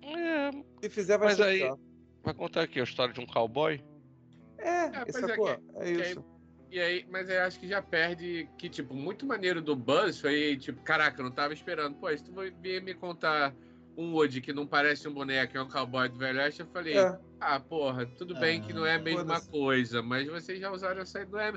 É, 0.03 0.51
Se 0.84 0.89
fizer, 0.89 1.17
vai 1.17 1.29
Mas 1.29 1.38
ser 1.38 1.43
aí- 1.43 1.60
legal. 1.63 1.79
vai 2.23 2.34
contar 2.34 2.62
aqui 2.63 2.79
a 2.79 2.84
história 2.84 3.13
de 3.13 3.19
um 3.21 3.25
cowboy? 3.25 3.81
É, 4.58 4.89
pois 4.89 5.15
essa 5.15 5.31
é, 5.31 5.36
pô, 5.36 5.45
que- 5.45 5.51
é 5.51 5.58
que 5.95 6.01
aí- 6.01 6.12
isso. 6.12 6.25
E 6.71 6.79
aí, 6.79 7.05
mas 7.10 7.29
eu 7.29 7.41
acho 7.43 7.58
que 7.60 7.67
já 7.69 7.81
perde 7.81 8.49
que, 8.58 8.67
tipo, 8.67 8.93
muito 8.93 9.25
maneiro 9.25 9.62
do 9.62 9.75
Buzz 9.77 10.19
foi, 10.19 10.58
tipo, 10.58 10.81
caraca, 10.84 11.21
eu 11.21 11.23
não 11.23 11.31
tava 11.31 11.53
esperando. 11.53 11.95
Pô, 11.95 12.10
se 12.10 12.21
tu 12.23 12.34
vai 12.34 12.51
vir 12.51 12.81
me 12.84 12.93
contar 12.93 13.55
um 13.97 14.13
Woody 14.13 14.41
que 14.41 14.51
não 14.53 14.65
parece 14.67 15.08
um 15.08 15.13
boneco, 15.13 15.58
é 15.58 15.62
um 15.62 15.69
cowboy 15.69 16.10
do 16.10 16.17
Velho 16.17 16.39
Oeste, 16.39 16.62
eu 16.62 16.67
falei, 16.67 16.97
É. 16.97 17.17
ah, 17.39 17.60
porra, 17.60 18.05
tudo 18.05 18.38
bem 18.39 18.62
que 18.62 18.73
não 18.73 18.86
é 18.86 18.93
a 18.93 18.95
Ah, 18.95 18.99
mesma 18.99 19.39
coisa, 19.41 20.01
mas 20.01 20.27
vocês 20.27 20.60
já 20.60 20.71
usaram 20.71 21.01
essa 21.01 21.23
não 21.25 21.39
é 21.39 21.53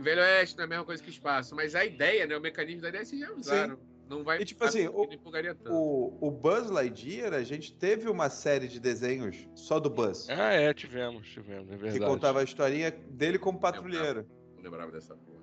Velho 0.00 0.20
Oeste, 0.22 0.56
não 0.56 0.62
é 0.62 0.66
a 0.66 0.68
mesma 0.68 0.84
coisa 0.84 1.02
que 1.02 1.10
espaço. 1.10 1.54
Mas 1.54 1.74
a 1.74 1.84
ideia, 1.84 2.26
né, 2.26 2.36
o 2.36 2.40
mecanismo 2.40 2.80
da 2.82 2.88
ideia, 2.88 3.04
vocês 3.04 3.20
já 3.20 3.32
usaram. 3.32 3.78
Não 4.08 4.22
vai 4.22 4.40
E, 4.40 4.44
tipo 4.44 4.62
assim, 4.64 4.84
tanto. 4.84 5.72
O, 5.72 6.18
o 6.20 6.30
Buzz 6.30 6.68
Lightyear, 6.70 7.32
a 7.32 7.42
gente 7.42 7.72
teve 7.74 8.08
uma 8.08 8.28
série 8.28 8.68
de 8.68 8.78
desenhos 8.78 9.48
só 9.54 9.80
do 9.80 9.88
Buzz. 9.88 10.28
Ah, 10.28 10.52
é, 10.52 10.72
tivemos, 10.74 11.26
tivemos, 11.28 11.70
é 11.70 11.76
que 11.76 11.82
verdade. 11.82 12.04
contava 12.04 12.40
a 12.40 12.44
historinha 12.44 12.90
dele 12.90 13.38
como 13.38 13.58
patrulheiro. 13.58 14.26
Não 14.56 14.62
lembrava 14.62 14.92
dessa 14.92 15.14
porra. 15.16 15.42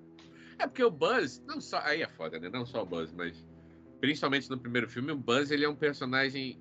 É 0.60 0.68
porque 0.68 0.84
o 0.84 0.92
Buzz, 0.92 1.42
não 1.48 1.60
só. 1.60 1.80
Aí 1.80 2.04
é 2.04 2.08
foda, 2.08 2.40
né? 2.40 2.50
Não 2.50 2.64
só 2.66 2.84
o 2.84 2.86
Buzz, 2.86 3.12
mas. 3.12 3.44
Principalmente 4.02 4.50
no 4.50 4.58
primeiro 4.60 4.90
filme, 4.90 5.12
o 5.12 5.16
Buzz 5.16 5.52
ele 5.52 5.64
é 5.64 5.70
um 5.70 5.76
personagem. 5.76 6.60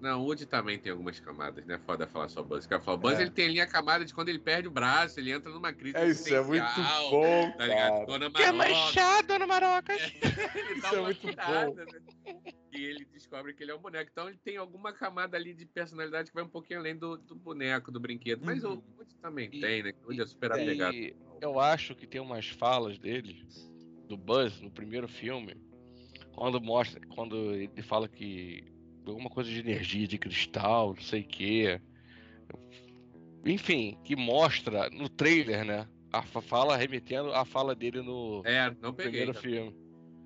Não, 0.00 0.20
o 0.20 0.26
Woody 0.26 0.46
também 0.46 0.78
tem 0.78 0.92
algumas 0.92 1.18
camadas, 1.18 1.66
né? 1.66 1.76
Foda 1.84 2.06
falar 2.06 2.28
só 2.28 2.40
Buzz. 2.40 2.66
Quer 2.66 2.80
falar, 2.80 2.96
o 2.96 3.00
Buzz 3.00 3.18
É. 3.18 3.22
ele 3.22 3.30
tem 3.32 3.46
ali 3.48 3.60
a 3.60 3.66
camada 3.66 4.04
de 4.04 4.14
quando 4.14 4.28
ele 4.28 4.38
perde 4.38 4.68
o 4.68 4.70
braço, 4.70 5.18
ele 5.18 5.32
entra 5.32 5.50
numa 5.50 5.72
crise. 5.72 5.96
É 5.96 6.06
isso, 6.06 6.32
é 6.32 6.40
muito 6.40 6.62
existencial, 6.62 7.10
bom, 7.10 7.50
Tá 7.56 7.66
ligado? 7.66 8.30
Que 8.32 8.42
é 8.44 8.52
Maroca, 8.52 8.74
manchado, 8.74 9.26
Dona 9.26 9.46
Marocas. 9.48 10.00
dá 10.22 10.88
Isso 10.88 10.94
é 10.94 11.00
muito 11.00 11.20
pirada, 11.20 11.84
né? 11.84 12.00
E 12.72 12.84
ele 12.84 13.06
descobre 13.06 13.54
que 13.54 13.62
ele 13.64 13.72
é 13.72 13.74
um 13.74 13.80
boneco. 13.80 14.08
Então 14.12 14.28
ele 14.28 14.38
tem 14.38 14.56
alguma 14.56 14.92
camada 14.92 15.36
ali 15.36 15.52
de 15.52 15.66
personalidade 15.66 16.28
que 16.30 16.34
vai 16.34 16.44
um 16.44 16.48
pouquinho 16.48 16.78
além 16.78 16.94
do, 16.96 17.16
do 17.16 17.34
boneco, 17.34 17.90
do 17.90 17.98
brinquedo. 17.98 18.44
Mas 18.44 18.62
Uhum. 18.62 18.74
o 18.74 18.84
Woody 18.98 19.16
também 19.20 19.48
E- 19.52 19.60
tem, 19.60 19.82
né? 19.82 19.92
O 20.04 20.08
Woody 20.08 20.20
é 20.20 20.26
super 20.26 20.52
apegado. 20.52 20.94
Eu 21.40 21.58
acho 21.58 21.96
que 21.96 22.06
tem 22.06 22.20
umas 22.20 22.46
falas 22.46 22.98
dele, 23.00 23.44
do 24.06 24.16
Buzz, 24.16 24.60
no 24.60 24.70
primeiro 24.70 25.08
filme, 25.08 25.56
quando 26.38 26.60
mostra, 26.60 27.00
quando 27.08 27.52
ele 27.52 27.82
fala 27.82 28.08
que 28.08 28.62
alguma 29.04 29.28
coisa 29.28 29.50
de 29.50 29.58
energia, 29.58 30.06
de 30.06 30.16
cristal, 30.18 30.94
não 30.94 31.02
sei 31.02 31.22
o 31.22 31.26
quê. 31.26 31.80
Enfim, 33.44 33.98
que 34.04 34.14
mostra 34.14 34.88
no 34.90 35.08
trailer, 35.08 35.64
né? 35.64 35.88
A 36.12 36.22
fa- 36.22 36.40
fala 36.40 36.76
remetendo 36.76 37.32
à 37.34 37.44
fala 37.44 37.74
dele 37.74 38.02
no 38.02 38.42
É, 38.44 38.70
não 38.80 38.94
peguei. 38.94 39.10
primeiro 39.10 39.34
filme, 39.34 39.74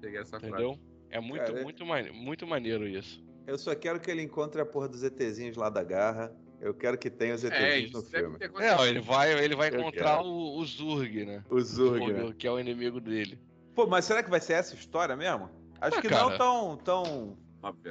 Peguei 0.02 0.20
essa 0.20 0.38
frase. 0.38 0.52
entendeu? 0.52 0.78
É 1.08 1.18
muito, 1.18 1.44
Cara, 1.44 1.60
é- 1.60 1.62
muito, 1.62 1.86
mane- 1.86 2.10
muito 2.10 2.46
maneiro 2.46 2.86
isso. 2.86 3.22
Eu 3.46 3.56
só 3.56 3.74
quero 3.74 3.98
que 3.98 4.10
ele 4.10 4.22
encontre 4.22 4.60
a 4.60 4.66
porra 4.66 4.88
dos 4.88 5.02
ETzinhos 5.02 5.56
lá 5.56 5.70
da 5.70 5.82
garra. 5.82 6.34
Eu 6.60 6.74
quero 6.74 6.96
que 6.98 7.10
tenha 7.10 7.34
os 7.34 7.42
É, 7.42 7.48
ETzinhos 7.48 7.88
isso 7.90 7.96
no 7.96 8.02
filme. 8.04 8.38
É, 8.60 8.88
ele 8.88 9.00
vai, 9.00 9.32
ele 9.44 9.56
vai 9.56 9.70
Eu 9.70 9.80
encontrar 9.80 10.18
quero. 10.18 10.28
o, 10.28 10.58
o 10.58 10.64
Zurg, 10.64 11.24
né? 11.24 11.42
O 11.50 11.60
Zurg, 11.60 12.02
O- 12.04 12.12
né? 12.12 12.34
que 12.38 12.46
é 12.46 12.50
o 12.50 12.60
inimigo 12.60 13.00
dele. 13.00 13.38
Pô, 13.74 13.86
mas 13.86 14.04
será 14.04 14.22
que 14.22 14.30
vai 14.30 14.40
ser 14.40 14.54
essa 14.54 14.74
história 14.74 15.16
mesmo? 15.16 15.61
Acho 15.82 15.98
Ah, 15.98 16.02
que 16.02 16.08
cara. 16.08 16.22
não 16.28 16.38
tão, 16.38 16.76
tão 16.76 17.36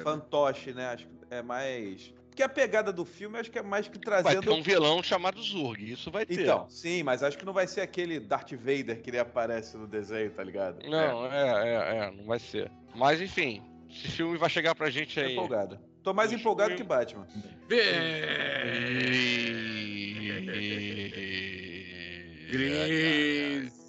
fantoche, 0.01 0.71
né? 0.73 0.87
Acho 0.87 1.05
que 1.07 1.11
é 1.29 1.41
mais. 1.41 2.13
Porque 2.29 2.41
a 2.41 2.47
pegada 2.47 2.93
do 2.93 3.03
filme 3.03 3.37
acho 3.37 3.51
que 3.51 3.59
é 3.59 3.61
mais 3.61 3.89
que 3.89 3.97
Vai 3.97 4.23
trazendo. 4.23 4.43
ter 4.43 4.49
um 4.51 4.63
vilão 4.63 5.03
chamado 5.03 5.43
Zurg, 5.43 5.91
isso 5.91 6.09
vai 6.09 6.25
ter. 6.25 6.39
Então, 6.41 6.69
sim, 6.69 7.03
mas 7.03 7.21
acho 7.21 7.37
que 7.37 7.43
não 7.43 7.51
vai 7.51 7.67
ser 7.67 7.81
aquele 7.81 8.17
Darth 8.21 8.53
Vader 8.53 9.01
que 9.01 9.09
ele 9.09 9.19
aparece 9.19 9.75
no 9.75 9.85
desenho, 9.85 10.31
tá 10.31 10.41
ligado? 10.41 10.81
Não, 10.89 11.25
é, 11.25 11.67
é, 11.67 11.97
é, 11.97 12.11
não 12.11 12.23
vai 12.23 12.39
ser. 12.39 12.71
Mas 12.95 13.19
enfim, 13.19 13.61
esse 13.89 14.07
filme 14.07 14.37
vai 14.37 14.49
chegar 14.49 14.73
pra 14.73 14.89
gente 14.89 15.15
Tô 15.15 15.19
aí. 15.25 15.33
empolgado. 15.33 15.77
Tô 16.01 16.13
mais 16.13 16.31
empolgado 16.31 16.73
que 16.75 16.83
Batman. 16.83 17.27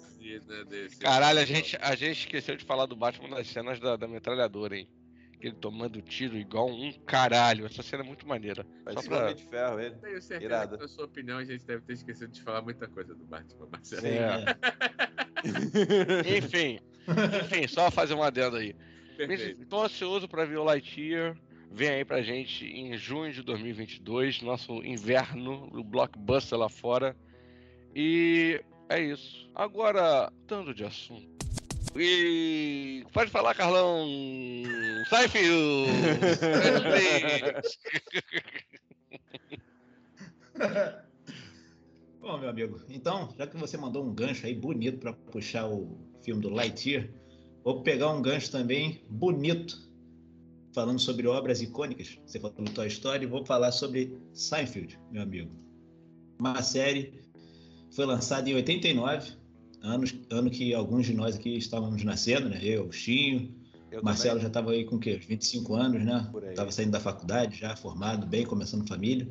Grisina 0.53 0.65
desse- 0.65 0.97
Caralho, 0.97 1.39
a 1.39 1.45
gente, 1.45 1.77
a 1.81 1.95
gente 1.95 2.19
esqueceu 2.19 2.55
de 2.55 2.63
falar 2.63 2.85
do 2.85 2.95
Batman 2.95 3.29
nas 3.29 3.47
cenas 3.47 3.79
da, 3.79 3.95
da 3.95 4.07
metralhadora, 4.07 4.77
hein? 4.77 4.87
Ele 5.41 5.55
tomando 5.55 6.01
tiro 6.01 6.37
igual 6.37 6.69
um 6.69 6.93
caralho. 7.05 7.65
Essa 7.65 7.83
cena 7.83 8.01
é 8.01 8.07
muito 8.07 8.25
maneira. 8.25 8.65
Vai 8.85 8.93
Só 8.93 9.01
pra... 9.01 9.33
De 9.33 9.43
ferro 9.43 9.77
ele. 9.79 9.95
Tenho 9.95 10.21
certeza 10.21 10.43
Irado. 10.43 10.77
que 10.77 10.83
na 10.83 10.87
sua 10.87 11.03
opinião 11.03 11.37
a 11.37 11.43
gente 11.43 11.65
deve 11.65 11.81
ter 11.81 11.93
esquecido 11.93 12.31
de 12.31 12.41
falar 12.41 12.61
muita 12.61 12.87
coisa 12.87 13.13
do 13.13 13.25
Batman, 13.25 13.67
Marcelo. 13.69 14.01
Sim. 14.01 14.07
É. 14.07 14.45
enfim, 16.37 16.79
enfim, 17.43 17.67
só 17.67 17.91
fazer 17.91 18.13
uma 18.13 18.27
adendo 18.27 18.55
aí. 18.55 18.73
Tô 19.69 19.83
ansioso 19.83 20.29
pra 20.29 20.45
ver 20.45 20.57
o 20.57 20.63
Lightyear. 20.63 21.35
Vem 21.69 21.89
aí 21.89 22.05
pra 22.05 22.21
gente 22.21 22.65
em 22.65 22.95
junho 22.95 23.33
de 23.33 23.41
2022, 23.41 24.41
nosso 24.43 24.81
inverno, 24.83 25.69
o 25.73 25.83
blockbuster 25.83 26.57
lá 26.57 26.69
fora. 26.69 27.15
E 27.95 28.63
é 28.93 29.01
isso. 29.01 29.49
Agora, 29.55 30.31
tanto 30.47 30.73
de 30.73 30.83
assunto. 30.85 31.27
E 31.95 33.05
pode 33.13 33.29
falar, 33.29 33.53
Carlão. 33.55 34.07
Seinfeld! 35.09 35.91
Bom, 42.19 42.37
meu 42.37 42.49
amigo, 42.49 42.79
então, 42.89 43.33
já 43.37 43.45
que 43.45 43.57
você 43.57 43.75
mandou 43.77 44.05
um 44.05 44.13
gancho 44.13 44.45
aí 44.45 44.55
bonito 44.55 44.99
para 44.99 45.13
puxar 45.13 45.67
o 45.67 45.97
filme 46.23 46.41
do 46.41 46.49
Lightyear, 46.49 47.09
vou 47.63 47.83
pegar 47.83 48.11
um 48.11 48.21
gancho 48.21 48.49
também 48.49 49.03
bonito, 49.09 49.91
falando 50.73 50.99
sobre 50.99 51.27
obras 51.27 51.61
icônicas. 51.61 52.17
Você 52.25 52.39
falou 52.39 52.55
do 52.55 52.71
Toy 52.71 52.87
Story, 52.87 53.25
vou 53.25 53.45
falar 53.45 53.71
sobre 53.71 54.17
Seinfeld, 54.33 54.97
meu 55.11 55.21
amigo. 55.21 55.51
Uma 56.39 56.61
série 56.61 57.22
foi 57.95 58.05
lançada 58.05 58.49
em 58.49 58.55
89, 58.55 59.31
anos, 59.81 60.15
ano 60.29 60.49
que 60.49 60.73
alguns 60.73 61.05
de 61.05 61.13
nós 61.13 61.35
aqui 61.35 61.55
estávamos 61.57 62.03
nascendo, 62.03 62.49
né? 62.49 62.59
Eu, 62.61 62.87
o 62.87 62.91
Chinho, 62.91 63.53
Eu 63.91 64.03
Marcelo 64.03 64.31
também. 64.35 64.41
já 64.43 64.47
estava 64.47 64.71
aí 64.71 64.85
com 64.85 64.95
o 64.95 64.99
quê? 64.99 65.17
Uns 65.19 65.25
25 65.25 65.75
anos, 65.75 66.03
né? 66.03 66.29
Estava 66.49 66.71
saindo 66.71 66.91
da 66.91 66.99
faculdade, 66.99 67.57
já 67.57 67.75
formado, 67.75 68.25
bem, 68.25 68.45
começando 68.45 68.87
família. 68.87 69.27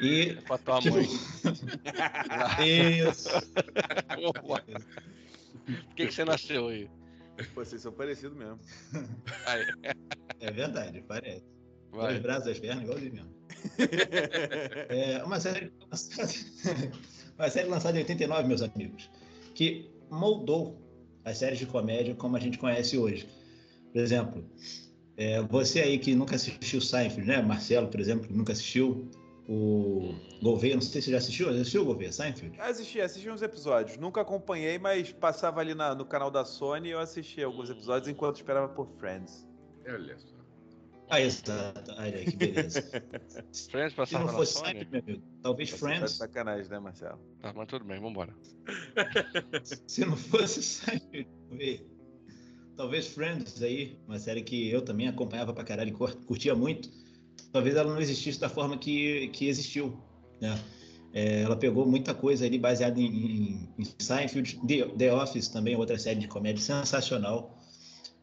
E 0.00 0.34
Com 0.46 0.54
a 0.54 0.58
tua 0.58 0.80
mãe. 0.80 1.08
isso. 3.08 3.28
Por 5.66 5.94
que, 5.96 6.06
que 6.06 6.14
você 6.14 6.24
nasceu 6.24 6.68
aí? 6.68 6.88
Pô, 7.54 7.64
vocês 7.64 7.82
são 7.82 7.92
parecidos 7.92 8.36
mesmo. 8.36 8.58
Aí, 9.46 9.66
É 10.40 10.52
verdade, 10.52 11.02
parece. 11.06 11.44
Dois 11.90 12.04
vai. 12.04 12.20
braços, 12.20 12.44
duas 12.44 12.58
pernas, 12.60 12.84
igualzinho 12.84 13.12
mesmo. 13.14 13.38
É 14.88 15.22
uma 15.24 15.40
série, 15.40 15.72
uma 17.38 17.50
série 17.50 17.68
lançada 17.68 17.96
em 17.96 18.00
89, 18.00 18.48
meus 18.48 18.62
amigos, 18.62 19.10
que 19.54 19.90
moldou 20.10 20.76
as 21.24 21.38
séries 21.38 21.58
de 21.58 21.66
comédia 21.66 22.14
como 22.14 22.36
a 22.36 22.40
gente 22.40 22.58
conhece 22.58 22.96
hoje. 22.96 23.28
Por 23.92 24.00
exemplo, 24.00 24.44
é, 25.16 25.40
você 25.42 25.80
aí 25.80 25.98
que 25.98 26.14
nunca 26.14 26.36
assistiu 26.36 26.80
Seinfeld, 26.80 27.26
né? 27.28 27.42
Marcelo, 27.42 27.88
por 27.88 28.00
exemplo, 28.00 28.26
que 28.26 28.32
nunca 28.32 28.52
assistiu. 28.52 29.08
O 29.50 30.14
Gouveia, 30.42 30.74
não 30.74 30.82
sei 30.82 31.00
se 31.00 31.06
você 31.06 31.10
já 31.12 31.16
assistiu. 31.18 31.46
Já 31.46 31.52
assistiu, 31.60 31.84
Gouveia, 31.84 32.12
Seinfeld? 32.12 32.60
Assisti, 32.60 33.00
assisti 33.00 33.30
uns 33.30 33.40
episódios. 33.40 33.96
Nunca 33.96 34.20
acompanhei, 34.20 34.78
mas 34.78 35.10
passava 35.10 35.60
ali 35.60 35.74
na- 35.74 35.94
no 35.94 36.04
canal 36.04 36.30
da 36.30 36.44
Sony 36.44 36.88
e 36.88 36.90
eu 36.90 36.98
assisti 36.98 37.42
alguns 37.42 37.70
episódios 37.70 38.08
enquanto 38.08 38.36
esperava 38.36 38.68
por 38.68 38.86
Friends. 38.98 39.48
Olha 39.86 40.18
só. 40.18 40.37
Ah, 41.10 41.20
exato. 41.20 41.92
Olha 41.92 42.18
aí, 42.18 42.24
que 42.24 42.36
beleza. 42.36 42.82
Friends 43.70 43.92
Se 43.92 43.96
passava 43.96 44.24
não 44.26 44.32
na 44.32 44.38
fosse 44.38 44.52
Sony? 44.54 44.64
Seinfeld, 44.66 44.90
meu 44.92 45.02
amigo, 45.06 45.22
talvez 45.42 45.70
Você 45.70 45.76
tá 45.78 45.86
de 45.86 45.94
Friends 45.96 46.16
sacanagem, 46.16 46.70
né, 46.70 46.78
Marcelo? 46.78 47.20
Tá, 47.40 47.52
mas 47.54 47.66
tudo 47.66 47.84
bem, 47.84 48.00
vambora. 48.00 48.36
Se 49.86 50.04
não 50.04 50.16
fosse 50.16 50.82
véi, 51.50 51.86
talvez 52.76 53.08
Friends 53.08 53.62
aí, 53.62 53.98
uma 54.06 54.18
série 54.18 54.42
que 54.42 54.68
eu 54.70 54.82
também 54.82 55.08
acompanhava 55.08 55.52
pra 55.52 55.64
caralho 55.64 55.90
e 55.90 55.92
cur- 55.92 56.16
curtia 56.24 56.54
muito, 56.54 56.90
talvez 57.52 57.74
ela 57.76 57.92
não 57.92 58.00
existisse 58.00 58.38
da 58.38 58.48
forma 58.48 58.76
que, 58.78 59.28
que 59.28 59.48
existiu, 59.48 60.02
né? 60.40 60.58
É, 61.12 61.40
ela 61.40 61.56
pegou 61.56 61.86
muita 61.86 62.14
coisa 62.14 62.44
ali 62.44 62.58
baseada 62.58 63.00
em, 63.00 63.06
em, 63.06 63.74
em 63.78 63.84
Seinfeld, 63.98 64.60
The, 64.66 64.88
The 64.96 65.14
Office 65.14 65.48
também, 65.48 65.74
outra 65.74 65.98
série 65.98 66.20
de 66.20 66.28
comédia 66.28 66.62
sensacional. 66.62 67.57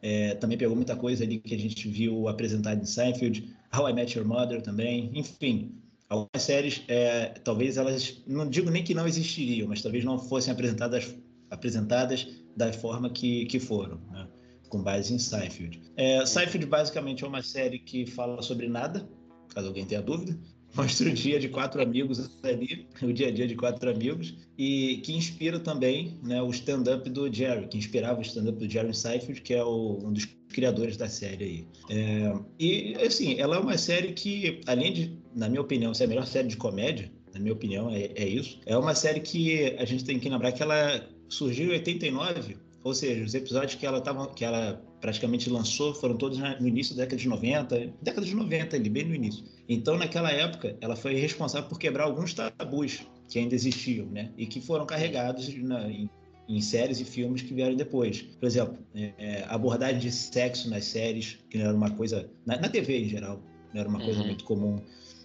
É, 0.02 0.34
também 0.34 0.58
pegou 0.58 0.76
muita 0.76 0.94
coisa 0.94 1.24
ali 1.24 1.38
que 1.38 1.54
a 1.54 1.58
gente 1.58 1.88
viu 1.88 2.28
apresentada 2.28 2.80
em 2.80 2.86
Seinfeld, 2.86 3.52
How 3.76 3.88
I 3.88 3.92
Met 3.92 4.16
Your 4.16 4.26
Mother 4.26 4.62
também, 4.62 5.10
enfim. 5.14 5.72
Algumas 6.08 6.42
séries, 6.42 6.82
é, 6.86 7.30
talvez 7.42 7.76
elas, 7.76 8.22
não 8.26 8.48
digo 8.48 8.70
nem 8.70 8.84
que 8.84 8.94
não 8.94 9.08
existiriam, 9.08 9.68
mas 9.68 9.82
talvez 9.82 10.04
não 10.04 10.18
fossem 10.18 10.52
apresentadas, 10.52 11.16
apresentadas 11.50 12.28
da 12.56 12.72
forma 12.72 13.10
que, 13.10 13.46
que 13.46 13.58
foram, 13.58 14.00
né? 14.12 14.28
com 14.68 14.82
base 14.82 15.12
em 15.12 15.18
Seinfeld. 15.18 15.80
É, 15.96 16.24
Seinfeld 16.24 16.66
basicamente 16.66 17.24
é 17.24 17.26
uma 17.26 17.42
série 17.42 17.78
que 17.78 18.06
fala 18.06 18.40
sobre 18.42 18.68
nada, 18.68 19.08
caso 19.48 19.68
alguém 19.68 19.84
tenha 19.84 20.02
dúvida. 20.02 20.38
Mostra 20.76 21.08
o 21.08 21.12
dia 21.12 21.40
de 21.40 21.48
quatro 21.48 21.80
amigos 21.80 22.30
ali, 22.42 22.86
o 23.02 23.12
dia 23.12 23.28
a 23.28 23.30
dia 23.30 23.46
de 23.46 23.54
quatro 23.54 23.90
amigos, 23.90 24.34
e 24.58 24.98
que 24.98 25.14
inspira 25.14 25.58
também 25.58 26.18
né, 26.22 26.42
o 26.42 26.50
stand-up 26.50 27.08
do 27.08 27.32
Jerry, 27.32 27.66
que 27.66 27.78
inspirava 27.78 28.18
o 28.18 28.22
stand-up 28.22 28.58
do 28.58 28.70
Jerry 28.70 28.94
Seinfeld, 28.94 29.40
que 29.40 29.54
é 29.54 29.64
o, 29.64 29.98
um 30.04 30.12
dos 30.12 30.26
criadores 30.50 30.96
da 30.96 31.08
série 31.08 31.44
aí. 31.44 31.66
É, 31.88 32.34
e, 32.58 32.94
assim, 32.96 33.38
ela 33.38 33.56
é 33.56 33.58
uma 33.58 33.78
série 33.78 34.12
que, 34.12 34.60
além 34.66 34.92
de, 34.92 35.18
na 35.34 35.48
minha 35.48 35.62
opinião, 35.62 35.94
ser 35.94 36.04
a 36.04 36.08
melhor 36.08 36.26
série 36.26 36.48
de 36.48 36.56
comédia, 36.56 37.10
na 37.32 37.40
minha 37.40 37.54
opinião, 37.54 37.90
é, 37.90 38.10
é 38.14 38.28
isso, 38.28 38.60
é 38.66 38.76
uma 38.76 38.94
série 38.94 39.20
que 39.20 39.74
a 39.78 39.84
gente 39.84 40.04
tem 40.04 40.18
que 40.18 40.28
lembrar 40.28 40.52
que 40.52 40.62
ela 40.62 41.06
surgiu 41.28 41.68
em 41.68 41.72
89, 41.72 42.56
ou 42.86 42.94
seja, 42.94 43.24
os 43.24 43.34
episódios 43.34 43.74
que 43.74 43.84
ela, 43.84 44.00
tava, 44.00 44.28
que 44.32 44.44
ela 44.44 44.80
praticamente 45.00 45.50
lançou 45.50 45.92
foram 45.92 46.16
todos 46.16 46.38
no 46.38 46.68
início 46.68 46.94
da 46.94 47.02
década 47.02 47.20
de 47.20 47.28
90, 47.28 47.92
década 48.00 48.24
de 48.24 48.32
90 48.32 48.76
ali, 48.76 48.88
bem 48.88 49.04
no 49.04 49.12
início. 49.12 49.44
Então, 49.68 49.98
naquela 49.98 50.30
época, 50.30 50.76
ela 50.80 50.94
foi 50.94 51.14
responsável 51.16 51.68
por 51.68 51.80
quebrar 51.80 52.04
alguns 52.04 52.32
tabus 52.32 53.00
que 53.28 53.40
ainda 53.40 53.56
existiam, 53.56 54.06
né? 54.06 54.30
E 54.38 54.46
que 54.46 54.60
foram 54.60 54.86
carregados 54.86 55.52
na- 55.64 55.90
em, 55.90 56.08
em 56.48 56.60
séries 56.60 57.00
e 57.00 57.04
filmes 57.04 57.42
que 57.42 57.52
vieram 57.52 57.74
depois. 57.74 58.22
Por 58.22 58.46
exemplo, 58.46 58.78
é, 58.94 59.12
é, 59.18 59.44
abordagem 59.48 59.98
de 59.98 60.12
sexo 60.12 60.70
nas 60.70 60.84
séries, 60.84 61.38
que 61.50 61.58
não 61.58 61.64
era 61.66 61.74
uma 61.76 61.90
coisa... 61.90 62.30
Na, 62.46 62.56
na 62.56 62.68
TV, 62.68 63.00
em 63.00 63.08
geral, 63.08 63.42
não 63.74 63.80
era 63.80 63.88
uma 63.88 63.98
coisa 64.00 64.20
Uhum. 64.20 64.26
muito 64.26 64.44
comum. 64.44 64.80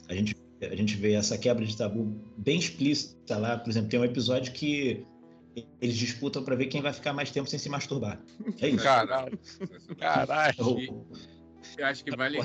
A 0.10 0.16
gente, 0.16 0.36
a 0.64 0.76
gente 0.76 0.96
vê 0.96 1.14
essa 1.14 1.38
quebra 1.38 1.64
de 1.64 1.78
tabu 1.78 2.12
bem 2.38 2.58
explícita 2.58 3.38
lá. 3.38 3.56
Por 3.56 3.70
exemplo, 3.70 3.88
tem 3.90 4.00
um 4.00 4.04
episódio 4.06 4.52
que 4.52 5.06
eles 5.82 5.96
disputam 5.96 6.44
para 6.44 6.56
ver 6.56 6.68
quem 6.68 6.82
vai 6.82 6.94
ficar 6.94 7.14
mais 7.14 7.32
tempo 7.32 7.50
sem 7.50 7.60
se 7.60 7.70
masturbar. 7.70 8.22
É 8.60 8.70
isso. 8.70 8.84
Caralho, 8.84 9.40
caralho. 10.00 11.06
Eu 11.78 11.86
acho 11.86 12.04
que 12.04 12.16
vale, 12.16 12.40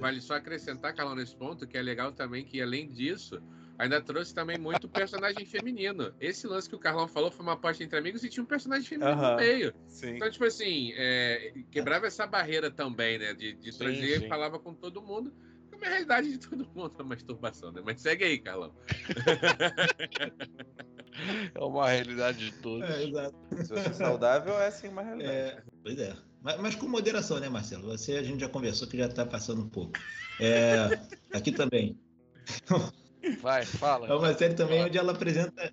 vale 0.00 0.20
só 0.20 0.34
acrescentar, 0.34 0.94
Carlão, 0.94 1.16
nesse 1.16 1.34
ponto, 1.34 1.66
que 1.66 1.76
é 1.76 1.82
legal 1.82 2.12
também 2.12 2.44
que, 2.44 2.60
além 2.60 2.90
disso, 2.90 3.42
ainda 3.78 4.00
trouxe 4.00 4.34
também 4.34 4.58
muito 4.58 4.88
personagem 4.88 5.44
feminino. 5.46 6.12
Esse 6.20 6.46
lance 6.46 6.68
que 6.68 6.76
o 6.76 6.78
Carlão 6.78 7.08
falou 7.08 7.30
foi 7.30 7.44
uma 7.44 7.54
aposta 7.54 7.82
entre 7.82 7.98
amigos 7.98 8.22
e 8.24 8.28
tinha 8.28 8.42
um 8.42 8.46
personagem 8.46 8.86
feminino 8.86 9.16
no 9.16 9.36
meio. 9.36 9.72
Sim. 9.86 10.16
Então, 10.16 10.30
tipo 10.30 10.44
assim, 10.44 10.92
é, 10.96 11.54
quebrava 11.70 12.06
essa 12.06 12.26
barreira 12.26 12.70
também, 12.70 13.18
né? 13.18 13.34
De, 13.34 13.54
de 13.54 13.72
Sim, 13.72 13.78
trazer 13.78 14.18
sim. 14.18 14.26
e 14.26 14.28
falava 14.28 14.58
com 14.58 14.74
todo 14.74 15.00
mundo. 15.00 15.32
É 15.72 15.76
uma 15.76 15.86
realidade 15.86 16.30
de 16.30 16.38
todo 16.38 16.68
mundo 16.74 16.94
a 16.98 17.04
masturbação, 17.04 17.72
né? 17.72 17.82
Mas 17.84 18.00
segue 18.00 18.24
aí, 18.24 18.38
Carlão. 18.38 18.74
É 21.54 21.60
uma 21.60 21.88
realidade 21.88 22.38
de 22.38 22.52
todos. 22.58 22.88
É, 22.88 23.04
exato. 23.04 23.34
Se 23.56 23.68
você 23.68 23.88
é 23.88 23.92
saudável, 23.92 24.58
é 24.58 24.70
sim 24.70 24.88
uma 24.88 25.02
realidade. 25.02 25.34
É, 25.34 25.62
pois 25.82 25.98
é. 25.98 26.14
Mas, 26.42 26.60
mas 26.60 26.74
com 26.74 26.88
moderação, 26.88 27.38
né, 27.38 27.48
Marcelo? 27.48 27.86
Você 27.88 28.16
a 28.16 28.22
gente 28.22 28.40
já 28.40 28.48
conversou 28.48 28.88
que 28.88 28.98
já 28.98 29.06
está 29.06 29.24
passando 29.24 29.62
um 29.62 29.68
pouco. 29.68 29.92
É, 30.40 30.98
aqui 31.32 31.52
também. 31.52 31.98
Vai, 33.40 33.64
fala. 33.64 34.08
É 34.08 34.14
uma 34.14 34.34
série 34.34 34.54
também 34.54 34.84
onde 34.84 34.98
ela 34.98 35.12
apresenta, 35.12 35.72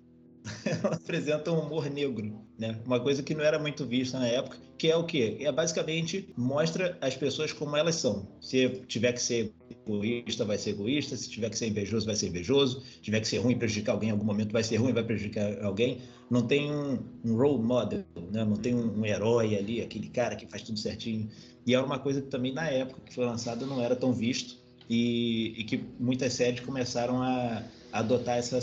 ela 0.64 0.94
apresenta 0.96 1.52
um 1.52 1.60
humor 1.60 1.90
negro, 1.90 2.40
né? 2.58 2.78
Uma 2.84 3.00
coisa 3.00 3.22
que 3.22 3.34
não 3.34 3.44
era 3.44 3.58
muito 3.58 3.84
vista 3.84 4.18
na 4.18 4.26
época, 4.26 4.58
que 4.78 4.90
é 4.90 4.96
o 4.96 5.04
quê? 5.04 5.36
É 5.40 5.52
basicamente 5.52 6.32
mostra 6.36 6.96
as 7.00 7.16
pessoas 7.16 7.52
como 7.52 7.76
elas 7.76 7.96
são. 7.96 8.26
Se 8.40 8.68
tiver 8.86 9.12
que 9.12 9.20
ser 9.20 9.52
egoísta, 9.86 10.44
vai 10.44 10.56
ser 10.56 10.70
egoísta. 10.70 11.16
Se 11.16 11.28
tiver 11.28 11.50
que 11.50 11.58
ser 11.58 11.68
invejoso, 11.68 12.06
vai 12.06 12.16
ser 12.16 12.28
invejoso. 12.28 12.80
Se 12.80 13.00
tiver 13.02 13.20
que 13.20 13.28
ser 13.28 13.38
ruim, 13.38 13.58
prejudicar 13.58 13.92
alguém 13.92 14.08
em 14.08 14.12
algum 14.12 14.24
momento, 14.24 14.52
vai 14.52 14.62
ser 14.62 14.76
ruim, 14.76 14.92
vai 14.92 15.04
prejudicar 15.04 15.62
alguém. 15.62 15.98
Não 16.30 16.46
tem 16.46 16.70
um, 16.70 16.98
um 17.24 17.36
role 17.36 17.62
model, 17.62 18.04
né? 18.32 18.44
Não 18.44 18.56
tem 18.56 18.74
um, 18.74 19.00
um 19.00 19.04
herói 19.04 19.56
ali, 19.56 19.82
aquele 19.82 20.08
cara 20.08 20.36
que 20.36 20.46
faz 20.46 20.62
tudo 20.62 20.78
certinho. 20.78 21.28
E 21.66 21.74
era 21.74 21.84
uma 21.84 21.98
coisa 21.98 22.22
que 22.22 22.28
também 22.28 22.52
na 22.52 22.68
época 22.68 23.00
que 23.04 23.14
foi 23.14 23.26
lançada 23.26 23.66
não 23.66 23.82
era 23.82 23.94
tão 23.94 24.12
visto 24.12 24.58
e, 24.88 25.54
e 25.60 25.64
que 25.64 25.84
muitas 25.98 26.32
séries 26.32 26.60
começaram 26.60 27.22
a 27.22 27.62
adotar, 27.92 28.38
essa, 28.38 28.58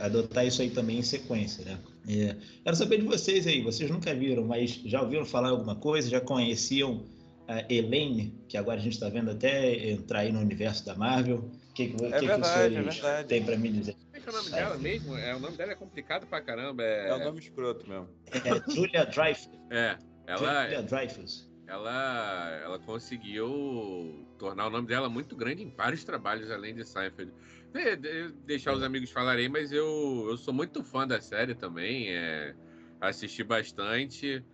adotar 0.00 0.46
isso 0.46 0.62
aí 0.62 0.70
também 0.70 0.98
em 0.98 1.02
sequência, 1.02 1.64
né? 1.64 1.78
É, 2.08 2.36
quero 2.64 2.76
saber 2.76 2.98
de 2.98 3.04
vocês 3.06 3.46
aí, 3.46 3.62
vocês 3.62 3.90
nunca 3.90 4.14
viram, 4.14 4.44
mas 4.44 4.80
já 4.84 5.02
ouviram 5.02 5.24
falar 5.26 5.50
alguma 5.50 5.76
coisa? 5.76 6.08
Já 6.08 6.20
conheciam 6.20 7.04
a 7.46 7.64
Elaine, 7.72 8.34
que 8.48 8.56
agora 8.56 8.78
a 8.78 8.82
gente 8.82 8.94
está 8.94 9.08
vendo 9.08 9.30
até 9.30 9.90
entrar 9.90 10.20
aí 10.20 10.32
no 10.32 10.40
universo 10.40 10.84
da 10.84 10.94
Marvel? 10.94 11.50
O 11.70 11.72
que, 11.74 11.88
que, 11.88 12.04
É 12.06 12.10
que, 12.12 12.18
que 12.20 12.26
verdade, 12.26 12.46
é 12.46 12.68
senhores 12.68 12.94
verdade. 12.96 13.28
têm 13.28 13.44
para 13.44 13.56
me 13.56 13.68
dizer? 13.70 13.94
Como 13.94 14.16
é 14.16 14.20
que 14.20 14.28
é 14.28 14.32
o 14.32 14.36
nome 14.36 14.50
dela 14.50 14.76
mesmo? 14.78 15.16
É, 15.16 15.34
o 15.36 15.40
nome 15.40 15.56
dela 15.56 15.72
é 15.72 15.74
complicado 15.74 16.26
pra 16.26 16.40
caramba. 16.40 16.82
É 16.82 17.08
É, 17.08 17.14
um 17.14 17.24
nome 17.24 17.38
escroto 17.40 17.88
mesmo. 17.88 18.08
É 18.32 18.70
Julia 18.74 19.04
Dreyfus. 19.06 19.50
é 19.70 19.96
ela, 20.26 20.64
Julia 20.64 20.82
Dreyfus. 20.82 21.48
ela, 21.66 22.60
ela 22.64 22.78
conseguiu 22.80 24.26
tornar 24.38 24.66
o 24.66 24.70
nome 24.70 24.86
dela 24.88 25.08
muito 25.08 25.34
grande 25.36 25.62
em 25.62 25.70
vários 25.70 26.04
trabalhos 26.04 26.50
além 26.50 26.74
de 26.74 26.84
Seinfeld. 26.84 27.32
De- 27.72 28.32
deixar 28.46 28.72
os 28.74 28.82
amigos 28.82 29.10
falarem, 29.10 29.48
mas 29.48 29.72
eu, 29.72 30.26
eu 30.28 30.36
sou 30.36 30.54
muito 30.54 30.82
fã 30.82 31.06
da 31.06 31.20
série 31.20 31.54
também. 31.54 32.08
É, 32.10 32.54
assisti 33.00 33.44
bastante. 33.44 34.44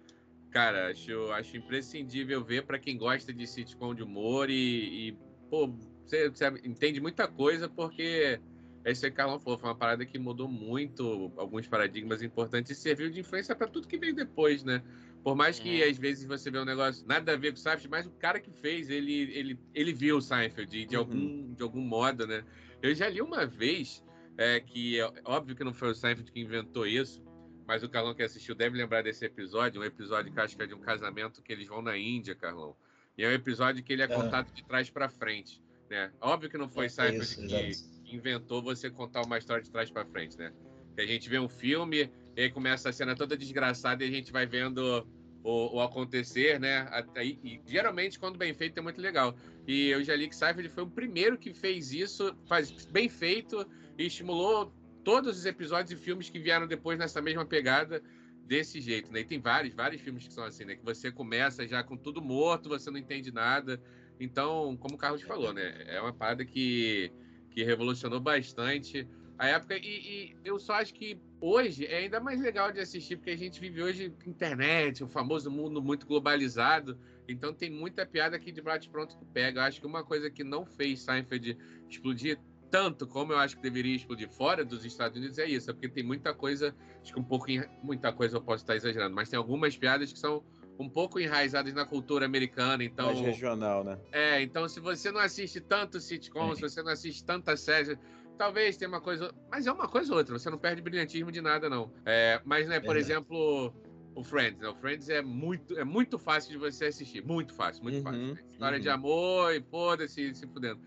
Cara, 0.50 0.90
acho, 0.90 1.32
acho 1.32 1.56
imprescindível 1.56 2.44
ver 2.44 2.64
pra 2.64 2.78
quem 2.78 2.96
gosta 2.96 3.32
de 3.32 3.46
sitcom 3.46 3.94
de 3.94 4.02
humor 4.02 4.48
e, 4.50 5.08
e, 5.08 5.18
pô, 5.50 5.68
você, 6.06 6.28
você 6.28 6.46
entende 6.64 7.00
muita 7.00 7.26
coisa 7.26 7.68
porque 7.68 8.40
esse 8.84 9.10
Carlão 9.10 9.40
falou, 9.40 9.58
foi 9.58 9.68
uma 9.68 9.74
parada 9.74 10.04
que 10.04 10.18
mudou 10.18 10.46
muito 10.46 11.32
alguns 11.36 11.66
paradigmas 11.66 12.22
importantes 12.22 12.70
e 12.70 12.74
serviu 12.74 13.10
de 13.10 13.20
influência 13.20 13.54
pra 13.56 13.66
tudo 13.66 13.88
que 13.88 13.98
veio 13.98 14.14
depois, 14.14 14.62
né? 14.62 14.82
Por 15.24 15.34
mais 15.34 15.58
que 15.58 15.82
às 15.82 15.96
vezes 15.96 16.26
você 16.26 16.50
vê 16.50 16.58
um 16.58 16.66
negócio 16.66 17.04
nada 17.06 17.32
a 17.32 17.36
ver 17.36 17.50
com 17.52 17.56
o 17.56 17.60
Seinfeld, 17.60 17.88
mas 17.88 18.06
o 18.06 18.12
cara 18.12 18.38
que 18.38 18.52
fez, 18.52 18.90
ele, 18.90 19.22
ele, 19.32 19.58
ele 19.74 19.92
viu 19.92 20.18
o 20.18 20.22
Seinfeld 20.22 20.70
de, 20.70 20.84
de 20.84 20.94
Uhum. 20.96 21.00
algum, 21.00 21.54
de 21.54 21.62
algum 21.62 21.80
modo, 21.80 22.26
né? 22.26 22.44
Eu 22.85 22.95
já 22.95 23.09
li 23.09 23.22
uma 23.22 23.47
vez 23.47 24.05
é, 24.37 24.61
que, 24.61 25.01
é 25.01 25.11
óbvio 25.24 25.57
que 25.57 25.64
não 25.64 25.72
foi 25.72 25.91
o 25.93 25.95
Seinfeld 25.95 26.30
que 26.30 26.39
inventou 26.39 26.87
isso, 26.87 27.24
mas 27.66 27.82
o 27.82 27.89
Carlão 27.89 28.14
que 28.14 28.22
assistiu 28.22 28.55
deve 28.55 28.76
lembrar 28.76 29.03
desse 29.03 29.24
episódio, 29.24 29.80
um 29.80 29.85
episódio 29.85 30.30
que 30.30 30.39
acho 30.39 30.55
que 30.55 30.62
é 30.62 30.66
de 30.66 30.74
um 30.74 30.80
casamento 30.80 31.41
que 31.41 31.51
eles 31.51 31.66
vão 31.66 31.80
na 31.80 31.97
Índia, 31.97 32.35
Carlão. 32.35 32.76
E 33.16 33.24
é 33.24 33.28
um 33.28 33.32
episódio 33.32 33.82
que 33.82 33.91
ele 33.91 34.03
é 34.03 34.05
Ah. 34.05 34.09
contado 34.09 34.53
de 34.53 34.62
trás 34.62 34.91
pra 34.91 35.09
frente, 35.09 35.62
né? 35.89 36.12
Óbvio 36.20 36.51
que 36.51 36.59
não 36.59 36.68
foi 36.68 36.85
É 36.85 36.89
Seinfeld 36.91 37.70
isso, 37.70 38.03
que, 38.05 38.14
inventou 38.14 38.61
você 38.62 38.91
contar 38.91 39.22
uma 39.22 39.39
história 39.39 39.62
de 39.62 39.70
trás 39.70 39.91
pra 39.91 40.05
frente, 40.05 40.37
né? 40.37 40.53
Que 40.95 41.01
a 41.01 41.07
gente 41.07 41.26
vê 41.26 41.39
um 41.39 41.49
filme, 41.49 42.12
e 42.37 42.43
aí 42.43 42.51
começa 42.51 42.91
a 42.91 42.93
cena 42.93 43.16
toda 43.16 43.35
desgraçada 43.35 44.05
e 44.05 44.09
a 44.09 44.11
gente 44.11 44.30
vai 44.30 44.45
vendo 44.45 45.09
o, 45.45 45.76
o 45.76 45.80
acontecer, 45.82 46.59
né? 46.59 46.88
E, 47.22 47.38
e 47.45 47.61
geralmente, 47.66 48.18
quando 48.18 48.38
bem 48.38 48.55
feito, 48.55 48.78
é 48.78 48.80
muito 48.80 49.01
legal. 49.01 49.36
E 49.68 49.90
eu 49.90 50.03
já 50.03 50.16
li 50.16 50.28
que 50.28 50.34
Seinfeld 50.34 50.70
foi 50.70 50.84
o 50.84 50.90
primeiro 50.90 51.38
que 51.38 51.53
fez 51.53 51.92
isso, 51.92 52.34
faz 52.49 52.70
bem 52.86 53.09
feito, 53.09 53.64
e 53.99 54.07
estimulou 54.07 54.74
todos 55.05 55.38
os 55.38 55.45
episódios 55.45 55.92
e 55.92 56.03
filmes 56.03 56.30
que 56.30 56.38
vieram 56.38 56.66
depois 56.66 56.99
nessa 56.99 57.20
mesma 57.20 57.45
pegada 57.45 58.03
desse 58.47 58.80
jeito, 58.80 59.12
né? 59.12 59.20
E 59.20 59.24
tem 59.24 59.38
vários, 59.38 59.74
vários 59.74 60.01
filmes 60.01 60.26
que 60.26 60.32
são 60.32 60.45
assim, 60.45 60.64
né? 60.64 60.76
Que 60.76 60.84
você 60.84 61.12
começa 61.12 61.68
já 61.68 61.84
com 61.84 61.97
tudo 61.97 62.22
morto, 62.22 62.70
você 62.70 62.90
não 62.90 62.99
entende 62.99 63.30
nada. 63.30 63.80
Então, 64.18 64.76
como 64.78 64.95
o 64.95 64.99
Carlos 64.99 65.22
falou, 65.22 65.53
né? 65.53 65.74
É 65.86 66.01
uma 66.01 66.12
parada 66.12 66.45
que, 66.45 67.12
que 67.51 67.62
revolucionou 67.62 68.18
bastante 68.18 69.07
a 69.39 69.49
época. 69.49 69.76
E, 69.76 69.80
e 69.82 70.37
eu 70.45 70.59
só 70.59 70.74
acho 70.74 70.95
que 70.95 71.18
hoje 71.41 71.87
é 71.87 71.99
ainda 71.99 72.20
mais 72.20 72.41
legal 72.41 72.72
de 72.72 72.80
assistir, 72.80 73.16
porque 73.16 73.30
a 73.30 73.37
gente 73.37 73.61
vive 73.61 73.82
hoje 73.82 74.14
internet, 74.26 75.03
o 75.03 75.09
famoso 75.09 75.51
mundo 75.51 75.82
muito 75.82 76.07
globalizado. 76.07 76.99
Então 77.28 77.55
tem 77.55 77.70
muita 77.70 78.05
piada 78.05 78.37
aqui 78.37 78.53
de 78.53 78.61
bate 78.61 78.89
pronto 78.89 79.16
que 79.16 79.24
pega. 79.24 79.61
Eu 79.61 79.64
acho 79.64 79.80
que 79.80 79.87
uma 79.87 80.05
coisa 80.05 80.30
que 80.30 80.45
não 80.45 80.64
fez 80.66 81.03
Seinfeld 81.03 81.59
explodir 81.89 82.39
tanto 82.74 83.07
como 83.07 83.32
eu 83.32 83.39
acho 83.39 83.55
que 83.55 83.62
deveria 83.62 83.95
explodir 83.95 84.28
fora 84.28 84.64
dos 84.64 84.85
Estados 84.85 85.16
Unidos 85.16 85.39
é 85.39 85.47
isso, 85.47 85.70
é 85.70 85.72
porque 85.72 85.89
tem 85.89 86.03
muita 86.03 86.35
coisa, 86.35 86.74
acho 87.01 87.12
que 87.12 87.20
um 87.20 87.22
pouco, 87.22 87.47
muita 87.80 88.12
coisa 88.12 88.37
eu 88.37 88.43
posso 88.43 88.64
estar 88.64 88.74
exagerando, 88.74 89.14
mas 89.14 89.28
tem 89.28 89.37
algumas 89.37 89.76
piadas 89.76 90.12
que 90.12 90.18
são 90.18 90.43
um 90.76 90.89
pouco 90.89 91.20
enraizadas 91.20 91.72
na 91.72 91.85
cultura 91.85 92.26
americana, 92.26 92.82
então 92.82 93.07
Mais 93.07 93.20
regional, 93.20 93.85
né? 93.85 93.97
é, 94.11 94.43
então 94.43 94.68
se 94.68 94.80
você 94.80 95.12
não 95.12 95.20
assiste 95.20 95.61
tanto 95.61 96.01
sitcom, 96.01 96.53
se 96.57 96.62
você 96.62 96.82
não 96.82 96.91
assiste 96.91 97.24
tanta 97.24 97.57
série, 97.57 97.97
talvez 98.37 98.76
tenha 98.76 98.89
uma 98.89 99.01
coisa. 99.01 99.32
Mas 99.51 99.66
é 99.66 99.72
uma 99.72 99.89
coisa 99.89 100.12
ou 100.12 100.18
outra, 100.18 100.39
você 100.39 100.51
não 100.51 100.59
perde 100.59 100.82
brilhantismo 100.82 101.30
de 101.32 101.41
nada, 101.41 101.68
não. 101.68 101.93
É, 102.05 102.41
mas, 102.45 102.68
né, 102.68 102.80
por 102.80 102.95
Verdade. 102.95 103.12
exemplo, 103.12 103.74
O 104.16 104.22
Friends, 104.22 104.61
né? 104.61 104.68
O 104.68 104.74
Friends 104.76 105.09
é 105.09 105.20
muito, 105.22 105.76
é 105.78 105.85
muito 105.85 106.18
fácil 106.18 106.53
de 106.53 106.59
você 106.59 106.87
assistir. 106.87 107.24
Muito 107.24 107.53
fácil, 107.55 107.82
muito 107.82 107.97
Uhum, 107.97 108.03
fácil. 108.03 108.39
História 108.53 108.76
uhum. 108.76 108.82
de 108.82 108.89
amor 108.89 109.55
e 109.55 109.61
foda-se, 109.62 110.35
se 110.35 110.47
fudendo. 110.47 110.80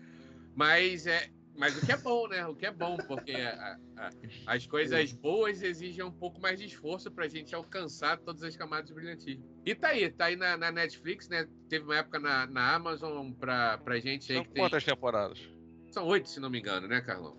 Mas 0.54 1.06
é. 1.06 1.28
Mas 1.56 1.76
o 1.76 1.84
que 1.84 1.90
é 1.90 1.96
bom, 1.96 2.28
né? 2.28 2.46
O 2.46 2.54
que 2.54 2.66
é 2.66 2.70
bom, 2.70 2.96
porque 2.96 3.32
a- 3.32 3.76
a- 3.96 4.10
as 4.46 4.64
coisas 4.64 5.12
boas 5.12 5.60
exigem 5.60 6.04
um 6.04 6.12
pouco 6.12 6.40
mais 6.40 6.56
de 6.60 6.66
esforço 6.66 7.10
pra 7.10 7.26
gente 7.26 7.52
alcançar 7.52 8.16
todas 8.18 8.44
as 8.44 8.56
camadas 8.56 8.86
de 8.86 8.94
brilhantismo. 8.94 9.44
E 9.66 9.74
tá 9.74 9.88
aí, 9.88 10.08
tá 10.08 10.26
aí 10.26 10.36
na, 10.36 10.56
na 10.56 10.70
Netflix, 10.70 11.28
né? 11.28 11.48
Teve 11.68 11.84
uma 11.84 11.96
época 11.96 12.20
na, 12.20 12.46
na 12.46 12.74
Amazon 12.76 13.32
pra, 13.32 13.76
pra 13.78 13.98
gente 13.98 14.30
aí 14.30 14.38
São 14.38 14.44
que 14.44 14.50
tem. 14.52 14.62
quantas 14.62 14.84
temporadas? 14.84 15.40
São 15.90 16.06
oito, 16.06 16.28
se 16.28 16.40
não 16.40 16.50
me 16.50 16.58
engano, 16.58 16.86
né, 16.86 17.00
Carlão? 17.00 17.36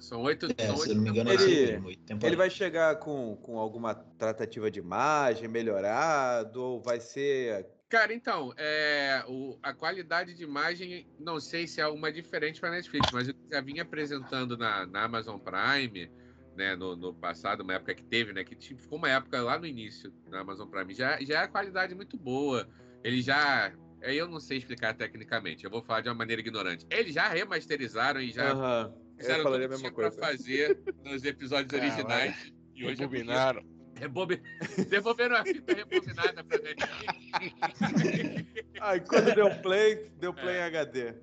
São 0.00 0.22
oito. 0.22 0.46
É, 0.58 0.66
são 0.66 0.76
se 0.76 0.82
oito 0.82 0.94
não 0.96 1.02
me 1.02 1.10
engano, 1.10 1.30
é 1.30 1.34
Ele-. 1.34 1.98
Ele 2.22 2.36
vai 2.36 2.50
chegar 2.50 2.96
com, 2.96 3.36
com 3.36 3.58
alguma 3.58 3.94
tratativa 3.94 4.70
de 4.70 4.80
imagem 4.80 5.48
melhorado 5.48 6.60
ou 6.62 6.80
vai 6.80 7.00
ser. 7.00 7.66
Cara, 7.88 8.12
então, 8.14 8.54
é, 8.56 9.22
o- 9.28 9.58
a 9.62 9.72
qualidade 9.74 10.34
de 10.34 10.42
imagem, 10.42 11.06
não 11.18 11.38
sei 11.38 11.66
se 11.66 11.80
é 11.80 11.84
alguma 11.84 12.10
diferente 12.10 12.58
para 12.58 12.70
Netflix, 12.70 13.12
mas 13.12 13.28
eu 13.28 13.34
já 13.50 13.60
vinha 13.60 13.82
apresentando 13.82 14.56
na, 14.56 14.86
na 14.86 15.04
Amazon 15.04 15.38
Prime, 15.38 16.10
né, 16.56 16.74
no, 16.74 16.96
no 16.96 17.14
passado, 17.14 17.60
uma 17.62 17.74
época 17.74 17.94
que 17.94 18.02
teve, 18.02 18.32
né, 18.32 18.44
que 18.44 18.54
tipo, 18.56 18.80
ficou 18.80 18.96
uma 18.98 19.10
época 19.10 19.42
lá 19.42 19.58
no 19.58 19.66
início 19.66 20.12
na 20.26 20.40
Amazon 20.40 20.68
Prime, 20.68 20.94
já, 20.94 21.20
já 21.22 21.40
é 21.40 21.44
a 21.44 21.48
qualidade 21.48 21.94
muito 21.94 22.16
boa. 22.16 22.66
Ele 23.04 23.20
já, 23.20 23.72
aí 24.02 24.16
eu 24.18 24.28
não 24.28 24.40
sei 24.40 24.58
explicar 24.58 24.94
tecnicamente, 24.94 25.64
eu 25.64 25.70
vou 25.70 25.82
falar 25.82 26.00
de 26.00 26.08
uma 26.08 26.14
maneira 26.14 26.40
ignorante. 26.40 26.86
Eles 26.90 27.14
já 27.14 27.28
remasterizaram 27.28 28.20
e 28.20 28.30
já. 28.30 28.48
Eu 28.50 28.94
fizeram 29.16 29.42
falaria 29.44 29.66
a 29.66 29.68
tudo 29.68 29.82
que 29.82 29.82
mesma 29.84 29.90
tinha 29.90 29.92
pra 29.92 30.10
coisa. 30.10 30.20
fazer 30.20 30.82
nos 31.04 31.24
episódios 31.24 31.72
originais. 31.80 32.52
E 32.74 32.84
hoje 32.84 33.02
é. 33.02 33.06
Rebobinaram. 33.06 33.62
Rebobi... 33.94 34.42
Devolveram 34.88 35.36
a 35.36 35.44
fita 35.44 35.74
rebobinada 35.74 36.42
pra 36.42 36.58
Netflix. 36.58 37.54
Aí 38.80 39.00
quando 39.00 39.34
deu 39.34 39.50
play, 39.62 40.10
deu 40.18 40.34
play 40.34 40.56
em 40.56 40.62
HD. 40.62 41.00
É, 41.00 41.14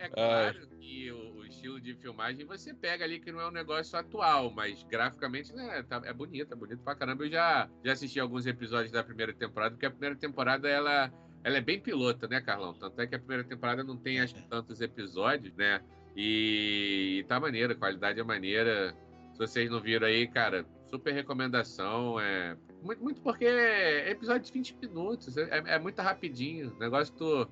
é 0.00 0.08
claro 0.08 0.66
que 0.78 1.10
o, 1.10 1.36
o 1.36 1.46
estilo 1.46 1.80
de 1.80 1.94
filmagem 1.94 2.44
você 2.44 2.74
pega 2.74 3.04
ali 3.04 3.18
que 3.18 3.32
não 3.32 3.40
é 3.40 3.48
um 3.48 3.52
negócio 3.52 3.96
atual, 3.98 4.50
mas 4.50 4.82
graficamente 4.84 5.54
né, 5.54 5.82
tá- 5.88 6.02
é 6.04 6.12
bonito, 6.12 6.52
é 6.52 6.56
bonito 6.56 6.82
pra 6.82 6.94
caramba. 6.94 7.24
Eu 7.24 7.30
já, 7.30 7.70
já 7.82 7.92
assisti 7.92 8.20
alguns 8.20 8.44
episódios 8.46 8.92
da 8.92 9.02
primeira 9.02 9.32
temporada, 9.32 9.70
porque 9.74 9.86
a 9.86 9.90
primeira 9.90 10.16
temporada 10.16 10.68
ela, 10.68 11.10
ela 11.44 11.56
é 11.56 11.60
bem 11.60 11.80
pilota, 11.80 12.28
né, 12.28 12.40
Carlão? 12.40 12.72
Tanto 12.74 13.00
é 13.00 13.06
que 13.06 13.14
a 13.14 13.18
primeira 13.18 13.44
temporada 13.44 13.82
não 13.82 13.96
tem 13.96 14.20
acho 14.20 14.34
que 14.34 14.42
tantos 14.42 14.80
episódios, 14.80 15.54
né? 15.54 15.80
E, 16.16 17.18
e 17.20 17.24
tá 17.24 17.40
maneira, 17.40 17.72
a 17.72 17.76
qualidade 17.76 18.20
é 18.20 18.22
maneira. 18.22 18.94
Se 19.32 19.38
vocês 19.38 19.70
não 19.70 19.80
viram 19.80 20.06
aí, 20.06 20.28
cara, 20.28 20.64
super 20.90 21.12
recomendação. 21.12 22.20
É, 22.20 22.56
muito, 22.82 23.02
muito 23.02 23.20
porque 23.22 23.44
é 23.44 24.10
episódio 24.10 24.42
de 24.42 24.52
20 24.52 24.76
minutos, 24.76 25.36
é, 25.36 25.48
é 25.50 25.78
muito 25.78 26.00
rapidinho. 26.00 26.76
Negócio 26.78 27.12
que 27.12 27.18
tu 27.18 27.48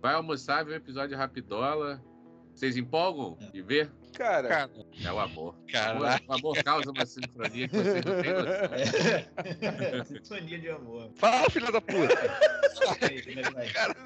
vai 0.00 0.14
almoçar, 0.14 0.64
vê 0.64 0.72
um 0.72 0.76
episódio 0.76 1.16
rapidola. 1.16 2.02
Vocês 2.56 2.74
empolgam 2.78 3.36
de 3.52 3.60
ver? 3.60 3.90
Cara, 4.14 4.48
Cara, 4.48 4.70
É 5.04 5.12
o 5.12 5.18
amor. 5.18 5.54
Caralho. 5.70 6.24
O 6.26 6.32
amor 6.32 6.64
causa 6.64 6.90
uma 6.90 7.04
sincronia 7.04 7.68
que 7.68 7.76
vocês 7.76 8.02
não 8.02 8.22
têm 8.22 8.32
noção. 8.32 8.54
É. 10.00 10.04
Sintonia 10.08 10.58
de 10.58 10.70
amor. 10.70 11.10
fala, 11.16 11.50
filha 11.50 11.70
da 11.70 11.82
puta. 11.82 12.14
É 12.14 12.56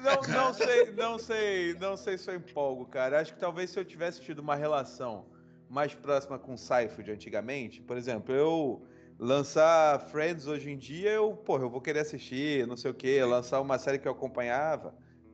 não, 0.03 0.21
não 0.33 0.53
sei, 0.53 0.91
não 0.91 1.17
sei, 1.17 1.73
não 1.75 1.95
sei 1.95 2.17
se 2.17 2.29
eu 2.29 2.35
empolgo, 2.35 2.85
cara. 2.87 3.21
Acho 3.21 3.33
que 3.33 3.39
talvez 3.39 3.69
se 3.69 3.79
eu 3.79 3.85
tivesse 3.85 4.19
tido 4.19 4.39
uma 4.39 4.55
relação 4.55 5.25
mais 5.69 5.93
próxima 5.93 6.37
com 6.37 6.57
Seinfeld 6.57 7.09
antigamente, 7.09 7.81
por 7.81 7.95
exemplo, 7.95 8.35
eu 8.35 8.85
lançar 9.17 10.01
Friends 10.09 10.45
hoje 10.45 10.71
em 10.71 10.77
dia, 10.77 11.11
eu, 11.11 11.33
porra, 11.37 11.63
eu 11.63 11.69
vou 11.69 11.79
querer 11.79 11.99
assistir, 11.99 12.67
não 12.67 12.75
sei 12.75 12.91
o 12.91 12.93
quê, 12.93 13.23
lançar 13.23 13.61
uma 13.61 13.79
série 13.79 13.97
que 13.97 14.09
eu 14.09 14.11
acompanhava. 14.11 14.93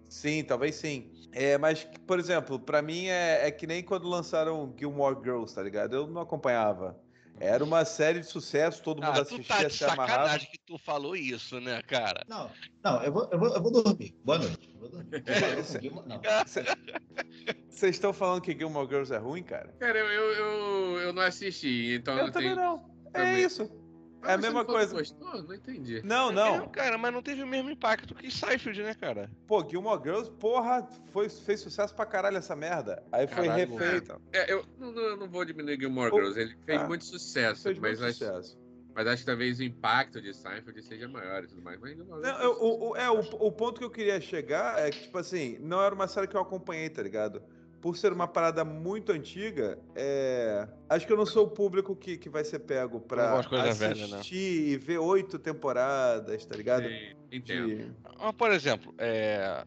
Sim, 0.09 0.43
talvez 0.43 0.75
sim. 0.75 1.11
É, 1.31 1.57
mas, 1.57 1.87
por 2.05 2.19
exemplo, 2.19 2.59
pra 2.59 2.81
mim 2.81 3.07
é, 3.07 3.47
é 3.47 3.51
que 3.51 3.67
nem 3.67 3.83
quando 3.83 4.07
lançaram 4.07 4.73
Gilmore 4.77 5.17
Girls, 5.21 5.53
tá 5.53 5.61
ligado? 5.61 5.95
Eu 5.95 6.07
não 6.07 6.21
acompanhava. 6.21 6.97
Era 7.39 7.63
uma 7.63 7.85
série 7.85 8.21
de 8.21 8.25
sucesso, 8.25 8.81
todo 8.81 8.97
mundo 8.99 9.11
Ah, 9.21 9.25
tu 9.25 9.35
assistia, 9.35 9.55
tá 9.57 9.63
de 9.65 9.73
se 9.75 9.83
amarrava. 9.85 10.11
sacanagem 10.23 10.49
que 10.51 10.57
tu 10.65 10.75
falou 10.79 11.15
isso, 11.15 11.59
né, 11.59 11.83
cara? 11.83 12.23
Não, 12.27 12.49
não, 12.83 13.03
eu 13.03 13.11
vou, 13.11 13.29
eu 13.31 13.37
vou, 13.37 13.53
eu 13.53 13.61
vou 13.61 13.71
dormir. 13.71 14.15
Boa 14.23 14.39
noite. 14.39 14.73
Vou 14.79 14.89
dormir. 14.89 15.23
Vocês 17.69 17.95
estão 17.95 18.11
falando 18.11 18.41
que 18.41 18.57
Gilmore 18.57 18.87
Girls 18.87 19.13
é 19.13 19.17
ruim, 19.17 19.43
cara? 19.43 19.71
Cara, 19.79 19.99
eu, 19.99 20.07
eu, 20.07 20.33
eu, 20.33 20.99
eu 21.01 21.13
não 21.13 21.21
assisti, 21.21 21.93
então 21.93 22.17
Eu 22.17 22.25
não 22.25 22.31
também 22.31 22.55
tenho. 22.55 22.65
não. 22.65 22.89
É 23.13 23.19
Também. 23.19 23.43
isso. 23.43 23.69
É 24.23 24.33
a 24.33 24.37
mesma 24.37 24.65
coisa. 24.65 24.93
Gostou? 24.93 25.43
Não 25.43 25.53
entendi. 25.53 26.01
Não, 26.03 26.29
É, 26.29 26.33
não. 26.33 26.67
cara, 26.69 26.97
mas 26.97 27.13
não 27.13 27.21
teve 27.21 27.43
o 27.43 27.47
mesmo 27.47 27.69
impacto 27.69 28.15
que 28.15 28.31
Seinfeld, 28.31 28.81
né, 28.83 28.93
cara? 28.95 29.29
Pô, 29.47 29.67
Gilmore 29.67 30.01
Girls, 30.03 30.31
porra, 30.31 30.87
foi, 31.11 31.29
fez 31.29 31.61
sucesso 31.61 31.95
pra 31.95 32.05
caralho 32.05 32.37
essa 32.37 32.55
merda. 32.55 33.01
Aí 33.11 33.27
foi 33.27 33.47
Caralho, 33.47 33.77
refeita. 33.77 34.19
É, 34.33 34.51
eu 34.51 34.65
não, 34.77 34.91
não- 34.91 35.01
eu 35.03 35.17
não 35.17 35.29
vou 35.29 35.45
diminuir 35.45 35.79
Gilmore 35.79 36.09
Pô, 36.09 36.17
Girls, 36.17 36.39
ele 36.39 36.55
fez 36.65 36.81
ah, 36.81 36.87
muito 36.87 37.05
sucesso, 37.05 37.63
Fez 37.63 37.77
mas, 37.77 37.99
muito 37.99 38.09
acho, 38.09 38.17
sucesso. 38.19 38.57
mas 38.95 39.07
acho 39.07 39.21
que 39.21 39.25
talvez 39.27 39.59
o 39.59 39.63
impacto 39.63 40.21
de 40.21 40.33
Seinfeld 40.33 40.81
seja 40.83 41.07
maior 41.07 41.43
e 41.43 41.47
tudo 41.47 41.61
mais. 41.61 41.79
Mas 41.79 41.95
Não, 41.97 42.41
eu- 42.41 42.51
o, 42.59 42.89
o- 42.89 42.95
é, 42.97 43.09
o, 43.11 43.19
o 43.19 43.51
ponto 43.51 43.79
que 43.79 43.85
eu 43.85 43.91
queria 43.91 44.19
chegar 44.19 44.79
é 44.79 44.89
que, 44.89 45.01
tipo 45.03 45.17
assim, 45.17 45.57
não 45.59 45.81
era 45.81 45.93
uma 45.93 46.07
série 46.07 46.27
que 46.27 46.35
eu 46.35 46.41
acompanhei, 46.41 46.89
tá 46.89 47.01
ligado? 47.03 47.43
Por 47.81 47.95
ser 47.95 48.11
uma 48.11 48.27
parada 48.27 48.65
muito 48.65 49.11
antiga, 49.11 49.77
é... 49.95 50.67
acho 50.89 51.05
que 51.05 51.13
eu 51.13 51.17
não 51.17 51.25
sou 51.25 51.45
o 51.45 51.49
público 51.49 51.95
que, 51.95 52.17
que 52.17 52.29
vai 52.29 52.43
ser 52.43 52.59
pego 52.59 52.99
pra 52.99 53.43
coisa 53.43 53.69
assistir 53.69 53.87
velha, 53.87 54.07
né? 54.07 54.21
e 54.73 54.77
ver 54.77 54.97
oito 54.97 55.37
temporadas, 55.37 56.45
tá 56.45 56.55
ligado? 56.55 56.87
Sim, 56.87 57.15
Entendo. 57.31 57.67
De- 57.67 57.91
Mas, 58.19 58.31
por 58.33 58.51
exemplo, 58.51 58.93
é, 58.97 59.63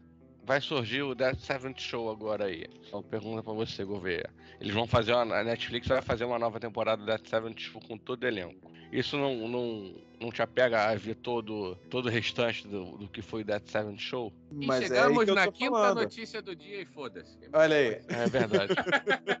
vai 0.51 0.59
surgir 0.59 1.01
o 1.01 1.15
Death 1.15 1.39
Seventh 1.39 1.79
Show 1.79 2.11
agora 2.11 2.43
aí. 2.45 2.65
Só 2.89 3.01
pergunta 3.01 3.41
pra 3.41 3.53
você, 3.53 3.85
Gouveia. 3.85 4.29
Eles 4.59 4.73
vão 4.73 4.85
fazer 4.85 5.13
uma, 5.13 5.33
a 5.33 5.43
Netflix 5.45 5.87
vai 5.87 6.01
fazer 6.01 6.25
uma 6.25 6.37
nova 6.37 6.59
temporada 6.59 7.01
do 7.01 7.05
Death 7.05 7.25
Seventh 7.25 7.59
Show 7.59 7.79
com 7.87 7.97
todo 7.97 8.25
o 8.25 8.27
elenco. 8.27 8.69
Isso 8.91 9.15
não, 9.15 9.47
não, 9.47 9.95
não 10.19 10.29
te 10.29 10.41
apega 10.41 10.89
a 10.89 10.95
ver 10.95 11.15
todo, 11.15 11.77
todo 11.89 12.07
o 12.07 12.09
restante 12.09 12.67
do, 12.67 12.97
do 12.97 13.07
que 13.07 13.21
foi 13.21 13.43
o 13.43 13.45
Death 13.45 13.69
Seventh 13.69 13.99
Show? 13.99 14.33
E 14.51 14.65
Mas 14.65 14.81
é 14.83 14.87
chegamos 14.87 15.25
eu 15.25 15.35
na 15.35 15.49
quinta 15.49 15.71
falando. 15.71 16.01
notícia 16.01 16.41
do 16.41 16.53
dia 16.53 16.81
e 16.81 16.85
foda-se. 16.85 17.39
Olha 17.53 17.77
aí. 17.77 18.01
É 18.09 18.27
verdade. 18.27 18.73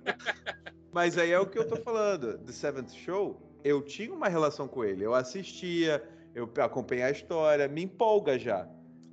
Mas 0.93 1.17
aí 1.17 1.31
é 1.31 1.39
o 1.41 1.45
que 1.45 1.59
eu 1.59 1.67
tô 1.67 1.75
falando. 1.75 2.37
The 2.37 2.53
Seventh 2.53 2.93
Show, 2.93 3.37
eu 3.65 3.81
tinha 3.81 4.13
uma 4.13 4.29
relação 4.29 4.65
com 4.65 4.85
ele. 4.85 5.03
Eu 5.03 5.13
assistia, 5.13 6.01
eu 6.33 6.49
acompanhei 6.63 7.03
a 7.03 7.11
história, 7.11 7.67
me 7.67 7.83
empolga 7.83 8.39
já. 8.39 8.65